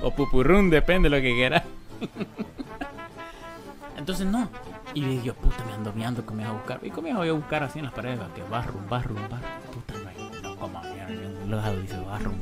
O 0.02 0.11
pupurrún, 0.11 0.70
depende 0.70 1.08
de 1.08 1.16
lo 1.16 1.22
que 1.22 1.34
quiera. 1.34 1.62
Entonces 3.96 4.26
no. 4.26 4.48
Y 4.95 5.05
dije 5.05 5.26
yo, 5.26 5.34
puta, 5.34 5.64
me 5.64 5.72
ando 5.72 5.93
miando 5.93 6.26
que 6.26 6.34
me 6.34 6.45
a 6.45 6.53
buscar. 6.53 6.80
¿Y 6.82 6.91
voy 6.91 7.28
a 7.28 7.32
buscar 7.32 7.62
así 7.62 7.78
en 7.78 7.84
las 7.84 7.95
paredes? 7.95 8.18
Que 8.34 8.43
barro, 8.43 8.74
barro, 8.88 9.14
barro. 9.14 9.47
Puta, 9.72 9.95
no 10.03 10.09
hay. 10.09 10.43
No, 10.43 10.57
como. 10.57 10.82
En 10.84 11.43
un 11.45 11.51
lado 11.51 11.76
dice 11.80 11.99
barro, 12.01 12.32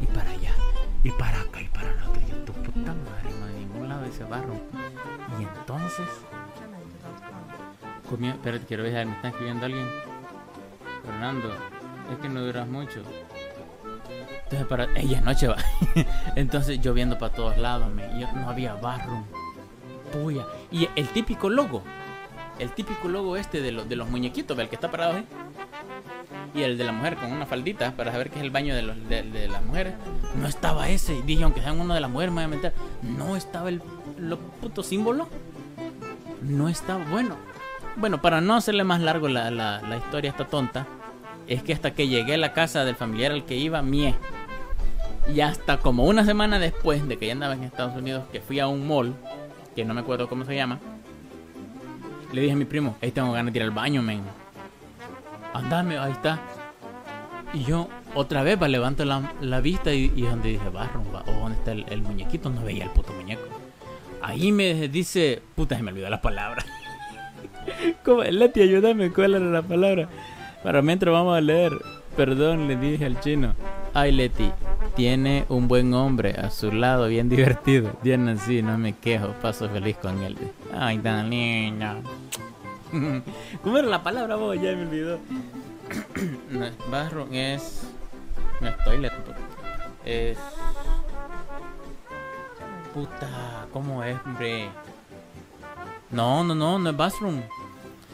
Y 0.00 0.06
para 0.06 0.30
allá. 0.30 0.52
Y 1.02 1.10
para 1.10 1.40
acá 1.40 1.60
y 1.60 1.68
para 1.68 1.90
el 1.90 2.02
otro. 2.02 2.20
Y 2.20 2.30
yo, 2.30 2.36
tu 2.44 2.52
puta 2.52 2.94
madre, 2.94 3.30
no, 3.38 3.48
en 3.48 3.58
ningún 3.60 3.88
lado 3.88 4.04
dice 4.04 4.24
barro. 4.24 4.54
Y 5.38 5.42
entonces. 5.42 6.08
Espérate, 8.10 8.66
quiero 8.66 8.82
ver, 8.82 9.06
me 9.06 9.12
está 9.12 9.28
escribiendo 9.28 9.66
alguien. 9.66 9.86
Fernando, 11.04 11.48
es 12.12 12.18
que 12.18 12.28
no 12.28 12.42
duras 12.42 12.68
mucho. 12.68 13.02
Entonces, 14.44 14.66
para. 14.66 14.88
Ella 14.96 15.20
noche 15.20 15.48
va. 15.48 15.56
Entonces, 16.36 16.80
yo 16.80 16.92
viendo 16.92 17.18
para 17.18 17.32
todos 17.32 17.56
lados, 17.56 17.90
me, 17.92 18.20
yo, 18.20 18.30
no 18.32 18.50
había 18.50 18.74
barro. 18.74 19.24
Puya. 20.12 20.44
Y 20.70 20.88
el 20.96 21.08
típico 21.08 21.48
logo. 21.48 21.82
El 22.58 22.70
típico 22.72 23.08
logo 23.08 23.36
este 23.36 23.60
de, 23.60 23.72
de 23.72 23.96
los 23.96 24.08
muñequitos, 24.08 24.58
el 24.58 24.68
que 24.68 24.74
está 24.74 24.90
parado 24.90 25.14
ahí. 25.14 25.26
Y 26.54 26.62
el 26.62 26.76
de 26.76 26.84
la 26.84 26.92
mujer 26.92 27.16
con 27.16 27.32
una 27.32 27.46
faldita 27.46 27.92
para 27.96 28.12
saber 28.12 28.30
que 28.30 28.38
es 28.38 28.44
el 28.44 28.50
baño 28.50 28.74
de, 28.74 28.82
los, 28.82 28.96
de, 29.08 29.48
las 29.48 29.64
mujeres. 29.64 29.94
No 30.36 30.46
estaba 30.46 30.88
ese. 30.88 31.22
Dije, 31.22 31.44
aunque 31.44 31.60
sean 31.60 31.80
uno 31.80 31.94
de 31.94 32.00
las 32.00 32.10
mujeres, 32.10 32.32
me 32.32 32.44
voy 32.46 32.52
a 32.52 32.56
meter. 32.56 32.74
No 33.02 33.36
estaba 33.36 33.68
el 33.68 33.82
lo 34.18 34.38
puto 34.38 34.82
símbolo. 34.82 35.28
No 36.42 36.68
estaba. 36.68 37.04
Bueno. 37.04 37.36
Bueno, 37.96 38.20
para 38.20 38.40
no 38.40 38.54
hacerle 38.54 38.84
más 38.84 39.00
largo 39.00 39.28
la, 39.28 39.50
la, 39.50 39.80
la 39.82 39.96
historia 39.96 40.30
esta 40.30 40.46
tonta. 40.46 40.86
Es 41.46 41.62
que 41.62 41.72
hasta 41.72 41.92
que 41.94 42.08
llegué 42.08 42.34
a 42.34 42.38
la 42.38 42.52
casa 42.52 42.84
del 42.84 42.94
familiar 42.94 43.32
al 43.32 43.44
que 43.44 43.56
iba, 43.56 43.82
mie. 43.82 44.14
Y 45.32 45.40
hasta 45.40 45.78
como 45.78 46.04
una 46.04 46.24
semana 46.24 46.58
después 46.58 47.06
de 47.06 47.16
que 47.16 47.26
ya 47.26 47.32
andaba 47.32 47.54
en 47.54 47.64
Estados 47.64 47.96
Unidos, 47.96 48.24
que 48.32 48.40
fui 48.40 48.60
a 48.60 48.66
un 48.66 48.86
mall 48.86 49.14
que 49.74 49.84
no 49.84 49.94
me 49.94 50.00
acuerdo 50.00 50.28
cómo 50.28 50.44
se 50.44 50.54
llama, 50.54 50.78
le 52.32 52.42
dije 52.42 52.52
a 52.52 52.56
mi 52.56 52.64
primo, 52.64 52.96
ahí 53.02 53.10
tengo 53.10 53.32
ganas 53.32 53.52
de 53.52 53.58
ir 53.58 53.62
al 53.64 53.70
baño, 53.70 54.02
men. 54.02 54.22
Andame, 55.52 55.98
ahí 55.98 56.12
está. 56.12 56.38
Y 57.52 57.64
yo 57.64 57.88
otra 58.14 58.42
vez 58.42 58.60
va, 58.60 58.68
levanto 58.68 59.04
la, 59.04 59.32
la 59.40 59.60
vista 59.60 59.92
y, 59.92 60.08
donde 60.08 60.50
dice 60.50 60.68
barro, 60.68 61.02
o 61.26 61.32
donde 61.32 61.58
está 61.58 61.72
el, 61.72 62.02
muñequito, 62.02 62.50
no 62.50 62.62
veía 62.62 62.84
el 62.84 62.90
puto 62.90 63.12
muñeco. 63.12 63.42
Ahí 64.22 64.52
me 64.52 64.88
dice, 64.88 65.42
puta, 65.56 65.76
se 65.76 65.82
me 65.82 65.90
olvidó 65.90 66.08
la 66.10 66.22
palabra. 66.22 66.64
¿Cómo? 68.04 68.22
Leti, 68.22 68.62
ayúdame, 68.62 69.10
¿cuál 69.10 69.34
era 69.34 69.44
la 69.44 69.62
palabra? 69.62 70.08
Para 70.62 70.82
mientras 70.82 71.12
vamos 71.12 71.36
a 71.36 71.40
leer. 71.40 71.72
Perdón, 72.16 72.68
le 72.68 72.76
dije 72.76 73.06
al 73.06 73.20
chino. 73.20 73.54
Ay, 73.94 74.12
Leti, 74.12 74.50
tiene 75.00 75.46
un 75.48 75.66
buen 75.66 75.94
hombre 75.94 76.32
a 76.38 76.50
su 76.50 76.70
lado, 76.70 77.08
bien 77.08 77.30
divertido. 77.30 77.90
Bien 78.02 78.28
así, 78.28 78.60
no 78.60 78.76
me 78.76 78.92
quejo, 78.92 79.28
paso 79.40 79.66
feliz 79.70 79.96
con 79.96 80.22
él. 80.22 80.36
Ay, 80.74 80.98
tan 80.98 81.30
niña. 81.30 82.02
¿Cómo 83.62 83.78
era 83.78 83.88
la 83.88 84.02
palabra 84.02 84.36
vos? 84.36 84.56
Ya 84.56 84.76
me 84.76 84.82
olvidó. 84.82 85.18
bathroom 86.90 87.32
es. 87.32 87.84
No 88.60 88.68
es 88.68 88.76
toilet. 88.84 89.12
Es. 90.04 90.36
Puta, 92.92 93.66
¿cómo 93.72 94.04
es, 94.04 94.18
hombre? 94.26 94.68
No, 96.10 96.44
no, 96.44 96.54
no, 96.54 96.78
no 96.78 96.90
es 96.90 96.96
bathroom. 96.98 97.40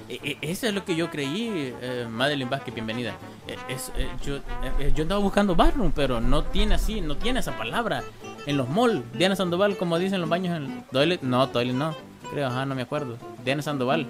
E, 0.09 0.21
e, 0.23 0.51
eso 0.51 0.67
es 0.67 0.75
lo 0.75 0.85
que 0.85 0.95
yo 0.95 1.11
creí, 1.11 1.75
eh, 1.81 2.07
Madeline 2.09 2.49
Vázquez, 2.49 2.73
bienvenida. 2.75 3.15
E, 3.49 3.73
es, 3.73 3.93
eh, 3.97 4.09
yo, 4.25 4.37
eh, 4.37 4.93
yo 4.95 5.03
andaba 5.03 5.21
buscando 5.21 5.57
bathroom, 5.57 5.93
pero 5.93 6.21
no 6.21 6.45
tiene 6.45 6.77
así, 6.77 7.01
no 7.01 7.17
tiene 7.17 7.41
esa 7.41 7.57
palabra. 7.57 8.05
En 8.47 8.57
los 8.57 8.69
malls, 8.69 9.03
Diana 9.13 9.35
Sandoval, 9.35 9.77
como 9.77 9.99
dicen 9.99 10.21
los 10.21 10.31
baños 10.31 10.57
en 10.57 10.85
toilet, 10.93 11.23
no, 11.23 11.49
toilet 11.49 11.75
no, 11.75 11.95
creo, 12.31 12.47
ajá, 12.47 12.65
no 12.67 12.77
me 12.77 12.83
acuerdo. 12.83 13.19
Diana 13.45 13.63
Sandoval. 13.63 14.07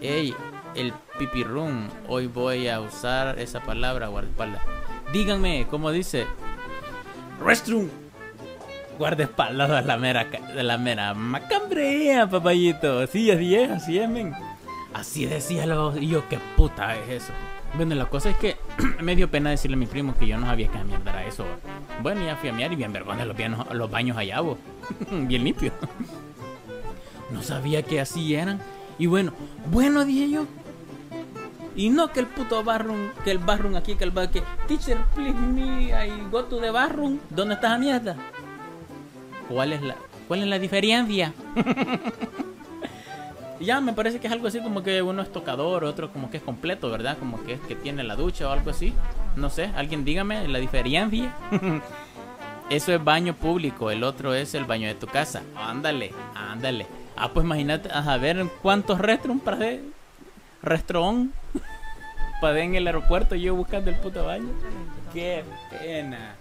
Ey, 0.00 0.34
el 0.74 0.92
pipi 1.18 1.44
hoy 2.08 2.26
voy 2.26 2.68
a 2.68 2.80
usar 2.80 3.38
esa 3.38 3.60
palabra, 3.60 4.08
guardaespaldas. 4.08 4.62
Díganme, 5.12 5.66
¿cómo 5.70 5.90
dice? 5.90 6.26
Restroom 7.44 7.88
guardaespaldas 8.98 9.70
de 9.70 9.82
la 9.82 9.96
mera, 9.96 10.24
de 10.24 10.62
la 10.62 10.78
mera 10.78 11.14
macambrea, 11.14 12.28
papayito. 12.28 13.00
Así, 13.00 13.30
así 13.30 13.54
es, 13.54 13.70
así 13.70 13.98
es, 13.98 14.08
men. 14.08 14.34
Así 14.92 15.26
decía 15.26 15.66
los... 15.66 15.96
Y 15.96 16.08
yo, 16.08 16.28
qué 16.28 16.38
puta 16.56 16.96
es 16.96 17.22
eso. 17.22 17.32
Bueno, 17.74 17.96
la 17.96 18.06
cosa 18.06 18.30
es 18.30 18.36
que 18.36 18.56
me 19.00 19.16
dio 19.16 19.28
pena 19.28 19.50
decirle 19.50 19.74
a 19.74 19.78
mi 19.78 19.86
primo 19.86 20.14
que 20.16 20.26
yo 20.26 20.38
no 20.38 20.46
sabía 20.46 20.68
que 20.68 20.78
mierda 20.84 21.10
era 21.10 21.24
eso. 21.26 21.44
Bueno, 22.02 22.24
ya 22.24 22.36
fui 22.36 22.48
a 22.48 22.52
mirar 22.52 22.72
y 22.72 22.76
bien 22.76 22.92
vergüenza 22.92 23.24
los, 23.24 23.36
los 23.72 23.90
baños 23.90 24.16
allá, 24.16 24.40
bien 25.10 25.44
limpio. 25.44 25.72
no 27.32 27.42
sabía 27.42 27.82
que 27.82 28.00
así 28.00 28.34
eran. 28.34 28.60
Y 28.98 29.06
bueno, 29.06 29.32
bueno, 29.70 30.04
dije 30.04 30.30
yo. 30.30 30.46
Y 31.76 31.90
no 31.90 32.12
que 32.12 32.20
el 32.20 32.26
puto 32.26 32.62
barroom, 32.62 33.10
que 33.24 33.32
el 33.32 33.38
barroom 33.38 33.74
aquí, 33.74 33.96
que 33.96 34.04
el 34.04 34.12
bar, 34.12 34.30
que 34.30 34.44
teacher, 34.68 34.98
please 35.14 35.34
me, 35.34 35.86
I 35.86 36.12
go 36.30 36.44
to 36.44 36.60
the 36.60 36.70
barroom. 36.70 37.18
¿Dónde 37.30 37.54
está 37.54 37.70
la 37.70 37.78
mierda? 37.78 38.16
¿Cuál 39.48 39.72
es 39.72 39.82
la, 39.82 39.96
cuál 40.28 40.42
es 40.42 40.48
la 40.48 40.58
diferencia? 40.58 41.32
ya 43.60 43.80
me 43.80 43.92
parece 43.92 44.20
que 44.20 44.26
es 44.26 44.32
algo 44.32 44.46
así 44.46 44.60
como 44.60 44.82
que 44.82 45.02
uno 45.02 45.22
es 45.22 45.32
tocador, 45.32 45.84
otro 45.84 46.12
como 46.12 46.30
que 46.30 46.38
es 46.38 46.42
completo, 46.42 46.90
¿verdad? 46.90 47.16
Como 47.18 47.42
que 47.44 47.54
es 47.54 47.60
que 47.60 47.74
tiene 47.74 48.02
la 48.02 48.16
ducha 48.16 48.48
o 48.48 48.52
algo 48.52 48.70
así. 48.70 48.92
No 49.36 49.50
sé, 49.50 49.70
alguien 49.76 50.04
dígame 50.04 50.46
la 50.48 50.58
diferencia. 50.58 51.34
Eso 52.70 52.94
es 52.94 53.04
baño 53.04 53.34
público, 53.34 53.90
el 53.90 54.02
otro 54.04 54.34
es 54.34 54.54
el 54.54 54.64
baño 54.64 54.88
de 54.88 54.94
tu 54.94 55.06
casa. 55.06 55.42
Ándale, 55.56 56.12
ándale. 56.34 56.86
Ah, 57.16 57.30
pues 57.32 57.44
imagínate, 57.44 57.90
a 57.92 58.16
ver 58.16 58.46
cuántos 58.62 58.98
restrooms 58.98 59.42
para 59.42 59.58
de 59.58 59.82
restrón 60.62 61.32
para 62.40 62.60
en 62.60 62.74
el 62.74 62.86
aeropuerto 62.86 63.34
yo 63.34 63.54
buscando 63.54 63.90
el 63.90 63.96
puto 63.96 64.24
baño. 64.24 64.48
Qué 65.12 65.44
pena. 65.70 66.36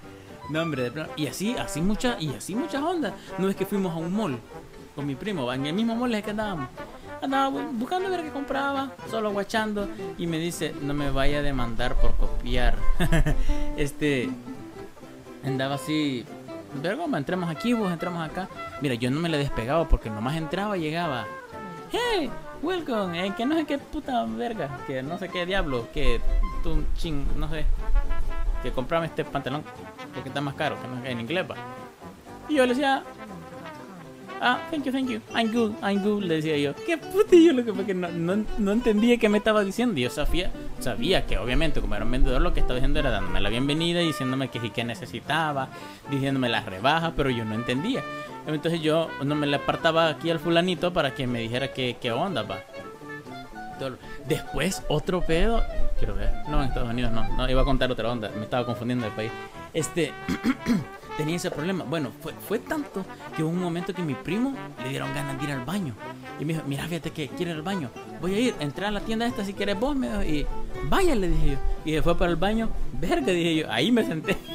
No, 0.49 0.61
hombre, 0.61 0.91
Y 1.15 1.27
así, 1.27 1.55
así 1.57 1.81
muchas, 1.81 2.21
y 2.21 2.33
así 2.33 2.55
muchas 2.55 2.81
ondas. 2.81 3.13
No 3.37 3.49
es 3.49 3.55
que 3.55 3.65
fuimos 3.65 3.93
a 3.93 3.97
un 3.97 4.13
mall 4.13 4.39
con 4.95 5.05
mi 5.07 5.15
primo, 5.15 5.51
en 5.51 5.65
el 5.65 5.73
mismo 5.73 5.95
mall 5.95 6.13
es 6.13 6.23
que 6.23 6.31
andábamos. 6.31 6.69
Andaba 7.21 7.49
buscando 7.49 8.09
ver 8.09 8.21
qué 8.21 8.29
compraba, 8.29 8.91
solo 9.09 9.31
guachando, 9.31 9.87
y 10.17 10.27
me 10.27 10.37
dice, 10.37 10.73
no 10.81 10.93
me 10.93 11.09
vaya 11.09 11.39
a 11.39 11.41
demandar 11.41 11.95
por 11.95 12.15
copiar. 12.15 12.77
este 13.77 14.29
andaba 15.43 15.75
así, 15.75 16.25
vergoma, 16.81 17.17
entramos 17.17 17.49
aquí, 17.49 17.73
vos 17.73 17.91
entramos 17.91 18.29
acá. 18.29 18.49
Mira, 18.81 18.95
yo 18.95 19.09
no 19.09 19.19
me 19.19 19.29
le 19.29 19.37
despegaba 19.37 19.87
porque 19.87 20.09
nomás 20.09 20.35
entraba 20.35 20.77
y 20.77 20.81
llegaba. 20.81 21.25
Hey, 21.91 22.29
welcome, 22.61 23.25
eh, 23.25 23.33
que 23.35 23.45
no 23.45 23.55
sé 23.55 23.65
qué 23.65 23.77
puta 23.77 24.23
verga, 24.25 24.79
que 24.85 25.01
no 25.01 25.17
sé 25.17 25.29
qué 25.29 25.45
diablo, 25.45 25.87
que 25.93 26.19
tú 26.61 26.83
ching, 26.95 27.25
no 27.37 27.49
sé 27.49 27.65
que 28.63 28.71
comprame 28.71 29.07
este 29.07 29.23
pantalón 29.25 29.63
porque 30.13 30.29
está 30.29 30.41
más 30.41 30.55
caro, 30.55 30.81
que 30.81 30.87
no 30.87 31.03
es 31.03 31.11
en 31.11 31.19
inglés, 31.19 31.45
va. 31.49 31.55
Y 32.49 32.55
yo 32.55 32.63
le 32.65 32.73
decía, 32.73 33.03
ah, 34.41 34.59
thank 34.71 34.83
you, 34.83 34.91
thank 34.91 35.09
you, 35.09 35.21
I'm 35.35 35.51
good, 35.51 35.73
I'm 35.81 36.03
good, 36.03 36.23
le 36.23 36.35
decía 36.35 36.57
yo. 36.57 36.73
Qué 36.85 36.97
putillo 36.97 37.53
lo 37.53 37.63
que 37.63 37.73
fue 37.73 37.85
que 37.85 37.93
no, 37.93 38.09
no, 38.09 38.43
no 38.57 38.71
entendía 38.71 39.17
qué 39.17 39.29
me 39.29 39.37
estaba 39.37 39.63
diciendo. 39.63 39.99
Y 39.99 40.03
yo 40.03 40.09
sabía, 40.09 40.51
sabía 40.79 41.25
que 41.25 41.37
obviamente 41.37 41.81
como 41.81 41.95
era 41.95 42.05
un 42.05 42.11
vendedor 42.11 42.41
lo 42.41 42.53
que 42.53 42.59
estaba 42.59 42.75
diciendo 42.75 42.99
era 42.99 43.11
dándome 43.11 43.41
la 43.41 43.49
bienvenida 43.49 43.99
diciéndome 43.99 44.49
que 44.49 44.71
que 44.71 44.83
necesitaba, 44.83 45.69
diciéndome 46.09 46.49
las 46.49 46.65
rebajas, 46.65 47.13
pero 47.15 47.29
yo 47.29 47.45
no 47.45 47.55
entendía. 47.55 48.01
Entonces 48.45 48.81
yo 48.81 49.09
no 49.23 49.35
me 49.35 49.47
le 49.47 49.55
apartaba 49.55 50.09
aquí 50.09 50.29
al 50.29 50.39
fulanito 50.39 50.91
para 50.91 51.13
que 51.15 51.27
me 51.27 51.39
dijera 51.39 51.71
qué, 51.71 51.97
qué 52.01 52.11
onda, 52.11 52.43
va. 52.43 52.59
Después, 54.27 54.83
otro 54.89 55.21
pedo. 55.21 55.61
Quiero 55.97 56.15
ver. 56.15 56.31
No, 56.47 56.61
en 56.61 56.69
Estados 56.69 56.89
Unidos 56.89 57.11
no. 57.11 57.27
No, 57.35 57.49
iba 57.49 57.61
a 57.61 57.65
contar 57.65 57.91
otra 57.91 58.11
onda. 58.11 58.29
Me 58.35 58.43
estaba 58.43 58.65
confundiendo 58.65 59.05
el 59.05 59.11
país. 59.13 59.31
Este. 59.73 60.11
tenía 61.17 61.35
ese 61.35 61.51
problema. 61.51 61.83
Bueno, 61.83 62.11
fue, 62.21 62.33
fue 62.47 62.59
tanto 62.59 63.05
que 63.35 63.43
hubo 63.43 63.51
un 63.51 63.61
momento 63.61 63.93
que 63.93 64.01
mi 64.01 64.15
primo 64.15 64.53
le 64.83 64.89
dieron 64.89 65.13
ganas 65.13 65.37
de 65.37 65.45
ir 65.45 65.51
al 65.51 65.65
baño. 65.65 65.93
Y 66.39 66.45
me 66.45 66.53
dijo, 66.53 66.65
mira, 66.67 66.87
fíjate 66.87 67.11
que 67.11 67.27
quiere 67.29 67.51
ir 67.51 67.57
al 67.57 67.63
baño. 67.63 67.89
Voy 68.21 68.33
a 68.33 68.39
ir, 68.39 68.55
entrar 68.59 68.89
a 68.89 68.91
la 68.91 69.01
tienda 69.01 69.25
esta 69.25 69.45
si 69.45 69.53
quieres 69.53 69.79
vos. 69.79 69.95
Me 69.95 70.07
y 70.27 70.45
vaya, 70.85 71.15
le 71.15 71.29
dije 71.29 71.51
yo. 71.51 71.57
Y 71.85 72.01
fue 72.01 72.17
para 72.17 72.31
el 72.31 72.37
baño. 72.37 72.69
Verga, 72.93 73.27
dije 73.27 73.55
yo. 73.55 73.71
Ahí 73.71 73.91
me 73.91 74.05
senté. 74.05 74.37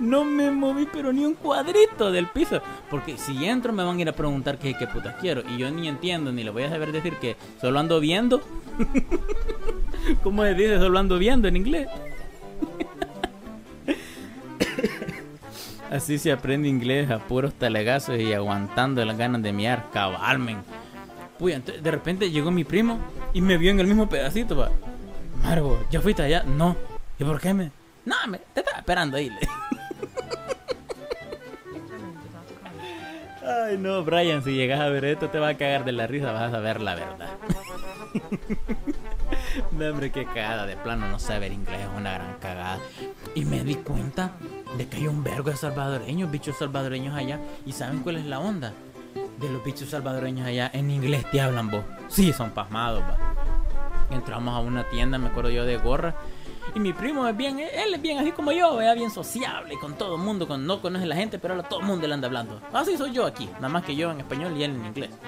no 0.00 0.24
me 0.24 0.50
moví 0.50 0.88
pero 0.92 1.12
ni 1.12 1.24
un 1.24 1.34
cuadrito 1.34 2.10
del 2.10 2.26
piso. 2.28 2.60
Porque 2.90 3.16
si 3.16 3.44
entro 3.44 3.72
me 3.72 3.84
van 3.84 3.98
a 3.98 4.00
ir 4.00 4.08
a 4.08 4.12
preguntar 4.12 4.58
qué, 4.58 4.74
qué 4.74 4.86
putas 4.86 5.16
quiero. 5.20 5.42
Y 5.48 5.58
yo 5.58 5.70
ni 5.70 5.88
entiendo, 5.88 6.32
ni 6.32 6.44
le 6.44 6.50
voy 6.50 6.64
a 6.64 6.70
saber 6.70 6.92
decir 6.92 7.16
que 7.16 7.36
solo 7.60 7.78
ando 7.78 8.00
viendo. 8.00 8.42
¿Cómo 10.22 10.42
se 10.42 10.54
dice 10.54 10.78
solo 10.78 10.98
ando 10.98 11.18
viendo 11.18 11.48
en 11.48 11.56
inglés? 11.56 11.88
Así 15.90 16.18
se 16.18 16.32
aprende 16.32 16.68
inglés 16.68 17.10
a 17.10 17.18
puros 17.18 17.52
talegazos 17.54 18.18
y 18.18 18.32
aguantando 18.32 19.04
las 19.04 19.18
ganas 19.18 19.42
de 19.42 19.52
miar, 19.52 19.90
cabalmen. 19.92 20.58
Uy, 21.38 21.52
de 21.52 21.90
repente 21.90 22.30
llegó 22.30 22.50
mi 22.50 22.64
primo 22.64 22.98
y 23.34 23.40
me 23.40 23.58
vio 23.58 23.72
en 23.72 23.80
el 23.80 23.86
mismo 23.86 24.08
pedacito, 24.08 24.56
pa. 24.56 24.70
Margo, 25.42 25.84
¿ya 25.90 26.00
fuiste 26.00 26.22
allá? 26.22 26.44
No. 26.44 26.76
¿Y 27.18 27.24
por 27.24 27.40
qué 27.40 27.52
me? 27.52 27.70
No, 28.04 28.16
me, 28.28 28.38
te 28.38 28.60
estaba 28.60 28.78
esperando 28.78 29.16
ahí. 29.16 29.30
Ay, 33.44 33.76
no, 33.76 34.04
Brian, 34.04 34.42
si 34.44 34.54
llegas 34.54 34.80
a 34.80 34.88
ver 34.88 35.04
esto 35.04 35.28
te 35.28 35.38
va 35.38 35.48
a 35.48 35.56
cagar 35.56 35.84
de 35.84 35.92
la 35.92 36.06
risa, 36.06 36.32
vas 36.32 36.44
a 36.44 36.50
saber 36.50 36.80
la 36.80 36.94
verdad. 36.94 37.30
no, 39.72 39.86
hombre, 39.86 40.12
qué 40.12 40.24
cagada, 40.26 40.64
de 40.64 40.76
plano 40.76 41.08
no 41.08 41.18
saber 41.18 41.52
inglés 41.52 41.80
es 41.80 41.98
una 41.98 42.14
gran 42.14 42.34
cagada. 42.40 42.78
Y 43.34 43.44
me 43.44 43.64
di 43.64 43.74
cuenta 43.74 44.32
de 44.78 44.86
que 44.86 44.98
hay 44.98 45.08
un 45.08 45.24
vergo 45.24 45.50
de 45.50 45.56
salvadoreños, 45.56 46.30
bichos 46.30 46.58
salvadoreños 46.58 47.16
allá. 47.16 47.40
¿Y 47.66 47.72
saben 47.72 48.00
cuál 48.00 48.16
es 48.16 48.26
la 48.26 48.38
onda? 48.38 48.72
De 49.40 49.48
los 49.48 49.64
bichos 49.64 49.90
salvadoreños 49.90 50.46
allá, 50.46 50.70
en 50.72 50.90
inglés 50.90 51.28
te 51.32 51.40
hablan 51.40 51.70
vos. 51.70 51.84
Sí, 52.08 52.32
son 52.32 52.50
pasmados, 52.50 53.02
va. 53.02 53.34
Entramos 54.14 54.54
a 54.54 54.60
una 54.60 54.84
tienda, 54.84 55.18
me 55.18 55.28
acuerdo 55.28 55.50
yo, 55.50 55.64
de 55.64 55.78
gorra 55.78 56.14
y 56.74 56.80
mi 56.80 56.92
primo 56.92 57.26
es 57.26 57.36
bien, 57.36 57.58
él 57.58 57.94
es 57.94 58.00
bien 58.00 58.18
así 58.18 58.32
como 58.32 58.52
yo, 58.52 58.80
es 58.80 58.94
bien 58.94 59.10
sociable 59.10 59.76
con 59.78 59.94
todo 59.94 60.16
el 60.16 60.22
mundo, 60.22 60.48
con, 60.48 60.66
no 60.66 60.80
conoce 60.80 61.04
a 61.04 61.08
la 61.08 61.16
gente, 61.16 61.38
pero 61.38 61.54
a 61.58 61.62
todo 61.62 61.80
el 61.80 61.86
mundo 61.86 62.06
le 62.06 62.14
anda 62.14 62.26
hablando. 62.26 62.60
Así 62.72 62.96
soy 62.96 63.12
yo 63.12 63.26
aquí, 63.26 63.48
nada 63.54 63.68
más 63.68 63.84
que 63.84 63.94
yo 63.94 64.10
en 64.10 64.20
español 64.20 64.56
y 64.56 64.64
él 64.64 64.72
en 64.72 64.86
inglés. 64.86 65.10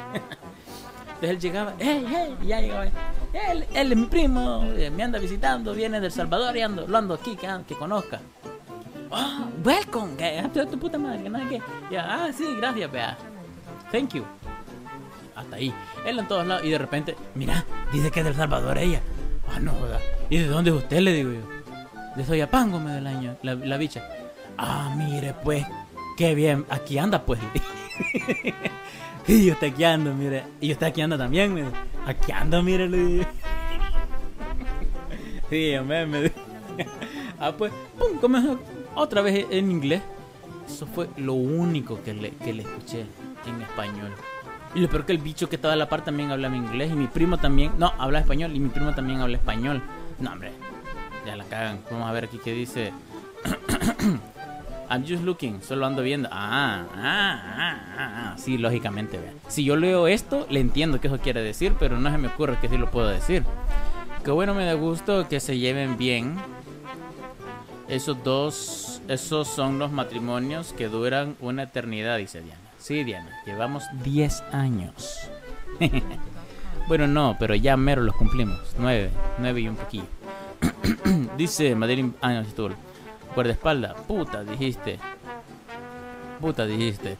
Entonces 1.07 1.31
él 1.31 1.39
llegaba, 1.41 1.75
hey, 1.79 2.07
hey, 2.09 2.37
y 2.43 2.47
ya 2.47 2.61
llegaba. 2.61 2.85
Él, 2.85 3.67
él 3.73 3.93
es 3.93 3.99
mi 3.99 4.07
primo, 4.07 4.65
eh, 4.77 4.91
me 4.91 5.03
anda 5.03 5.19
visitando, 5.19 5.75
viene 5.75 6.01
del 6.01 6.13
Salvador 6.13 6.57
y 6.57 6.63
ando, 6.63 6.87
lo 6.87 6.99
ando 6.99 7.15
aquí, 7.15 7.37
que, 7.37 7.49
que 7.67 7.75
conozca. 7.75 8.21
Oh, 9.11 9.47
welcome, 9.65 10.17
que 10.17 10.67
tu 10.67 10.79
puta 10.79 10.99
madre, 10.99 11.23
que 11.23 11.31
no 11.31 11.39
sé 11.39 11.63
Ya, 11.91 12.07
ah, 12.09 12.33
sí, 12.33 12.45
gracias, 12.57 12.91
vea. 12.91 13.17
Thank 13.93 14.15
you. 14.15 14.25
Hasta 15.37 15.57
ahí. 15.57 15.73
Él 16.05 16.19
en 16.19 16.27
todos 16.27 16.47
lados 16.47 16.65
y 16.65 16.71
de 16.71 16.79
repente, 16.79 17.17
mira, 17.35 17.65
dice 17.93 18.11
que 18.11 18.21
es 18.21 18.27
del 18.27 18.35
Salvador 18.35 18.79
ella. 18.79 19.01
Ah, 19.53 19.61
no, 19.61 19.73
joda. 19.73 20.01
¿Y 20.31 20.39
de 20.39 20.47
dónde 20.47 20.71
es 20.71 20.77
usted? 20.77 21.01
Le 21.01 21.13
digo 21.13 21.33
yo. 21.33 21.41
De 22.17 22.25
Soyapango 22.25 22.79
me 22.79 22.93
del 22.93 23.07
año, 23.07 23.37
la, 23.43 23.77
bicha. 23.77 24.07
Ah, 24.57 24.95
mire, 24.97 25.35
pues, 25.43 25.65
qué 26.17 26.35
bien. 26.35 26.65
Aquí 26.71 26.99
anda, 26.99 27.25
pues. 27.25 27.41
y 29.27 29.47
yo 29.47 29.55
está 29.55 29.67
aquí 29.67 29.85
ando, 29.85 30.15
mire. 30.15 30.45
Y 30.61 30.69
yo 30.69 30.73
está 30.75 30.87
aquí 30.87 31.01
ando 31.01 31.19
también, 31.19 31.53
mire. 31.53 31.69
Aquí 32.07 32.31
ando, 32.31 32.63
mire, 32.63 32.89
le 32.89 32.99
digo. 32.99 33.25
sí, 35.51 35.77
hombre, 35.77 36.07
me 36.07 36.29
Ah, 37.41 37.53
pues, 37.57 37.73
pum, 37.99 38.19
comenzó 38.21 38.61
otra 38.95 39.23
vez 39.23 39.47
en 39.51 39.71
inglés. 39.71 40.03
Eso 40.69 40.87
fue 40.87 41.09
lo 41.17 41.35
único 41.35 42.03
que 42.03 42.15
le, 42.15 42.31
que 42.31 42.53
le 42.53 42.63
escuché 42.63 43.05
en 43.47 43.61
español. 43.61 44.13
Y 44.75 44.81
lo 44.81 44.89
peor 44.89 45.07
que 45.07 45.13
el 45.13 45.19
bicho 45.19 45.49
que 45.49 45.57
estaba 45.57 45.75
a 45.75 45.77
la 45.77 45.89
par 45.89 46.03
también 46.05 46.33
hablaba 46.33 46.57
inglés. 46.57 46.91
Y 46.91 46.95
mi 46.95 47.07
primo 47.07 47.39
también. 47.39 47.73
No, 47.79 47.93
habla 47.99 48.19
español. 48.19 48.55
Y 48.55 48.61
mi 48.61 48.69
primo 48.69 48.93
también 48.95 49.21
habla 49.21 49.37
español. 49.37 49.83
No, 50.19 50.33
hombre. 50.33 50.53
Ya 51.25 51.37
la 51.37 51.45
cagan. 51.45 51.81
Vamos 51.91 52.09
a 52.09 52.13
ver 52.13 52.25
aquí 52.25 52.41
qué 52.43 52.53
dice. 52.53 52.93
I'm 54.91 55.07
just 55.07 55.23
looking. 55.23 55.63
Solo 55.63 55.87
ando 55.87 56.03
viendo. 56.03 56.29
Ah, 56.33 56.87
ah, 56.93 56.97
ah, 56.97 57.81
ah. 57.97 58.33
ah. 58.33 58.35
Sí, 58.37 58.59
lógicamente, 58.59 59.19
vean. 59.19 59.35
Si 59.47 59.65
yo 59.65 59.77
leo 59.77 60.09
esto, 60.09 60.47
le 60.51 60.59
entiendo 60.61 61.01
qué 61.01 61.07
eso 61.07 61.19
quiere 61.19 61.43
decir. 61.43 61.75
Pero 61.79 61.99
no 61.99 62.11
se 62.11 62.19
me 62.19 62.29
ocurre 62.29 62.59
que 62.61 62.69
sí 62.69 62.77
lo 62.77 62.91
puedo 62.91 63.09
decir. 63.09 63.45
Qué 64.25 64.33
bueno, 64.33 64.55
me 64.55 64.65
da 64.65 64.75
gusto 64.75 65.29
que 65.29 65.39
se 65.39 65.57
lleven 65.59 65.97
bien. 65.97 66.35
Esos 67.87 68.23
dos. 68.25 69.01
Esos 69.07 69.47
son 69.47 69.79
los 69.79 69.93
matrimonios 69.93 70.73
que 70.73 70.89
duran 70.89 71.37
una 71.41 71.65
eternidad, 71.65 72.17
dice 72.19 72.41
Diana. 72.41 72.64
Sí, 72.85 73.03
Diana, 73.03 73.31
llevamos 73.47 73.83
10 74.03 74.43
años. 74.53 75.31
bueno, 76.87 77.07
no, 77.07 77.35
pero 77.41 77.55
ya 77.55 77.79
mero 77.79 78.03
los 78.03 78.15
cumplimos. 78.15 78.61
9, 78.79 79.09
9 79.39 79.61
y 79.63 79.69
un 79.69 79.77
poquillo. 79.77 80.05
Dice 81.39 81.75
Madeline. 81.75 82.13
Ah, 82.21 82.35
no, 82.35 82.45
tú. 82.45 82.69
Guardaespaldas. 83.35 83.95
Puta, 84.03 84.45
dijiste. 84.45 84.99
Puta, 86.43 86.67
dijiste. 86.67 87.17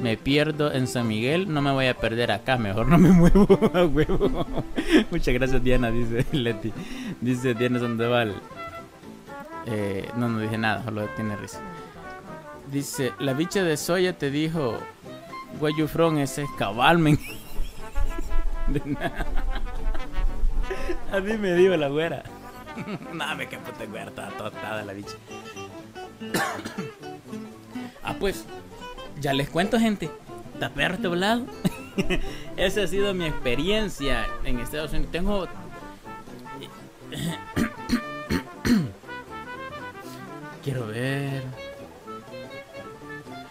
Me 0.00 0.16
pierdo 0.16 0.72
en 0.72 0.88
San 0.88 1.06
Miguel, 1.06 1.54
no 1.54 1.62
me 1.62 1.70
voy 1.70 1.86
a 1.86 1.94
perder 1.94 2.32
acá, 2.32 2.56
mejor 2.56 2.88
no 2.88 2.98
me 2.98 3.10
muevo 3.12 3.70
a 3.72 3.84
huevo. 3.84 4.44
Muchas 5.12 5.32
gracias, 5.32 5.62
Diana, 5.62 5.92
dice 5.92 6.26
Leti. 6.32 6.72
Dice 7.20 7.54
Diana 7.54 7.78
Sandoval. 7.78 8.34
Eh, 9.66 10.08
no, 10.16 10.28
no 10.28 10.40
dije 10.40 10.58
nada, 10.58 10.82
solo 10.82 11.06
tiene 11.14 11.36
risa. 11.36 11.60
Dice, 12.72 13.12
la 13.20 13.32
bicha 13.32 13.62
de 13.62 13.76
Soya 13.76 14.18
te 14.18 14.32
dijo, 14.32 14.80
Where 15.60 15.74
you 15.76 15.86
from? 15.86 16.18
Ese 16.18 16.42
es 16.42 16.50
cabalmen. 16.58 17.18
A 21.12 21.20
mí 21.20 21.36
me 21.36 21.54
dio 21.54 21.76
la 21.76 21.88
güera. 21.88 22.22
no, 23.12 23.36
me 23.36 23.46
que 23.46 23.58
puta 23.58 23.84
güera, 23.86 24.10
toda 24.10 24.30
tostada 24.30 24.82
la 24.84 24.92
bicha. 24.92 25.16
ah, 28.02 28.14
pues, 28.18 28.44
ya 29.20 29.32
les 29.32 29.48
cuento, 29.48 29.78
gente. 29.78 30.10
Está 30.54 30.70
perro 30.70 30.98
este. 30.98 31.46
Esa 32.56 32.82
ha 32.82 32.86
sido 32.86 33.14
mi 33.14 33.26
experiencia 33.26 34.26
en 34.44 34.58
Estados 34.58 34.92
Unidos. 34.92 35.12
Tengo. 35.12 35.46
Quiero 40.64 40.86
ver. 40.86 41.42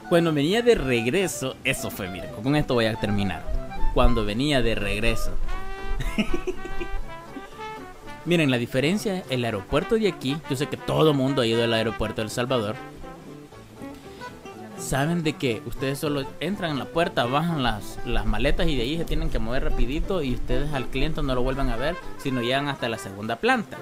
Cuando 0.10 0.34
venía 0.34 0.62
de 0.62 0.76
regreso, 0.76 1.56
eso 1.64 1.90
fue, 1.90 2.10
miren, 2.10 2.32
con 2.44 2.56
esto 2.56 2.74
voy 2.74 2.86
a 2.86 2.96
terminar. 2.96 3.44
Cuando 3.94 4.26
venía 4.26 4.62
de 4.62 4.76
regreso. 4.76 5.32
miren, 8.26 8.52
la 8.52 8.58
diferencia, 8.58 9.24
el 9.30 9.46
aeropuerto 9.46 9.96
de 9.96 10.10
aquí, 10.10 10.38
yo 10.50 10.56
sé 10.56 10.68
que 10.68 10.78
todo 10.78 11.14
mundo 11.14 11.42
ha 11.42 11.48
ido 11.48 11.64
al 11.64 11.74
aeropuerto 11.74 12.18
de 12.18 12.26
El 12.26 12.30
Salvador. 12.30 12.76
Saben 14.78 15.24
de 15.24 15.34
que 15.34 15.62
ustedes 15.66 16.00
solo 16.00 16.26
entran 16.42 16.72
en 16.72 16.80
la 16.80 16.86
puerta, 16.86 17.26
bajan 17.26 17.64
las, 17.64 17.98
las 18.06 18.26
maletas 18.26 18.68
y 18.68 18.76
de 18.76 18.84
ahí 18.84 18.98
se 18.98 19.06
tienen 19.06 19.30
que 19.30 19.40
mover 19.40 19.64
rapidito 19.64 20.22
y 20.22 20.34
ustedes 20.34 20.74
al 20.74 20.88
cliente 20.88 21.24
no 21.24 21.34
lo 21.34 21.42
vuelven 21.42 21.70
a 21.70 21.78
ver, 21.78 21.96
sino 22.18 22.42
llegan 22.42 22.68
hasta 22.68 22.90
la 22.90 22.98
segunda 22.98 23.38
planta. 23.38 23.78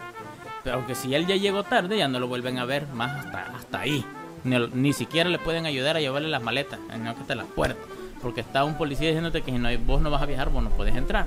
Pero 0.63 0.75
aunque 0.75 0.93
si 0.93 1.15
él 1.15 1.25
ya 1.25 1.35
llegó 1.35 1.63
tarde, 1.63 1.97
ya 1.97 2.07
no 2.07 2.19
lo 2.19 2.27
vuelven 2.27 2.59
a 2.59 2.65
ver 2.65 2.85
más 2.93 3.25
hasta, 3.25 3.55
hasta 3.55 3.79
ahí. 3.79 4.05
Ni, 4.43 4.93
siquiera 4.93 5.29
le 5.29 5.37
pueden 5.37 5.65
ayudar 5.65 5.97
a 5.97 5.99
llevarle 5.99 6.29
las 6.29 6.41
maletas, 6.41 6.79
no 6.99 7.15
que 7.15 7.23
te 7.23 7.35
las 7.35 7.45
puertas. 7.45 7.85
Porque 8.21 8.41
está 8.41 8.63
un 8.63 8.75
policía 8.75 9.07
diciéndote 9.07 9.41
que 9.41 9.51
si 9.51 9.57
no, 9.57 9.69
vos 9.85 10.01
no 10.01 10.11
vas 10.11 10.21
a 10.21 10.25
viajar, 10.25 10.49
vos 10.49 10.63
no 10.63 10.69
puedes 10.69 10.95
entrar. 10.95 11.25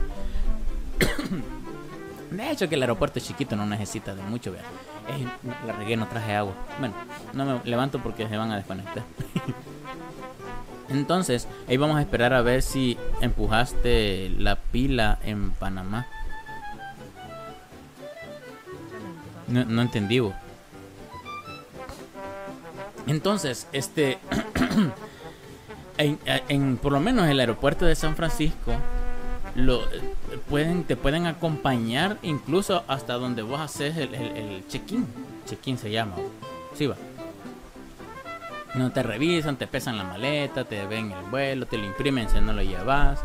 de 2.30 2.50
hecho 2.50 2.68
que 2.68 2.74
el 2.76 2.82
aeropuerto 2.82 3.18
es 3.18 3.26
chiquito, 3.26 3.56
no 3.56 3.66
necesita 3.66 4.14
de 4.14 4.22
mucho, 4.22 4.52
vea. 4.52 4.62
la 5.66 5.72
regué, 5.72 5.96
no 5.96 6.06
traje 6.06 6.34
agua. 6.34 6.54
Bueno, 6.78 6.94
no 7.32 7.44
me 7.44 7.60
levanto 7.64 8.00
porque 8.00 8.28
se 8.28 8.36
van 8.36 8.52
a 8.52 8.56
desconectar. 8.56 9.02
Entonces, 10.88 11.48
ahí 11.68 11.76
vamos 11.76 11.96
a 11.96 12.00
esperar 12.00 12.32
a 12.34 12.42
ver 12.42 12.62
si 12.62 12.98
empujaste 13.20 14.30
la 14.38 14.56
pila 14.56 15.18
en 15.24 15.50
Panamá. 15.52 16.06
No, 19.48 19.64
no 19.64 19.82
entendí, 19.82 20.20
vos. 20.20 20.34
Entonces, 23.06 23.66
este, 23.72 24.18
en, 25.98 26.76
por 26.78 26.92
lo 26.92 27.00
menos 27.00 27.28
el 27.28 27.40
aeropuerto 27.40 27.84
de 27.84 27.94
San 27.94 28.16
Francisco, 28.16 28.72
lo, 29.54 29.82
pueden, 30.48 30.84
te 30.84 30.96
pueden 30.96 31.26
acompañar 31.26 32.18
incluso 32.22 32.82
hasta 32.88 33.14
donde 33.14 33.42
vos 33.42 33.60
haces 33.60 33.96
el, 33.96 34.14
el, 34.14 34.66
check-in. 34.68 35.06
Check-in 35.46 35.78
se 35.78 35.90
llama. 35.90 36.16
Sí, 36.74 36.86
va. 36.86 36.96
No 38.74 38.90
te 38.90 39.04
revisan, 39.04 39.56
te 39.56 39.68
pesan 39.68 39.96
la 39.96 40.04
maleta, 40.04 40.64
te 40.64 40.84
ven 40.86 41.12
el 41.12 41.24
vuelo, 41.30 41.66
te 41.66 41.78
lo 41.78 41.84
imprimen 41.84 42.28
si 42.28 42.40
no 42.40 42.52
lo 42.52 42.62
llevas. 42.62 43.20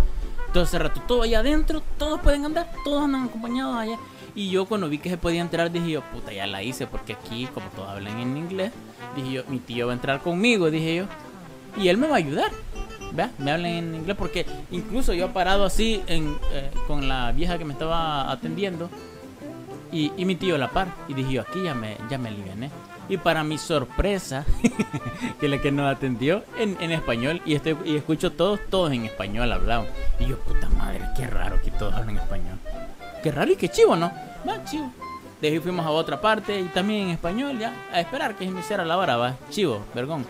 Entonces, 0.46 0.80
rato, 0.80 1.02
todo 1.08 1.24
allá 1.24 1.40
adentro, 1.40 1.82
todos 1.98 2.20
pueden 2.22 2.46
andar, 2.46 2.70
todos 2.84 3.04
andan 3.04 3.26
acompañados 3.26 3.78
allá. 3.78 3.98
Y 4.36 4.50
yo 4.50 4.66
cuando 4.66 4.90
vi 4.90 5.00
que 5.00 5.10
se 5.10 5.18
podía 5.18 5.42
entrar, 5.42 5.72
dije 5.72 5.92
yo, 5.92 6.02
puta, 6.02 6.32
ya 6.32 6.48
la 6.48 6.64
hice, 6.64 6.88
porque 6.88 7.14
aquí, 7.14 7.48
como 7.54 7.68
todos 7.70 7.90
hablan 7.90 8.20
en 8.20 8.38
inglés, 8.38 8.72
dije 9.16 9.32
yo, 9.32 9.44
mi 9.48 9.60
tío 9.60 9.88
va 9.88 9.94
a 9.94 9.96
entrar 9.96 10.22
conmigo, 10.22 10.70
dije 10.70 10.98
yo, 10.98 11.06
y 11.78 11.88
él 11.88 11.98
me 11.98 12.08
va 12.08 12.16
a 12.16 12.18
ayudar. 12.18 12.52
¿Vea? 13.12 13.32
Me 13.40 13.52
hablan 13.52 13.72
en 13.72 13.96
inglés 13.96 14.16
porque 14.18 14.46
incluso 14.70 15.14
yo 15.14 15.26
he 15.26 15.30
parado 15.30 15.66
así 15.66 16.02
en, 16.06 16.38
eh, 16.52 16.70
con 16.86 17.08
la 17.08 17.32
vieja 17.32 17.58
que 17.58 17.66
me 17.66 17.74
estaba 17.74 18.32
atendiendo 18.32 18.88
y, 19.92 20.12
mi 20.26 20.36
tío 20.36 20.58
la 20.58 20.70
par. 20.70 20.88
Y 21.08 21.14
dije 21.14 21.34
yo, 21.34 21.42
aquí 21.42 21.64
ya 21.64 21.74
me, 21.74 21.98
ya 22.10 22.18
me 22.18 22.30
aliviané. 22.30 22.70
Y 23.08 23.18
para 23.18 23.44
mi 23.44 23.58
sorpresa, 23.58 24.46
que 25.40 25.48
la 25.48 25.60
que 25.60 25.72
nos 25.72 25.92
atendió 25.92 26.44
en, 26.60 26.78
en 26.80 26.92
español 26.92 27.42
y, 27.44 27.56
estoy, 27.56 27.76
y 27.84 27.96
escucho 27.96 28.32
todos, 28.32 28.60
todos 28.70 28.92
en 28.92 29.06
español 29.06 29.52
hablado. 29.52 29.88
Y 30.20 30.28
yo, 30.28 30.38
puta 30.40 30.70
madre, 30.70 31.02
qué 31.18 31.26
raro 31.26 31.60
que 31.64 31.72
todos 31.72 31.94
hablan 31.96 32.18
español. 32.18 32.60
Qué 33.24 33.32
raro 33.32 33.52
y 33.52 33.70
chivo, 33.70 33.96
¿no? 33.96 34.12
Va, 34.48 34.64
chivo. 34.64 34.92
De 35.42 35.48
ahí 35.48 35.60
fuimos 35.60 35.86
a 35.86 35.92
otra 35.92 36.20
parte 36.20 36.60
y 36.60 36.66
también 36.66 37.04
en 37.04 37.10
español, 37.12 37.58
ya, 37.58 37.74
a 37.94 38.02
esperar 38.02 38.36
que 38.36 38.46
hiciera 38.46 38.84
la 38.86 38.98
hora, 38.98 39.18
va. 39.18 39.36
Chivo, 39.50 39.86
vergón. 39.94 40.26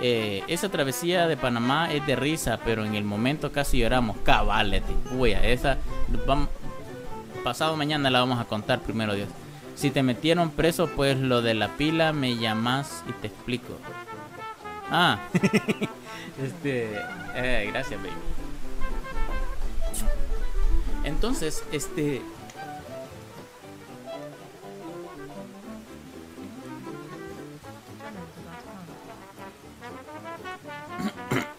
Eh, 0.00 0.42
esa 0.48 0.68
travesía 0.68 1.26
de 1.26 1.36
Panamá 1.36 1.92
es 1.92 2.04
de 2.06 2.16
risa, 2.16 2.58
pero 2.64 2.84
en 2.84 2.94
el 2.94 3.04
momento 3.04 3.52
casi 3.52 3.78
lloramos. 3.78 4.16
Cabalete, 4.24 4.92
esa. 5.42 5.78
Vamos, 6.26 6.48
pasado 7.42 7.76
mañana 7.76 8.10
la 8.10 8.20
vamos 8.20 8.40
a 8.40 8.44
contar, 8.44 8.80
primero 8.80 9.14
Dios. 9.14 9.28
Si 9.74 9.90
te 9.90 10.02
metieron 10.02 10.50
preso, 10.50 10.88
pues 10.88 11.18
lo 11.18 11.42
de 11.42 11.54
la 11.54 11.68
pila 11.76 12.12
me 12.12 12.36
llamas 12.36 13.02
y 13.08 13.12
te 13.12 13.28
explico. 13.28 13.74
Ah, 14.90 15.18
este. 16.42 16.96
Eh, 17.34 17.68
gracias, 17.72 18.00
baby. 18.00 18.43
Entonces, 21.04 21.62
este. 21.70 22.22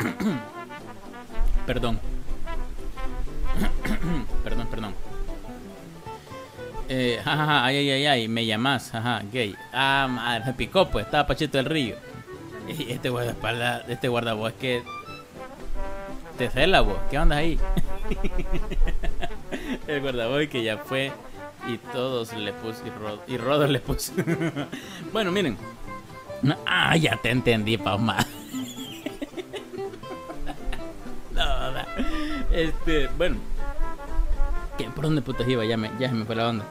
perdón. 1.65 1.99
perdón, 4.43 4.67
perdón. 4.67 4.93
Eh, 6.89 7.19
ay, 7.25 7.77
ay, 7.77 7.89
ay, 7.91 8.05
ay, 8.05 8.27
me 8.27 8.45
llamas, 8.45 8.91
jaja, 8.91 9.23
gay. 9.31 9.55
Ah, 9.73 10.07
madre, 10.09 10.45
me 10.47 10.53
picó, 10.53 10.89
pues, 10.89 11.05
estaba 11.05 11.25
Pachito 11.27 11.57
del 11.57 11.65
Río. 11.65 11.95
Y 12.67 12.91
este 12.91 13.09
guardaespaldas, 13.09 13.87
este 13.89 14.07
guardavoz 14.07 14.53
que 14.53 14.81
te 16.35 16.49
cela 16.49 16.81
vos, 16.81 16.97
¿qué 17.11 17.19
onda 17.19 17.35
ahí? 17.37 17.59
el 19.87 20.01
guardaboy 20.01 20.47
que 20.47 20.63
ya 20.63 20.77
fue 20.77 21.11
y 21.67 21.77
todos 21.77 22.33
le 22.33 22.53
puso 22.53 22.83
y, 23.27 23.37
Rodo, 23.37 23.67
le 23.67 23.79
puso. 23.79 24.13
bueno, 25.13 25.31
miren. 25.31 25.57
ah, 26.65 26.95
ya 26.95 27.17
te 27.17 27.31
entendí, 27.31 27.77
Pauma. 27.77 28.17
no, 31.31 31.71
no, 31.71 31.79
Este, 32.51 33.07
bueno. 33.17 33.37
¿Por 34.93 35.05
dónde 35.05 35.21
putas 35.21 35.47
iba? 35.47 35.65
Ya, 35.65 35.77
me, 35.77 35.89
ya 35.99 36.09
se 36.09 36.15
me 36.15 36.25
fue 36.25 36.35
la 36.35 36.49
onda. 36.49 36.65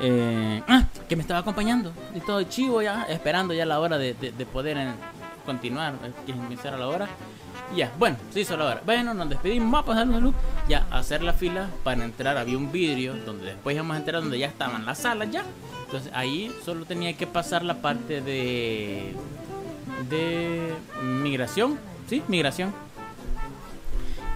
Eh, 0.00 0.62
ah, 0.68 0.84
que 1.08 1.16
me 1.16 1.22
estaba 1.22 1.40
acompañando 1.40 1.92
y 2.14 2.20
todo 2.20 2.42
chivo 2.42 2.82
ya, 2.82 3.04
esperando 3.04 3.54
ya 3.54 3.64
la 3.64 3.80
hora 3.80 3.96
de, 3.96 4.12
de, 4.14 4.46
poder 4.46 4.76
continuar, 5.46 5.94
eh, 6.04 6.12
que 6.26 6.32
iniciara 6.32 6.76
la 6.76 6.88
hora. 6.88 7.08
Ya, 7.74 7.92
bueno, 7.98 8.16
se 8.32 8.40
hizo 8.40 8.56
la 8.56 8.64
hora. 8.64 8.82
Bueno, 8.84 9.12
nos 9.12 9.28
despedimos, 9.28 9.70
vamos 9.70 9.84
a 9.84 9.86
pasar 9.86 10.06
la 10.06 10.20
luz. 10.20 10.34
Ya, 10.68 10.86
hacer 10.90 11.22
la 11.22 11.32
fila 11.32 11.68
para 11.82 12.04
entrar. 12.04 12.36
Había 12.36 12.56
un 12.56 12.70
vidrio 12.70 13.14
donde 13.24 13.46
después 13.46 13.74
íbamos 13.74 13.96
a 13.96 13.98
entrar 13.98 14.22
donde 14.22 14.38
ya 14.38 14.46
estaban 14.46 14.86
las 14.86 14.98
salas 14.98 15.30
ya. 15.30 15.42
Entonces 15.84 16.10
ahí 16.14 16.54
solo 16.64 16.84
tenía 16.84 17.16
que 17.16 17.26
pasar 17.26 17.64
la 17.64 17.74
parte 17.74 18.20
de. 18.20 19.14
de 20.08 20.74
migración. 21.02 21.78
¿Sí? 22.08 22.22
Migración. 22.28 22.72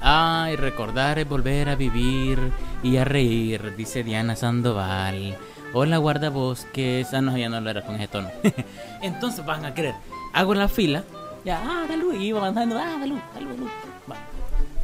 Ay, 0.03 0.57
recordar 0.57 1.18
es 1.18 1.28
volver 1.28 1.68
a 1.68 1.76
vivir 1.76 2.39
y 2.83 2.97
a 2.97 3.05
reír, 3.05 3.76
dice 3.76 4.03
Diana 4.03 4.35
Sandoval. 4.35 5.37
Hola 5.72 5.99
guardabosques. 5.99 7.12
Ah, 7.14 7.20
no, 7.20 7.37
ya 7.37 7.49
no 7.49 7.61
lo 7.61 7.70
era 7.70 7.83
con 7.83 7.95
ese 7.95 8.09
tono. 8.09 8.31
Entonces 9.03 9.45
van 9.45 9.64
a 9.64 9.74
creer. 9.74 9.95
Hago 10.33 10.55
la 10.55 10.68
fila 10.68 11.05
ya, 11.45 11.61
ah, 11.62 11.86
da 11.88 11.97
luz. 11.97 12.16
Y 12.16 12.28
iba 12.28 12.38
avanzando, 12.38 12.78
ah, 12.78 12.99
da 12.99 13.07
luz, 13.07 13.20
da 13.34 13.41
luz, 13.41 13.59
luz. 13.59 13.70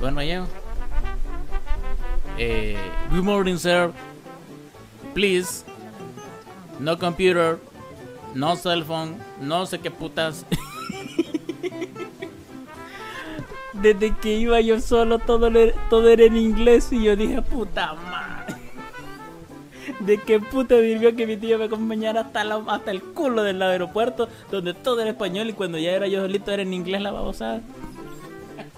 Bueno, 0.00 0.20
llego. 0.22 0.46
Eh, 2.38 2.76
good 3.11 3.24
morning, 3.24 3.57
sir. 3.57 3.92
Please. 5.14 5.64
No 6.78 6.98
computer. 6.98 7.59
No 8.34 8.57
cell 8.57 8.82
phone. 8.84 9.16
No 9.40 9.66
sé 9.66 9.78
qué 9.80 9.90
putas. 9.90 10.44
Desde 13.72 14.14
que 14.16 14.34
iba 14.34 14.61
yo 14.61 14.80
solo, 14.80 15.18
todo, 15.18 15.50
todo 15.90 16.09
era 16.09 16.24
en 16.24 16.36
inglés. 16.36 16.92
Y 16.92 17.04
yo 17.04 17.16
dije, 17.16 17.42
puta 17.42 17.94
madre 17.94 18.26
de 20.07 20.18
qué 20.18 20.40
puta 20.40 20.76
vivió 20.76 21.14
que 21.16 21.26
mi 21.26 21.36
tío 21.36 21.59
me 21.59 21.64
acompañara 21.64 22.20
hasta, 22.20 22.42
hasta 22.68 22.90
el 22.90 23.02
culo 23.02 23.42
del 23.42 23.61
aeropuerto, 23.61 24.28
donde 24.50 24.72
todo 24.72 25.00
era 25.00 25.11
español 25.11 25.48
y 25.50 25.52
cuando 25.52 25.78
ya 25.78 25.90
era 25.90 26.07
yo 26.07 26.22
solito 26.22 26.52
era 26.52 26.62
en 26.62 26.72
inglés 26.72 27.02
la 27.02 27.11
babosada. 27.11 27.61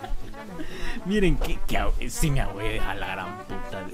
Miren, 1.05 1.37
que, 1.37 1.59
que 1.67 2.11
si 2.11 2.31
me 2.31 2.45
voy 2.47 2.79
a 2.79 2.95
la 2.95 3.09
gran 3.09 3.39
puta. 3.39 3.87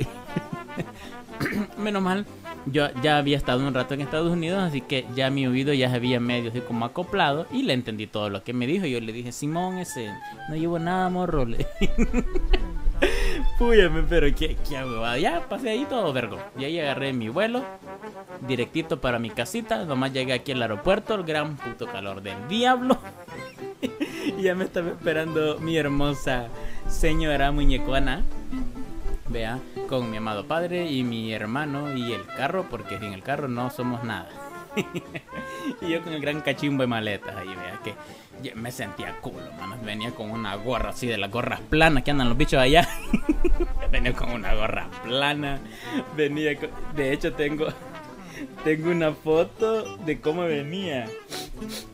Menos 1.78 2.03
mal, 2.03 2.24
yo 2.66 2.89
ya 3.03 3.18
había 3.18 3.37
estado 3.37 3.66
un 3.66 3.74
rato 3.74 3.95
en 3.95 4.01
Estados 4.01 4.32
Unidos, 4.32 4.62
así 4.62 4.80
que 4.80 5.07
ya 5.14 5.30
mi 5.30 5.47
oído 5.47 5.72
ya 5.72 5.91
se 5.91 5.97
había 5.97 6.20
medio 6.20 6.51
así 6.51 6.61
como 6.61 6.85
acoplado 6.85 7.47
y 7.53 7.62
le 7.62 7.72
entendí 7.72 8.07
todo 8.07 8.30
lo 8.30 8.45
que 8.45 8.53
me 8.53 8.66
dijo. 8.66 8.87
Yo 8.87 9.01
le 9.01 9.12
dije, 9.12 9.32
Simón, 9.32 9.78
ese 9.78 10.11
no 10.49 10.57
llevo 10.57 10.78
nada, 10.78 11.09
morro. 11.09 11.47
Púyame, 13.59 14.03
pero 14.09 14.26
qué, 14.34 14.57
qué. 14.68 15.20
Ya 15.20 15.47
pasé 15.49 15.70
ahí 15.70 15.86
todo 15.88 16.12
vergo. 16.12 16.38
Y 16.59 16.64
ahí 16.64 16.78
agarré 16.80 17.12
mi 17.12 17.28
vuelo, 17.28 17.64
directito 18.47 19.01
para 19.01 19.18
mi 19.18 19.30
casita. 19.30 19.84
Nomás 19.84 20.12
llegué 20.12 20.32
aquí 20.32 20.53
al 20.53 20.62
aeropuerto, 20.62 21.14
el 21.14 21.24
gran 21.24 21.57
puto 21.57 21.86
calor 21.86 22.22
del 22.22 22.49
diablo. 22.49 22.99
y 24.38 24.42
ya 24.42 24.55
me 24.55 24.64
estaba 24.64 24.90
esperando 24.90 25.59
mi 25.59 25.76
hermosa 25.76 26.49
señora 26.88 27.53
muñecona. 27.53 28.22
Vea, 29.28 29.59
con 29.88 30.11
mi 30.11 30.18
amado 30.18 30.47
padre 30.47 30.90
y 30.90 31.03
mi 31.03 31.32
hermano 31.32 31.97
y 31.97 32.12
el 32.12 32.24
carro, 32.26 32.66
porque 32.70 32.99
sin 32.99 33.12
el 33.12 33.22
carro 33.22 33.49
no 33.49 33.70
somos 33.70 34.05
nada. 34.05 34.28
y 35.80 35.88
yo 35.88 36.03
con 36.03 36.12
el 36.12 36.20
gran 36.20 36.40
cachimbo 36.40 36.82
de 36.82 36.88
maletas 36.88 37.34
ahí, 37.36 37.49
vea 37.49 37.80
que 37.82 37.95
me 38.55 38.70
sentía 38.70 39.16
culo, 39.20 39.51
mano. 39.59 39.76
Venía 39.84 40.11
con 40.11 40.30
una 40.30 40.55
gorra 40.57 40.90
así 40.90 41.07
de 41.07 41.18
las 41.18 41.30
gorras 41.30 41.61
planas 41.61 42.03
que 42.05 42.11
andan 42.11 42.28
los 42.28 42.36
bichos 42.36 42.61
allá. 42.61 42.88
Venía 43.90 44.12
con 44.12 44.30
una 44.30 44.55
gorra 44.55 44.88
plana. 45.03 45.61
Venía 46.16 46.59
con... 46.59 46.70
De 46.95 47.12
hecho 47.12 47.32
tengo 47.32 47.68
tengo 48.64 48.90
una 48.90 49.12
foto 49.12 49.97
de 49.99 50.20
cómo 50.20 50.42
venía. 50.42 51.07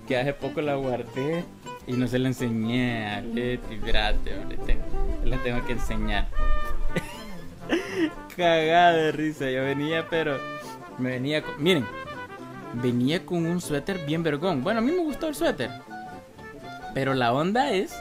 Que 0.06 0.16
hace 0.16 0.32
poco 0.32 0.60
la 0.60 0.74
guardé 0.74 1.44
y 1.86 1.92
no 1.92 2.06
se 2.06 2.18
la 2.18 2.28
enseñé 2.28 3.06
a 3.06 3.20
Leti. 3.20 3.74
Espérate, 3.74 4.32
la 5.24 5.36
tengo 5.42 5.64
que 5.66 5.72
enseñar. 5.72 6.28
Cagada 8.36 8.92
de 8.92 9.12
risa. 9.12 9.50
Yo 9.50 9.62
venía, 9.62 10.06
pero 10.08 10.38
me 10.98 11.10
venía 11.10 11.42
con... 11.42 11.62
Miren, 11.62 11.86
venía 12.74 13.24
con 13.24 13.46
un 13.46 13.60
suéter 13.60 14.04
bien 14.06 14.22
vergón. 14.22 14.62
Bueno, 14.62 14.78
a 14.78 14.82
mí 14.82 14.92
me 14.92 15.02
gustó 15.02 15.28
el 15.28 15.34
suéter. 15.34 15.70
Pero 16.94 17.14
la 17.14 17.32
onda 17.32 17.70
es. 17.70 17.94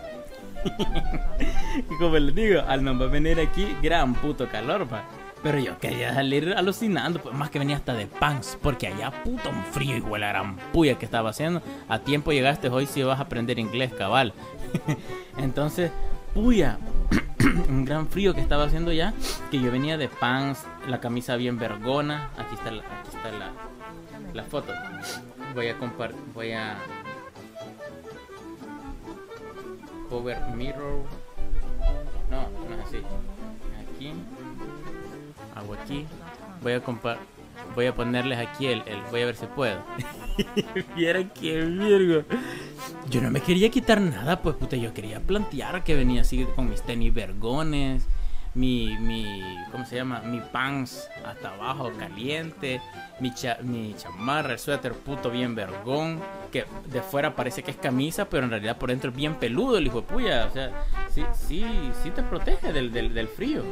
como 1.99 2.17
les 2.17 2.35
digo, 2.35 2.61
al 2.67 2.83
no 2.83 2.97
va 2.97 3.05
a 3.05 3.09
venir 3.09 3.39
aquí, 3.39 3.75
gran 3.81 4.13
puto 4.13 4.47
calor, 4.49 4.87
pa. 4.87 5.03
Pero 5.41 5.57
yo 5.57 5.79
quería 5.79 6.13
salir 6.13 6.53
alucinando, 6.53 7.21
pues 7.21 7.33
más 7.33 7.49
que 7.49 7.59
venía 7.59 7.77
hasta 7.77 7.93
de 7.93 8.07
pants, 8.07 8.57
porque 8.61 8.87
allá 8.87 9.11
puto 9.23 9.49
un 9.49 9.63
frío 9.63 9.95
igual 9.95 10.23
a 10.23 10.29
gran 10.29 10.57
puya 10.73 10.95
que 10.95 11.05
estaba 11.05 11.29
haciendo. 11.29 11.61
A 11.87 11.99
tiempo 11.99 12.33
llegaste, 12.33 12.67
hoy 12.67 12.85
si 12.85 13.03
vas 13.03 13.19
a 13.19 13.23
aprender 13.23 13.57
inglés, 13.57 13.93
cabal. 13.93 14.33
Entonces, 15.37 15.91
puya, 16.33 16.77
un 17.69 17.85
gran 17.85 18.07
frío 18.07 18.33
que 18.33 18.41
estaba 18.41 18.65
haciendo 18.65 18.91
ya, 18.91 19.13
que 19.49 19.61
yo 19.61 19.71
venía 19.71 19.97
de 19.97 20.09
pants, 20.09 20.65
la 20.89 20.99
camisa 20.99 21.37
bien 21.37 21.57
vergona. 21.57 22.31
Aquí 22.37 22.55
está 22.55 22.71
la, 22.71 22.81
aquí 22.81 23.15
está 23.15 23.31
la, 23.31 23.51
la 24.33 24.43
foto. 24.43 24.73
Voy 25.55 25.69
a 25.69 25.77
compartir, 25.77 26.19
voy 26.33 26.51
a 26.51 26.77
Power 30.09 30.37
Mirror. 30.55 31.03
No, 32.29 32.49
no 32.67 32.75
es 32.75 32.87
así. 32.87 32.97
Aquí. 33.95 34.13
Hago 35.55 35.73
aquí. 35.73 36.05
Voy 36.61 36.73
a 36.73 36.81
compar 36.81 37.19
voy 37.75 37.85
a 37.85 37.95
ponerles 37.95 38.39
aquí 38.39 38.67
el, 38.67 38.83
el 38.85 39.01
voy 39.11 39.21
a 39.21 39.25
ver 39.25 39.35
si 39.35 39.45
puedo. 39.47 39.79
Vieran 40.95 41.29
que 41.29 41.61
virgo. 41.61 42.23
Yo 43.09 43.21
no 43.21 43.31
me 43.31 43.41
quería 43.41 43.69
quitar 43.69 43.99
nada, 44.01 44.41
pues 44.41 44.55
puta, 44.55 44.75
yo 44.75 44.93
quería 44.93 45.19
plantear 45.19 45.83
que 45.83 45.95
venía 45.95 46.21
así 46.21 46.45
con 46.55 46.69
mis 46.69 46.81
tenis 46.81 47.13
vergones, 47.13 48.07
mi, 48.55 48.97
mi, 48.97 49.41
¿cómo 49.71 49.85
se 49.85 49.95
llama? 49.95 50.21
Mi 50.21 50.39
pants 50.39 51.09
hasta 51.25 51.53
abajo 51.53 51.91
caliente, 51.97 52.81
mi, 53.19 53.31
mi 53.63 53.95
chamarra, 53.95 54.53
el 54.53 54.59
suéter 54.59 54.93
puto 54.93 55.29
bien 55.29 55.55
vergón, 55.55 56.19
que 56.51 56.65
de 56.87 57.01
fuera 57.01 57.35
parece 57.35 57.63
que 57.63 57.71
es 57.71 57.77
camisa, 57.77 58.29
pero 58.29 58.43
en 58.43 58.49
realidad 58.49 58.77
por 58.77 58.89
dentro 58.89 59.11
es 59.11 59.15
bien 59.15 59.35
peludo 59.35 59.77
el 59.77 59.87
hijo 59.87 60.01
de 60.01 60.07
puya, 60.07 60.45
o 60.45 60.51
sea, 60.51 60.71
sí, 61.09 61.23
sí, 61.33 61.65
sí 62.03 62.11
te 62.11 62.23
protege 62.23 62.73
del, 62.73 62.91
del, 62.91 63.13
del 63.13 63.27
frío. 63.27 63.63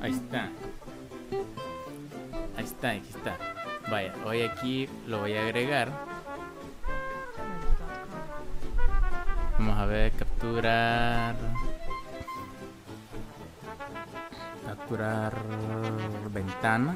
Ahí 0.00 0.12
está. 0.12 0.48
Ahí 2.56 2.64
está, 2.64 2.88
ahí 2.90 3.02
está. 3.08 3.36
Vaya, 3.90 4.14
hoy 4.24 4.42
aquí 4.42 4.88
lo 5.06 5.18
voy 5.20 5.34
a 5.34 5.42
agregar. 5.42 5.90
Vamos 9.60 9.78
a 9.78 9.84
ver, 9.84 10.10
capturar. 10.12 11.36
Capturar 14.66 15.34
ventana. 16.32 16.94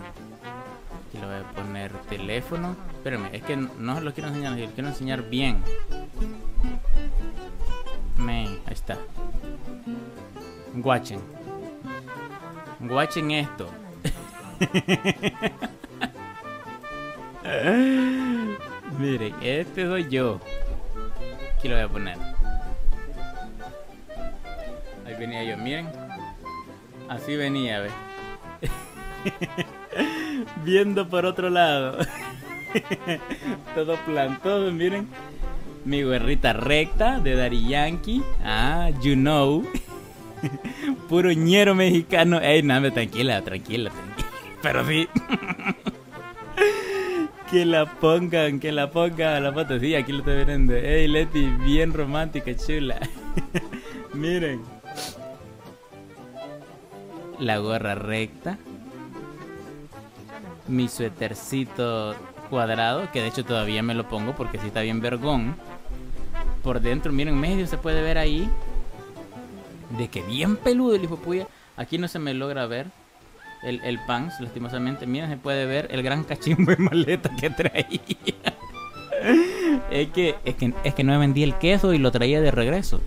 Aquí 1.06 1.18
lo 1.18 1.26
voy 1.26 1.36
a 1.36 1.42
poner 1.52 1.92
teléfono. 2.08 2.74
Espérenme, 2.94 3.28
es 3.36 3.42
que 3.42 3.58
no 3.58 4.00
lo 4.00 4.14
quiero 4.14 4.30
enseñar, 4.30 4.58
lo 4.58 4.70
quiero 4.70 4.88
enseñar 4.88 5.28
bien. 5.28 5.62
Me, 8.16 8.46
ahí 8.46 8.62
está. 8.70 8.96
Guachen. 10.72 11.20
Guachen 12.80 13.30
esto. 13.30 13.68
Miren, 18.98 19.34
este 19.42 19.84
soy 19.84 20.08
yo. 20.08 20.40
Aquí 21.58 21.68
lo 21.68 21.74
voy 21.74 21.84
a 21.84 21.88
poner. 21.88 22.33
Ahí 25.06 25.14
venía 25.18 25.44
yo, 25.44 25.56
miren. 25.58 25.88
Así 27.08 27.36
venía, 27.36 27.80
ve. 27.80 27.90
Viendo 30.64 31.08
por 31.08 31.26
otro 31.26 31.50
lado. 31.50 31.98
todo 33.74 33.96
plantado, 34.06 34.72
miren. 34.72 35.08
Mi 35.84 36.02
guerrita 36.02 36.54
recta 36.54 37.20
de 37.20 37.36
Dari 37.36 37.68
Yankee. 37.68 38.22
Ah, 38.42 38.90
you 39.02 39.14
know. 39.14 39.64
Puro 41.08 41.30
ñero 41.32 41.74
mexicano. 41.74 42.40
Ey, 42.40 42.62
nada, 42.62 42.90
tranquila, 42.90 43.42
tranquila, 43.42 43.90
tranquila. 43.90 44.22
Pero 44.62 44.86
sí. 44.86 45.08
que 47.50 47.66
la 47.66 47.84
pongan, 47.84 48.58
que 48.58 48.72
la 48.72 48.90
pongan 48.90 49.42
la 49.42 49.52
foto. 49.52 49.78
Sí, 49.78 49.94
aquí 49.94 50.12
lo 50.12 50.20
estoy 50.20 50.44
viendo. 50.44 50.74
Ey, 50.74 51.06
Leti, 51.06 51.44
bien 51.64 51.92
romántica, 51.92 52.56
chula. 52.56 52.98
Miren. 54.14 54.73
La 57.38 57.58
gorra 57.58 57.94
recta. 57.94 58.58
Mi 60.66 60.88
suétercito 60.88 62.14
cuadrado, 62.48 63.10
que 63.12 63.20
de 63.20 63.28
hecho 63.28 63.44
todavía 63.44 63.82
me 63.82 63.94
lo 63.94 64.08
pongo 64.08 64.34
porque 64.34 64.58
sí 64.58 64.68
está 64.68 64.80
bien 64.80 65.00
vergón. 65.00 65.56
Por 66.62 66.80
dentro, 66.80 67.12
miren, 67.12 67.38
medio 67.38 67.66
se 67.66 67.76
puede 67.76 68.00
ver 68.02 68.16
ahí 68.16 68.48
de 69.98 70.08
que 70.08 70.22
bien 70.22 70.56
peludo 70.56 70.94
el 70.94 71.04
hijo 71.04 71.16
puya. 71.16 71.46
Aquí 71.76 71.98
no 71.98 72.08
se 72.08 72.18
me 72.18 72.32
logra 72.34 72.66
ver 72.66 72.86
el, 73.62 73.80
el 73.84 73.98
pants, 74.06 74.40
lastimosamente. 74.40 75.06
Miren, 75.06 75.30
se 75.30 75.36
puede 75.36 75.66
ver 75.66 75.88
el 75.90 76.02
gran 76.02 76.24
cachimbo 76.24 76.70
de 76.70 76.76
maleta 76.76 77.30
que 77.36 77.50
traía. 77.50 78.00
es, 79.90 80.08
que, 80.10 80.36
es, 80.44 80.54
que, 80.54 80.72
es 80.84 80.94
que 80.94 81.04
no 81.04 81.12
me 81.12 81.18
vendí 81.18 81.42
el 81.42 81.56
queso 81.56 81.92
y 81.92 81.98
lo 81.98 82.10
traía 82.12 82.40
de 82.40 82.50
regreso. 82.50 83.00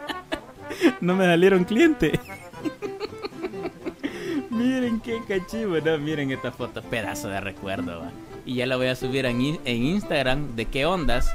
no 1.00 1.16
me 1.16 1.24
salieron 1.24 1.64
clientes. 1.64 2.18
miren 4.50 5.00
qué 5.00 5.20
cachimbo, 5.26 5.78
no, 5.80 5.98
miren 5.98 6.30
esta 6.30 6.52
foto, 6.52 6.82
pedazo 6.82 7.28
de 7.28 7.40
recuerdo. 7.40 8.02
Y 8.44 8.56
ya 8.56 8.66
la 8.66 8.76
voy 8.76 8.86
a 8.86 8.96
subir 8.96 9.26
en, 9.26 9.60
en 9.64 9.82
Instagram 9.84 10.56
de 10.56 10.66
qué 10.66 10.86
ondas. 10.86 11.32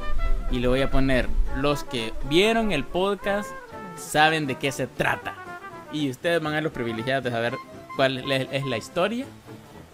Y 0.52 0.60
le 0.60 0.68
voy 0.68 0.82
a 0.82 0.92
poner 0.92 1.28
los 1.58 1.84
que 1.84 2.14
vieron 2.30 2.72
el 2.72 2.84
podcast 2.84 3.50
saben 3.98 4.48
de 4.48 4.56
qué 4.56 4.72
se 4.72 4.88
trata. 4.88 5.36
Y 5.92 6.10
ustedes 6.10 6.42
van 6.42 6.54
a 6.54 6.58
ser 6.58 6.64
los 6.64 6.74
privilegiados 6.74 7.24
de 7.24 7.32
saber 7.32 7.56
cuál 7.96 8.32
es 8.32 8.66
la 8.66 8.78
historia. 8.78 9.26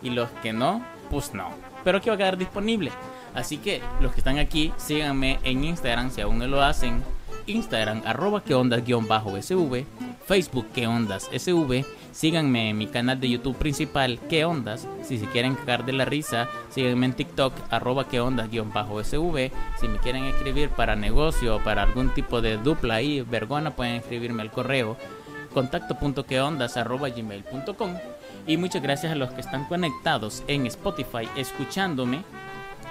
Y 0.01 0.09
los 0.09 0.29
que 0.41 0.51
no, 0.51 0.83
pues 1.09 1.33
no. 1.33 1.51
Pero 1.83 1.99
aquí 1.99 2.09
va 2.09 2.15
a 2.15 2.17
quedar 2.17 2.37
disponible. 2.37 2.91
Así 3.33 3.57
que 3.57 3.81
los 4.01 4.11
que 4.11 4.19
están 4.19 4.39
aquí, 4.39 4.73
síganme 4.77 5.39
en 5.43 5.63
Instagram 5.63 6.11
si 6.11 6.21
aún 6.21 6.39
no 6.39 6.47
lo 6.47 6.61
hacen. 6.61 7.03
Instagram, 7.47 8.01
arroba 8.05 8.43
que 8.43 8.55
ondas 8.55 8.85
guion 8.85 9.07
bajo 9.07 9.41
SV. 9.41 9.85
Facebook, 10.25 10.67
que 10.73 10.87
ondas 10.87 11.29
SV 11.31 11.85
Síganme 12.11 12.69
en 12.69 12.77
mi 12.77 12.85
canal 12.87 13.21
de 13.21 13.29
YouTube 13.29 13.55
principal, 13.55 14.19
¿Qué 14.29 14.43
Ondas? 14.43 14.85
Si 15.03 15.17
se 15.17 15.27
quieren 15.27 15.55
cagar 15.55 15.85
de 15.85 15.93
la 15.93 16.03
risa, 16.03 16.49
síganme 16.69 17.05
en 17.05 17.13
TikTok, 17.13 17.53
arroba 17.69 18.09
que 18.09 18.19
ondas-sv. 18.19 19.51
Si 19.79 19.87
me 19.87 19.97
quieren 19.99 20.25
escribir 20.25 20.67
para 20.69 20.97
negocio 20.97 21.55
o 21.55 21.63
para 21.63 21.83
algún 21.83 22.09
tipo 22.09 22.41
de 22.41 22.57
dupla 22.57 22.95
ahí, 22.95 23.21
vergona, 23.21 23.71
pueden 23.71 23.95
escribirme 23.95 24.41
al 24.41 24.51
correo 24.51 24.97
contacto.queondas.gmail.com 25.53 27.93
Y 28.47 28.57
muchas 28.57 28.81
gracias 28.81 29.13
a 29.13 29.15
los 29.15 29.31
que 29.31 29.39
están 29.41 29.65
conectados 29.65 30.43
en 30.47 30.65
Spotify 30.67 31.27
escuchándome 31.35 32.23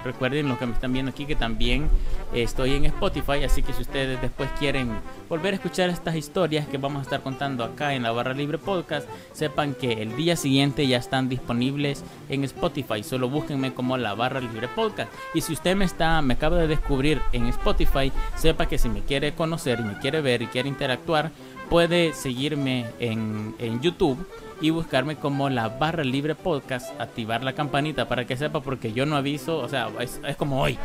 Recuerden 0.03 0.47
los 0.47 0.57
que 0.57 0.65
me 0.65 0.73
están 0.73 0.93
viendo 0.93 1.11
aquí 1.11 1.25
que 1.25 1.35
también 1.35 1.89
estoy 2.33 2.73
en 2.73 2.85
Spotify, 2.85 3.43
así 3.43 3.61
que 3.61 3.73
si 3.73 3.81
ustedes 3.81 4.21
después 4.21 4.49
quieren 4.57 4.89
volver 5.29 5.53
a 5.53 5.57
escuchar 5.57 5.89
estas 5.89 6.15
historias 6.15 6.67
que 6.67 6.77
vamos 6.77 6.99
a 6.99 7.03
estar 7.03 7.21
contando 7.21 7.63
acá 7.63 7.93
en 7.93 8.03
la 8.03 8.11
barra 8.11 8.33
libre 8.33 8.57
podcast, 8.57 9.07
sepan 9.33 9.73
que 9.73 10.01
el 10.01 10.15
día 10.15 10.35
siguiente 10.35 10.87
ya 10.87 10.97
están 10.97 11.29
disponibles 11.29 12.03
en 12.29 12.43
Spotify. 12.43 13.03
Solo 13.03 13.29
búsquenme 13.29 13.73
como 13.73 13.97
la 13.97 14.13
barra 14.13 14.39
libre 14.39 14.67
podcast. 14.67 15.11
Y 15.33 15.41
si 15.41 15.53
usted 15.53 15.75
me 15.75 15.85
está, 15.85 16.21
me 16.21 16.33
acaba 16.33 16.57
de 16.57 16.67
descubrir 16.67 17.21
en 17.31 17.47
Spotify, 17.47 18.11
sepa 18.35 18.67
que 18.67 18.77
si 18.77 18.89
me 18.89 19.01
quiere 19.01 19.33
conocer 19.33 19.79
y 19.79 19.83
me 19.83 19.99
quiere 19.99 20.21
ver 20.21 20.41
y 20.41 20.47
quiere 20.47 20.69
interactuar, 20.69 21.31
puede 21.71 22.11
seguirme 22.11 22.85
en, 22.99 23.55
en 23.57 23.79
YouTube 23.79 24.27
y 24.59 24.71
buscarme 24.71 25.15
como 25.15 25.49
la 25.49 25.69
barra 25.69 26.03
libre 26.03 26.35
podcast, 26.35 26.99
activar 26.99 27.45
la 27.45 27.53
campanita 27.53 28.09
para 28.09 28.25
que 28.27 28.35
sepa 28.35 28.59
porque 28.59 28.91
yo 28.91 29.05
no 29.05 29.15
aviso, 29.15 29.57
o 29.57 29.69
sea, 29.69 29.87
es, 30.01 30.19
como 30.35 30.61
hoy. 30.61 30.77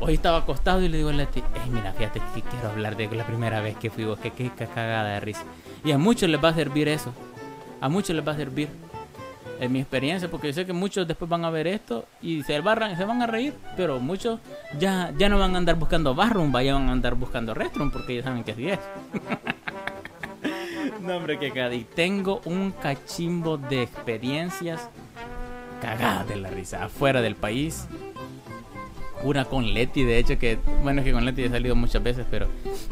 Hoy 0.00 0.14
estaba 0.14 0.38
acostado 0.38 0.80
y 0.80 0.88
le 0.88 0.96
digo 0.96 1.10
a 1.10 1.12
Leti, 1.12 1.42
hey, 1.54 1.70
mira, 1.70 1.92
fíjate 1.92 2.22
que 2.34 2.40
quiero 2.40 2.70
hablar 2.70 2.96
de 2.96 3.06
la 3.14 3.26
primera 3.26 3.60
vez 3.60 3.76
que 3.76 3.90
fui 3.90 4.06
que 4.22 4.30
qué 4.30 4.50
cagada 4.50 5.10
de 5.10 5.20
risa. 5.20 5.42
Y 5.84 5.92
a 5.92 5.98
muchos 5.98 6.26
les 6.30 6.42
va 6.42 6.48
a 6.48 6.54
servir 6.54 6.88
eso. 6.88 7.12
A 7.82 7.90
muchos 7.90 8.16
les 8.16 8.26
va 8.26 8.32
a 8.32 8.36
servir. 8.36 8.70
En 9.60 9.70
mi 9.70 9.78
experiencia, 9.78 10.28
porque 10.28 10.48
yo 10.48 10.52
sé 10.54 10.66
que 10.66 10.72
muchos 10.72 11.06
después 11.06 11.28
van 11.28 11.44
a 11.44 11.50
ver 11.50 11.68
esto 11.68 12.06
y 12.20 12.42
se, 12.42 12.58
barran, 12.60 12.96
se 12.96 13.04
van 13.04 13.22
a 13.22 13.26
reír, 13.26 13.54
pero 13.76 14.00
muchos 14.00 14.40
ya, 14.80 15.12
ya 15.16 15.28
no 15.28 15.38
van 15.38 15.54
a 15.54 15.58
andar 15.58 15.76
buscando 15.76 16.12
barroom, 16.12 16.52
ya 16.60 16.74
van 16.74 16.88
a 16.88 16.92
andar 16.92 17.14
buscando 17.14 17.54
restroom, 17.54 17.92
porque 17.92 18.16
ya 18.16 18.24
saben 18.24 18.42
que 18.42 18.50
así 18.50 18.68
es. 18.70 18.80
No, 21.04 21.18
hombre, 21.18 21.38
que 21.38 21.48
Y 21.74 21.84
Tengo 21.84 22.40
un 22.46 22.70
cachimbo 22.70 23.58
de 23.58 23.82
experiencias 23.82 24.88
cagadas 25.82 26.26
de 26.28 26.36
la 26.36 26.48
risa. 26.48 26.84
Afuera 26.84 27.20
del 27.20 27.36
país. 27.36 27.86
Una 29.22 29.44
con 29.44 29.74
Leti, 29.74 30.02
de 30.02 30.18
hecho, 30.18 30.38
que 30.38 30.58
bueno, 30.82 31.00
es 31.00 31.04
que 31.04 31.12
con 31.12 31.24
Leti 31.26 31.42
he 31.42 31.50
salido 31.50 31.74
muchas 31.74 32.02
veces, 32.02 32.26
pero 32.30 32.46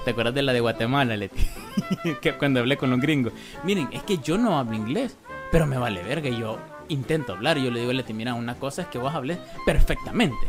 ¿te 0.05 0.11
acuerdas 0.11 0.35
de 0.35 0.43
la 0.43 0.53
de 0.53 0.61
Guatemala, 0.61 1.17
Leti? 1.17 1.47
que 2.21 2.35
cuando 2.35 2.61
hablé 2.61 2.77
con 2.77 2.91
los 2.91 3.01
gringos. 3.01 3.33
Miren, 3.65 3.89
es 3.93 4.03
que 4.03 4.19
yo 4.19 4.37
no 4.37 4.59
hablo 4.59 4.77
inglés, 4.77 5.17
pero 5.51 5.67
me 5.67 5.79
vale 5.79 6.03
verga. 6.03 6.29
Yo 6.29 6.59
intento 6.89 7.33
hablar. 7.33 7.57
Yo 7.59 7.71
le 7.71 7.81
digo 7.81 7.93
a 7.93 7.95
Leti, 7.95 8.13
mira, 8.13 8.35
una 8.35 8.57
cosa 8.57 8.83
es 8.83 8.89
que 8.89 8.99
vos 8.99 9.15
hables 9.15 9.39
perfectamente. 9.65 10.47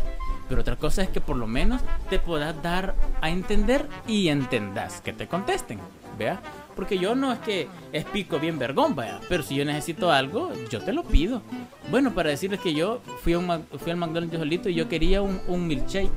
Pero 0.49 0.61
otra 0.61 0.75
cosa 0.75 1.01
es 1.01 1.09
que 1.09 1.21
por 1.21 1.37
lo 1.37 1.47
menos 1.47 1.81
te 2.09 2.19
puedas 2.19 2.61
dar 2.61 2.95
a 3.21 3.29
entender 3.29 3.87
y 4.05 4.27
entendas 4.27 4.99
que 4.99 5.13
te 5.13 5.27
contesten. 5.27 5.79
¿Vea? 6.17 6.41
Porque 6.75 6.97
yo 6.97 7.15
no 7.15 7.31
es 7.31 7.39
que 7.39 7.67
es 7.91 8.05
pico 8.05 8.39
bien 8.39 8.57
vergón, 8.57 8.95
vaya. 8.95 9.19
Pero 9.29 9.43
si 9.43 9.55
yo 9.55 9.65
necesito 9.65 10.11
algo, 10.11 10.51
yo 10.69 10.81
te 10.81 10.93
lo 10.93 11.03
pido. 11.03 11.41
Bueno, 11.89 12.13
para 12.13 12.29
decirles 12.29 12.59
que 12.59 12.73
yo 12.73 13.01
fui, 13.21 13.35
un, 13.35 13.65
fui 13.77 13.91
al 13.91 13.97
McDonald's 13.97 14.37
solito 14.37 14.69
y 14.69 14.73
yo 14.73 14.87
quería 14.89 15.21
un, 15.21 15.39
un 15.47 15.67
milkshake. 15.67 16.11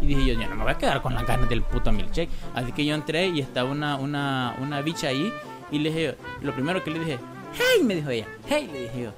Y 0.00 0.06
dije 0.06 0.26
yo, 0.26 0.40
ya 0.40 0.48
no 0.48 0.56
me 0.56 0.64
voy 0.64 0.72
a 0.72 0.78
quedar 0.78 1.00
con 1.00 1.14
las 1.14 1.26
ganas 1.26 1.48
del 1.48 1.62
puto 1.62 1.92
milkshake. 1.92 2.30
Así 2.54 2.72
que 2.72 2.84
yo 2.84 2.94
entré 2.94 3.28
y 3.28 3.40
estaba 3.40 3.70
una, 3.70 3.96
una, 3.96 4.56
una 4.60 4.82
bicha 4.82 5.08
ahí. 5.08 5.32
Y 5.70 5.78
le 5.78 5.90
dije, 5.90 6.16
lo 6.42 6.52
primero 6.52 6.82
que 6.84 6.90
le 6.90 6.98
dije, 6.98 7.18
hey, 7.54 7.82
me 7.84 7.94
dijo 7.94 8.10
ella. 8.10 8.26
Hey, 8.46 8.68
le 8.72 8.82
dije 8.82 9.02
yo. 9.02 9.12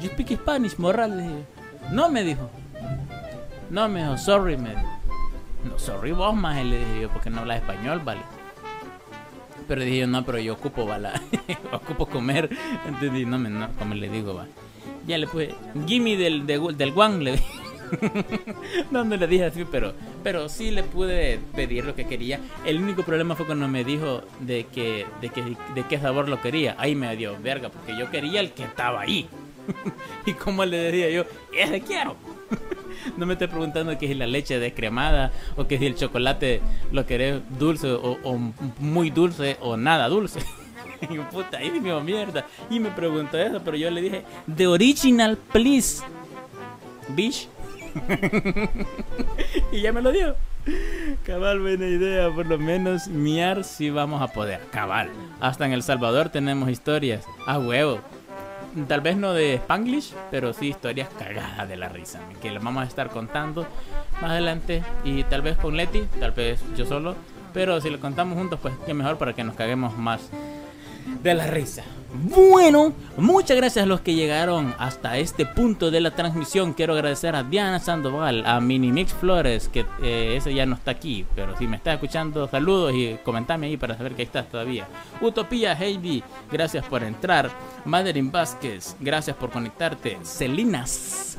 You 0.00 0.08
speak 0.08 0.32
Spanish, 0.32 0.76
morra, 0.78 1.06
le 1.06 1.22
dije. 1.22 1.44
No, 1.92 2.08
me 2.08 2.22
dijo. 2.24 2.50
No, 3.68 3.88
me 3.88 4.00
dijo, 4.00 4.16
sorry, 4.16 4.56
me 4.56 4.70
dijo. 4.70 4.82
No, 5.64 5.78
sorry 5.78 6.12
vos, 6.12 6.34
más 6.34 6.64
le 6.64 6.78
dije 6.78 7.02
yo, 7.02 7.10
porque 7.10 7.30
no 7.30 7.40
hablas 7.40 7.58
español, 7.58 8.00
vale. 8.02 8.22
Pero 9.70 9.84
dije 9.84 10.04
no, 10.04 10.24
pero 10.24 10.40
yo 10.40 10.54
ocupo, 10.54 10.84
bala. 10.84 11.22
ocupo 11.72 12.06
comer. 12.06 12.50
Entonces, 12.88 13.24
no, 13.24 13.38
no, 13.38 13.68
como 13.78 13.94
le 13.94 14.08
digo, 14.08 14.34
va. 14.34 14.48
Ya 15.06 15.16
le 15.16 15.28
puse, 15.28 15.54
gimme 15.86 16.16
del, 16.16 16.44
del, 16.44 16.76
del 16.76 16.90
guan, 16.90 17.22
le 17.22 17.32
dije. 17.34 17.44
no, 18.90 19.04
no 19.04 19.16
le 19.16 19.28
dije 19.28 19.44
así, 19.44 19.64
pero, 19.70 19.94
pero 20.24 20.48
sí 20.48 20.72
le 20.72 20.82
pude 20.82 21.38
pedir 21.54 21.84
lo 21.84 21.94
que 21.94 22.04
quería. 22.04 22.40
El 22.66 22.82
único 22.82 23.04
problema 23.04 23.36
fue 23.36 23.46
cuando 23.46 23.68
me 23.68 23.84
dijo 23.84 24.22
de 24.40 24.64
que, 24.64 25.06
de 25.20 25.28
que, 25.28 25.56
de 25.76 25.84
qué 25.88 26.00
sabor 26.00 26.28
lo 26.28 26.42
quería. 26.42 26.74
Ahí 26.76 26.96
me 26.96 27.14
dio 27.14 27.38
verga, 27.40 27.68
porque 27.68 27.96
yo 27.96 28.10
quería 28.10 28.40
el 28.40 28.50
que 28.50 28.64
estaba 28.64 29.02
ahí. 29.02 29.28
y 30.26 30.32
como 30.32 30.64
le 30.64 30.78
decía 30.78 31.10
yo, 31.10 31.24
ese 31.56 31.80
quiero. 31.80 32.16
No 33.16 33.26
me 33.26 33.34
esté 33.34 33.48
preguntando 33.48 33.96
que 33.98 34.06
si 34.08 34.14
la 34.14 34.26
leche 34.26 34.58
descremada 34.58 35.32
o 35.56 35.66
que 35.66 35.78
si 35.78 35.86
el 35.86 35.94
chocolate 35.94 36.60
lo 36.92 37.06
querés 37.06 37.40
dulce 37.58 37.90
o, 37.90 38.18
o 38.22 38.38
muy 38.78 39.10
dulce 39.10 39.56
o 39.60 39.76
nada 39.76 40.08
dulce. 40.08 40.40
y 41.10 41.18
puta, 41.18 41.58
ahí 41.58 41.70
me 41.70 42.00
mierda. 42.00 42.46
Y 42.68 42.80
me 42.80 42.90
preguntó 42.90 43.38
eso, 43.38 43.60
pero 43.64 43.76
yo 43.76 43.90
le 43.90 44.02
dije, 44.02 44.24
The 44.54 44.66
original, 44.66 45.36
please. 45.52 46.02
Bitch. 47.08 47.48
y 49.72 49.80
ya 49.80 49.92
me 49.92 50.02
lo 50.02 50.12
dio. 50.12 50.36
Cabal, 51.24 51.60
buena 51.60 51.86
idea. 51.86 52.30
Por 52.30 52.46
lo 52.46 52.58
menos 52.58 53.08
miar 53.08 53.64
si 53.64 53.90
vamos 53.90 54.22
a 54.22 54.28
poder. 54.28 54.60
Cabal. 54.70 55.10
Hasta 55.40 55.66
en 55.66 55.72
El 55.72 55.82
Salvador 55.82 56.28
tenemos 56.28 56.68
historias. 56.70 57.24
A 57.46 57.58
huevo. 57.58 58.00
Tal 58.86 59.00
vez 59.00 59.16
no 59.16 59.32
de 59.32 59.54
Spanglish, 59.54 60.14
pero 60.30 60.52
sí 60.52 60.68
historias 60.68 61.08
cagadas 61.18 61.68
de 61.68 61.76
la 61.76 61.88
risa. 61.88 62.20
Que 62.40 62.50
las 62.50 62.62
vamos 62.62 62.84
a 62.84 62.86
estar 62.86 63.10
contando 63.10 63.66
más 64.20 64.30
adelante. 64.30 64.82
Y 65.04 65.24
tal 65.24 65.42
vez 65.42 65.56
con 65.56 65.76
Leti, 65.76 66.02
tal 66.20 66.30
vez 66.32 66.60
yo 66.76 66.86
solo. 66.86 67.16
Pero 67.52 67.80
si 67.80 67.90
lo 67.90 67.98
contamos 67.98 68.38
juntos, 68.38 68.60
pues 68.62 68.74
qué 68.86 68.94
mejor 68.94 69.18
para 69.18 69.32
que 69.32 69.42
nos 69.42 69.56
caguemos 69.56 69.96
más 69.98 70.30
de 71.22 71.34
la 71.34 71.46
risa. 71.46 71.84
Bueno, 72.12 72.92
muchas 73.16 73.56
gracias 73.56 73.84
a 73.84 73.86
los 73.86 74.00
que 74.00 74.14
llegaron 74.14 74.74
hasta 74.78 75.16
este 75.18 75.46
punto 75.46 75.92
de 75.92 76.00
la 76.00 76.10
transmisión. 76.10 76.72
Quiero 76.72 76.94
agradecer 76.94 77.36
a 77.36 77.44
Diana 77.44 77.78
Sandoval, 77.78 78.44
a 78.46 78.60
Minimix 78.60 79.12
Flores, 79.12 79.68
que 79.68 79.86
eh, 80.02 80.34
ese 80.36 80.52
ya 80.52 80.66
no 80.66 80.74
está 80.74 80.90
aquí, 80.90 81.24
pero 81.36 81.56
si 81.56 81.68
me 81.68 81.76
está 81.76 81.92
escuchando, 81.92 82.48
saludos 82.48 82.94
y 82.94 83.16
comentame 83.22 83.68
ahí 83.68 83.76
para 83.76 83.96
saber 83.96 84.16
que 84.16 84.24
estás 84.24 84.48
todavía. 84.48 84.88
Utopía 85.20 85.72
Heidi, 85.72 86.24
gracias 86.50 86.84
por 86.84 87.04
entrar. 87.04 87.48
Madeline 87.84 88.32
Vázquez, 88.32 88.96
gracias 88.98 89.36
por 89.36 89.50
conectarte. 89.50 90.18
Celinas, 90.24 91.38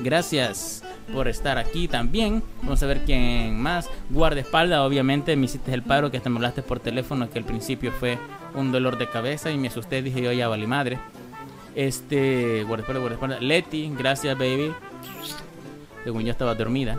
gracias 0.00 0.82
por 1.12 1.28
estar 1.28 1.58
aquí 1.58 1.88
también. 1.88 2.42
Vamos 2.62 2.82
a 2.82 2.86
ver 2.86 3.04
quién 3.04 3.60
más. 3.60 3.88
Guardaespaldas, 4.10 4.80
obviamente, 4.80 5.36
me 5.36 5.46
hiciste 5.46 5.72
el 5.72 5.82
paro 5.82 6.10
que 6.10 6.20
te 6.20 6.30
me 6.30 6.36
hablaste 6.36 6.62
por 6.62 6.80
teléfono, 6.80 7.28
que 7.30 7.38
al 7.38 7.44
principio 7.44 7.92
fue 7.92 8.18
un 8.54 8.72
dolor 8.72 8.98
de 8.98 9.08
cabeza 9.08 9.50
y 9.50 9.58
me 9.58 9.68
asusté, 9.68 10.02
dije 10.02 10.22
yo 10.22 10.32
ya 10.32 10.48
vale 10.48 10.66
madre. 10.66 10.98
Este, 11.74 12.62
guardaespaldas, 12.64 13.00
guardaespaldas. 13.00 13.42
Leti, 13.42 13.92
gracias 13.96 14.38
baby. 14.38 14.72
Según 16.04 16.22
yo 16.24 16.30
estaba 16.30 16.54
dormida. 16.54 16.98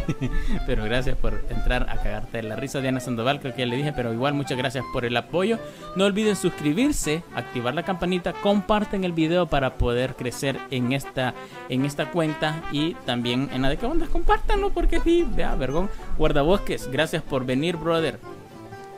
pero 0.66 0.84
gracias 0.84 1.16
por 1.16 1.44
entrar 1.50 1.86
a 1.88 1.96
cagarte 1.96 2.38
de 2.38 2.42
la 2.44 2.56
risa. 2.56 2.80
Diana 2.80 3.00
Sandoval, 3.00 3.40
creo 3.40 3.54
que 3.54 3.60
ya 3.60 3.66
le 3.66 3.76
dije, 3.76 3.92
pero 3.92 4.12
igual 4.12 4.34
muchas 4.34 4.56
gracias 4.56 4.84
por 4.92 5.04
el 5.04 5.16
apoyo. 5.16 5.58
No 5.94 6.06
olviden 6.06 6.36
suscribirse, 6.36 7.22
activar 7.34 7.74
la 7.74 7.82
campanita, 7.82 8.32
comparten 8.32 9.04
el 9.04 9.12
video 9.12 9.46
para 9.46 9.74
poder 9.74 10.14
crecer 10.14 10.58
en 10.70 10.92
esta, 10.92 11.34
en 11.68 11.84
esta 11.84 12.10
cuenta 12.10 12.62
y 12.72 12.94
también 13.06 13.50
en 13.52 13.62
la 13.62 13.68
de 13.68 13.76
que 13.76 13.86
onda, 13.86 14.06
compártanlo 14.06 14.70
porque 14.70 15.00
sí, 15.00 15.26
vea, 15.28 15.54
vergón. 15.54 15.90
Guardabosques, 16.16 16.90
gracias 16.90 17.22
por 17.22 17.44
venir, 17.44 17.76
brother. 17.76 18.18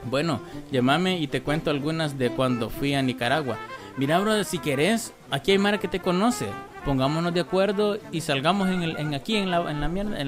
Bueno, 0.05 0.41
llámame 0.71 1.19
y 1.19 1.27
te 1.27 1.43
cuento 1.43 1.71
algunas 1.71 2.19
de 2.19 2.31
cuando 2.31 2.71
fui 2.71 2.95
a 2.95 3.03
Nicaragua. 3.03 3.57
Mira, 3.97 4.19
brother, 4.19 4.45
si 4.45 4.59
querés, 4.59 5.13
aquí 5.31 5.53
hay 5.53 5.59
Mara 5.59 5.79
que 5.79 5.89
te 5.89 6.01
conoce. 6.01 6.47
Pongámonos 6.85 7.33
de 7.33 7.41
acuerdo 7.41 7.99
y 8.11 8.21
salgamos 8.21 8.69
en, 8.69 8.83
el, 8.83 9.15
aquí 9.15 9.37
en 9.37 9.51
la, 9.51 9.59
en 9.71 9.81
la 9.81 9.89
mierda, 9.89 10.19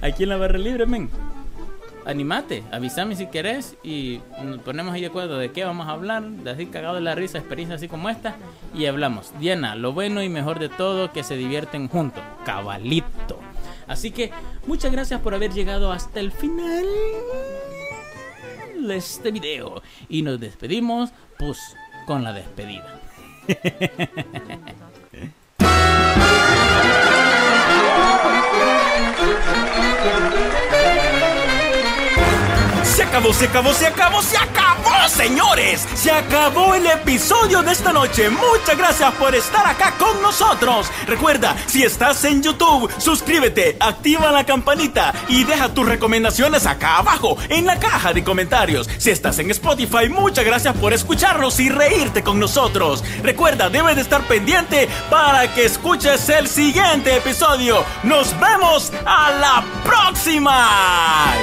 aquí 0.00 0.22
en 0.22 0.28
la 0.28 0.36
barra 0.36 0.58
libre, 0.58 0.86
men. 0.86 1.10
Animate, 2.04 2.64
avísame 2.72 3.14
si 3.14 3.26
querés 3.28 3.76
y 3.84 4.20
nos 4.42 4.58
ponemos 4.58 4.92
ahí 4.92 5.02
de 5.02 5.06
acuerdo 5.06 5.38
de 5.38 5.52
qué 5.52 5.64
vamos 5.64 5.86
a 5.86 5.92
hablar, 5.92 6.24
de 6.24 6.50
así 6.50 6.66
cagado 6.66 6.96
de 6.96 7.00
la 7.00 7.14
risa, 7.14 7.38
experiencias 7.38 7.78
así 7.78 7.86
como 7.86 8.10
esta 8.10 8.34
y 8.74 8.86
hablamos. 8.86 9.32
Diana, 9.38 9.76
lo 9.76 9.92
bueno 9.92 10.20
y 10.20 10.28
mejor 10.28 10.58
de 10.58 10.68
todo 10.68 11.12
que 11.12 11.22
se 11.22 11.36
divierten 11.36 11.88
juntos, 11.88 12.24
cabalito. 12.44 13.38
Así 13.86 14.10
que 14.10 14.32
muchas 14.66 14.90
gracias 14.90 15.20
por 15.20 15.34
haber 15.34 15.52
llegado 15.52 15.92
hasta 15.92 16.18
el 16.18 16.32
final 16.32 16.86
de 18.80 18.96
este 18.96 19.30
video 19.30 19.80
y 20.08 20.22
nos 20.22 20.40
despedimos 20.40 21.10
pues 21.38 21.58
con 22.06 22.24
la 22.24 22.32
despedida. 22.32 23.00
acabó, 33.12 33.34
se 33.34 33.44
acabó, 33.44 33.74
se 33.74 33.86
acabó, 33.86 34.22
se 34.22 34.38
acabó, 34.38 35.08
señores. 35.08 35.86
Se 35.94 36.10
acabó 36.10 36.74
el 36.74 36.86
episodio 36.86 37.62
de 37.62 37.72
esta 37.72 37.92
noche. 37.92 38.30
Muchas 38.30 38.78
gracias 38.78 39.12
por 39.16 39.34
estar 39.34 39.66
acá 39.66 39.92
con 39.98 40.22
nosotros. 40.22 40.90
Recuerda, 41.06 41.54
si 41.66 41.82
estás 41.82 42.24
en 42.24 42.42
YouTube, 42.42 42.90
suscríbete, 42.96 43.76
activa 43.80 44.32
la 44.32 44.46
campanita 44.46 45.12
y 45.28 45.44
deja 45.44 45.74
tus 45.74 45.86
recomendaciones 45.86 46.64
acá 46.64 46.96
abajo 46.96 47.36
en 47.50 47.66
la 47.66 47.78
caja 47.78 48.14
de 48.14 48.24
comentarios. 48.24 48.88
Si 48.96 49.10
estás 49.10 49.38
en 49.40 49.50
Spotify, 49.50 50.08
muchas 50.08 50.46
gracias 50.46 50.74
por 50.78 50.94
escucharnos 50.94 51.60
y 51.60 51.68
reírte 51.68 52.22
con 52.22 52.40
nosotros. 52.40 53.04
Recuerda, 53.22 53.68
debes 53.68 53.96
de 53.96 54.02
estar 54.02 54.26
pendiente 54.26 54.88
para 55.10 55.52
que 55.52 55.66
escuches 55.66 56.30
el 56.30 56.48
siguiente 56.48 57.14
episodio. 57.14 57.84
Nos 58.04 58.34
vemos 58.40 58.90
a 59.04 59.30
la 59.32 59.64
próxima. 59.84 61.34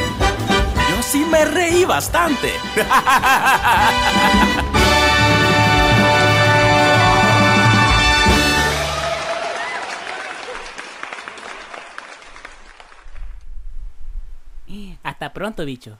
Yo 1.09 1.13
sí 1.13 1.25
me 1.25 1.43
reí 1.43 1.85
bastante. 1.85 2.53
Hasta 15.03 15.33
pronto, 15.33 15.65
bicho. 15.65 15.97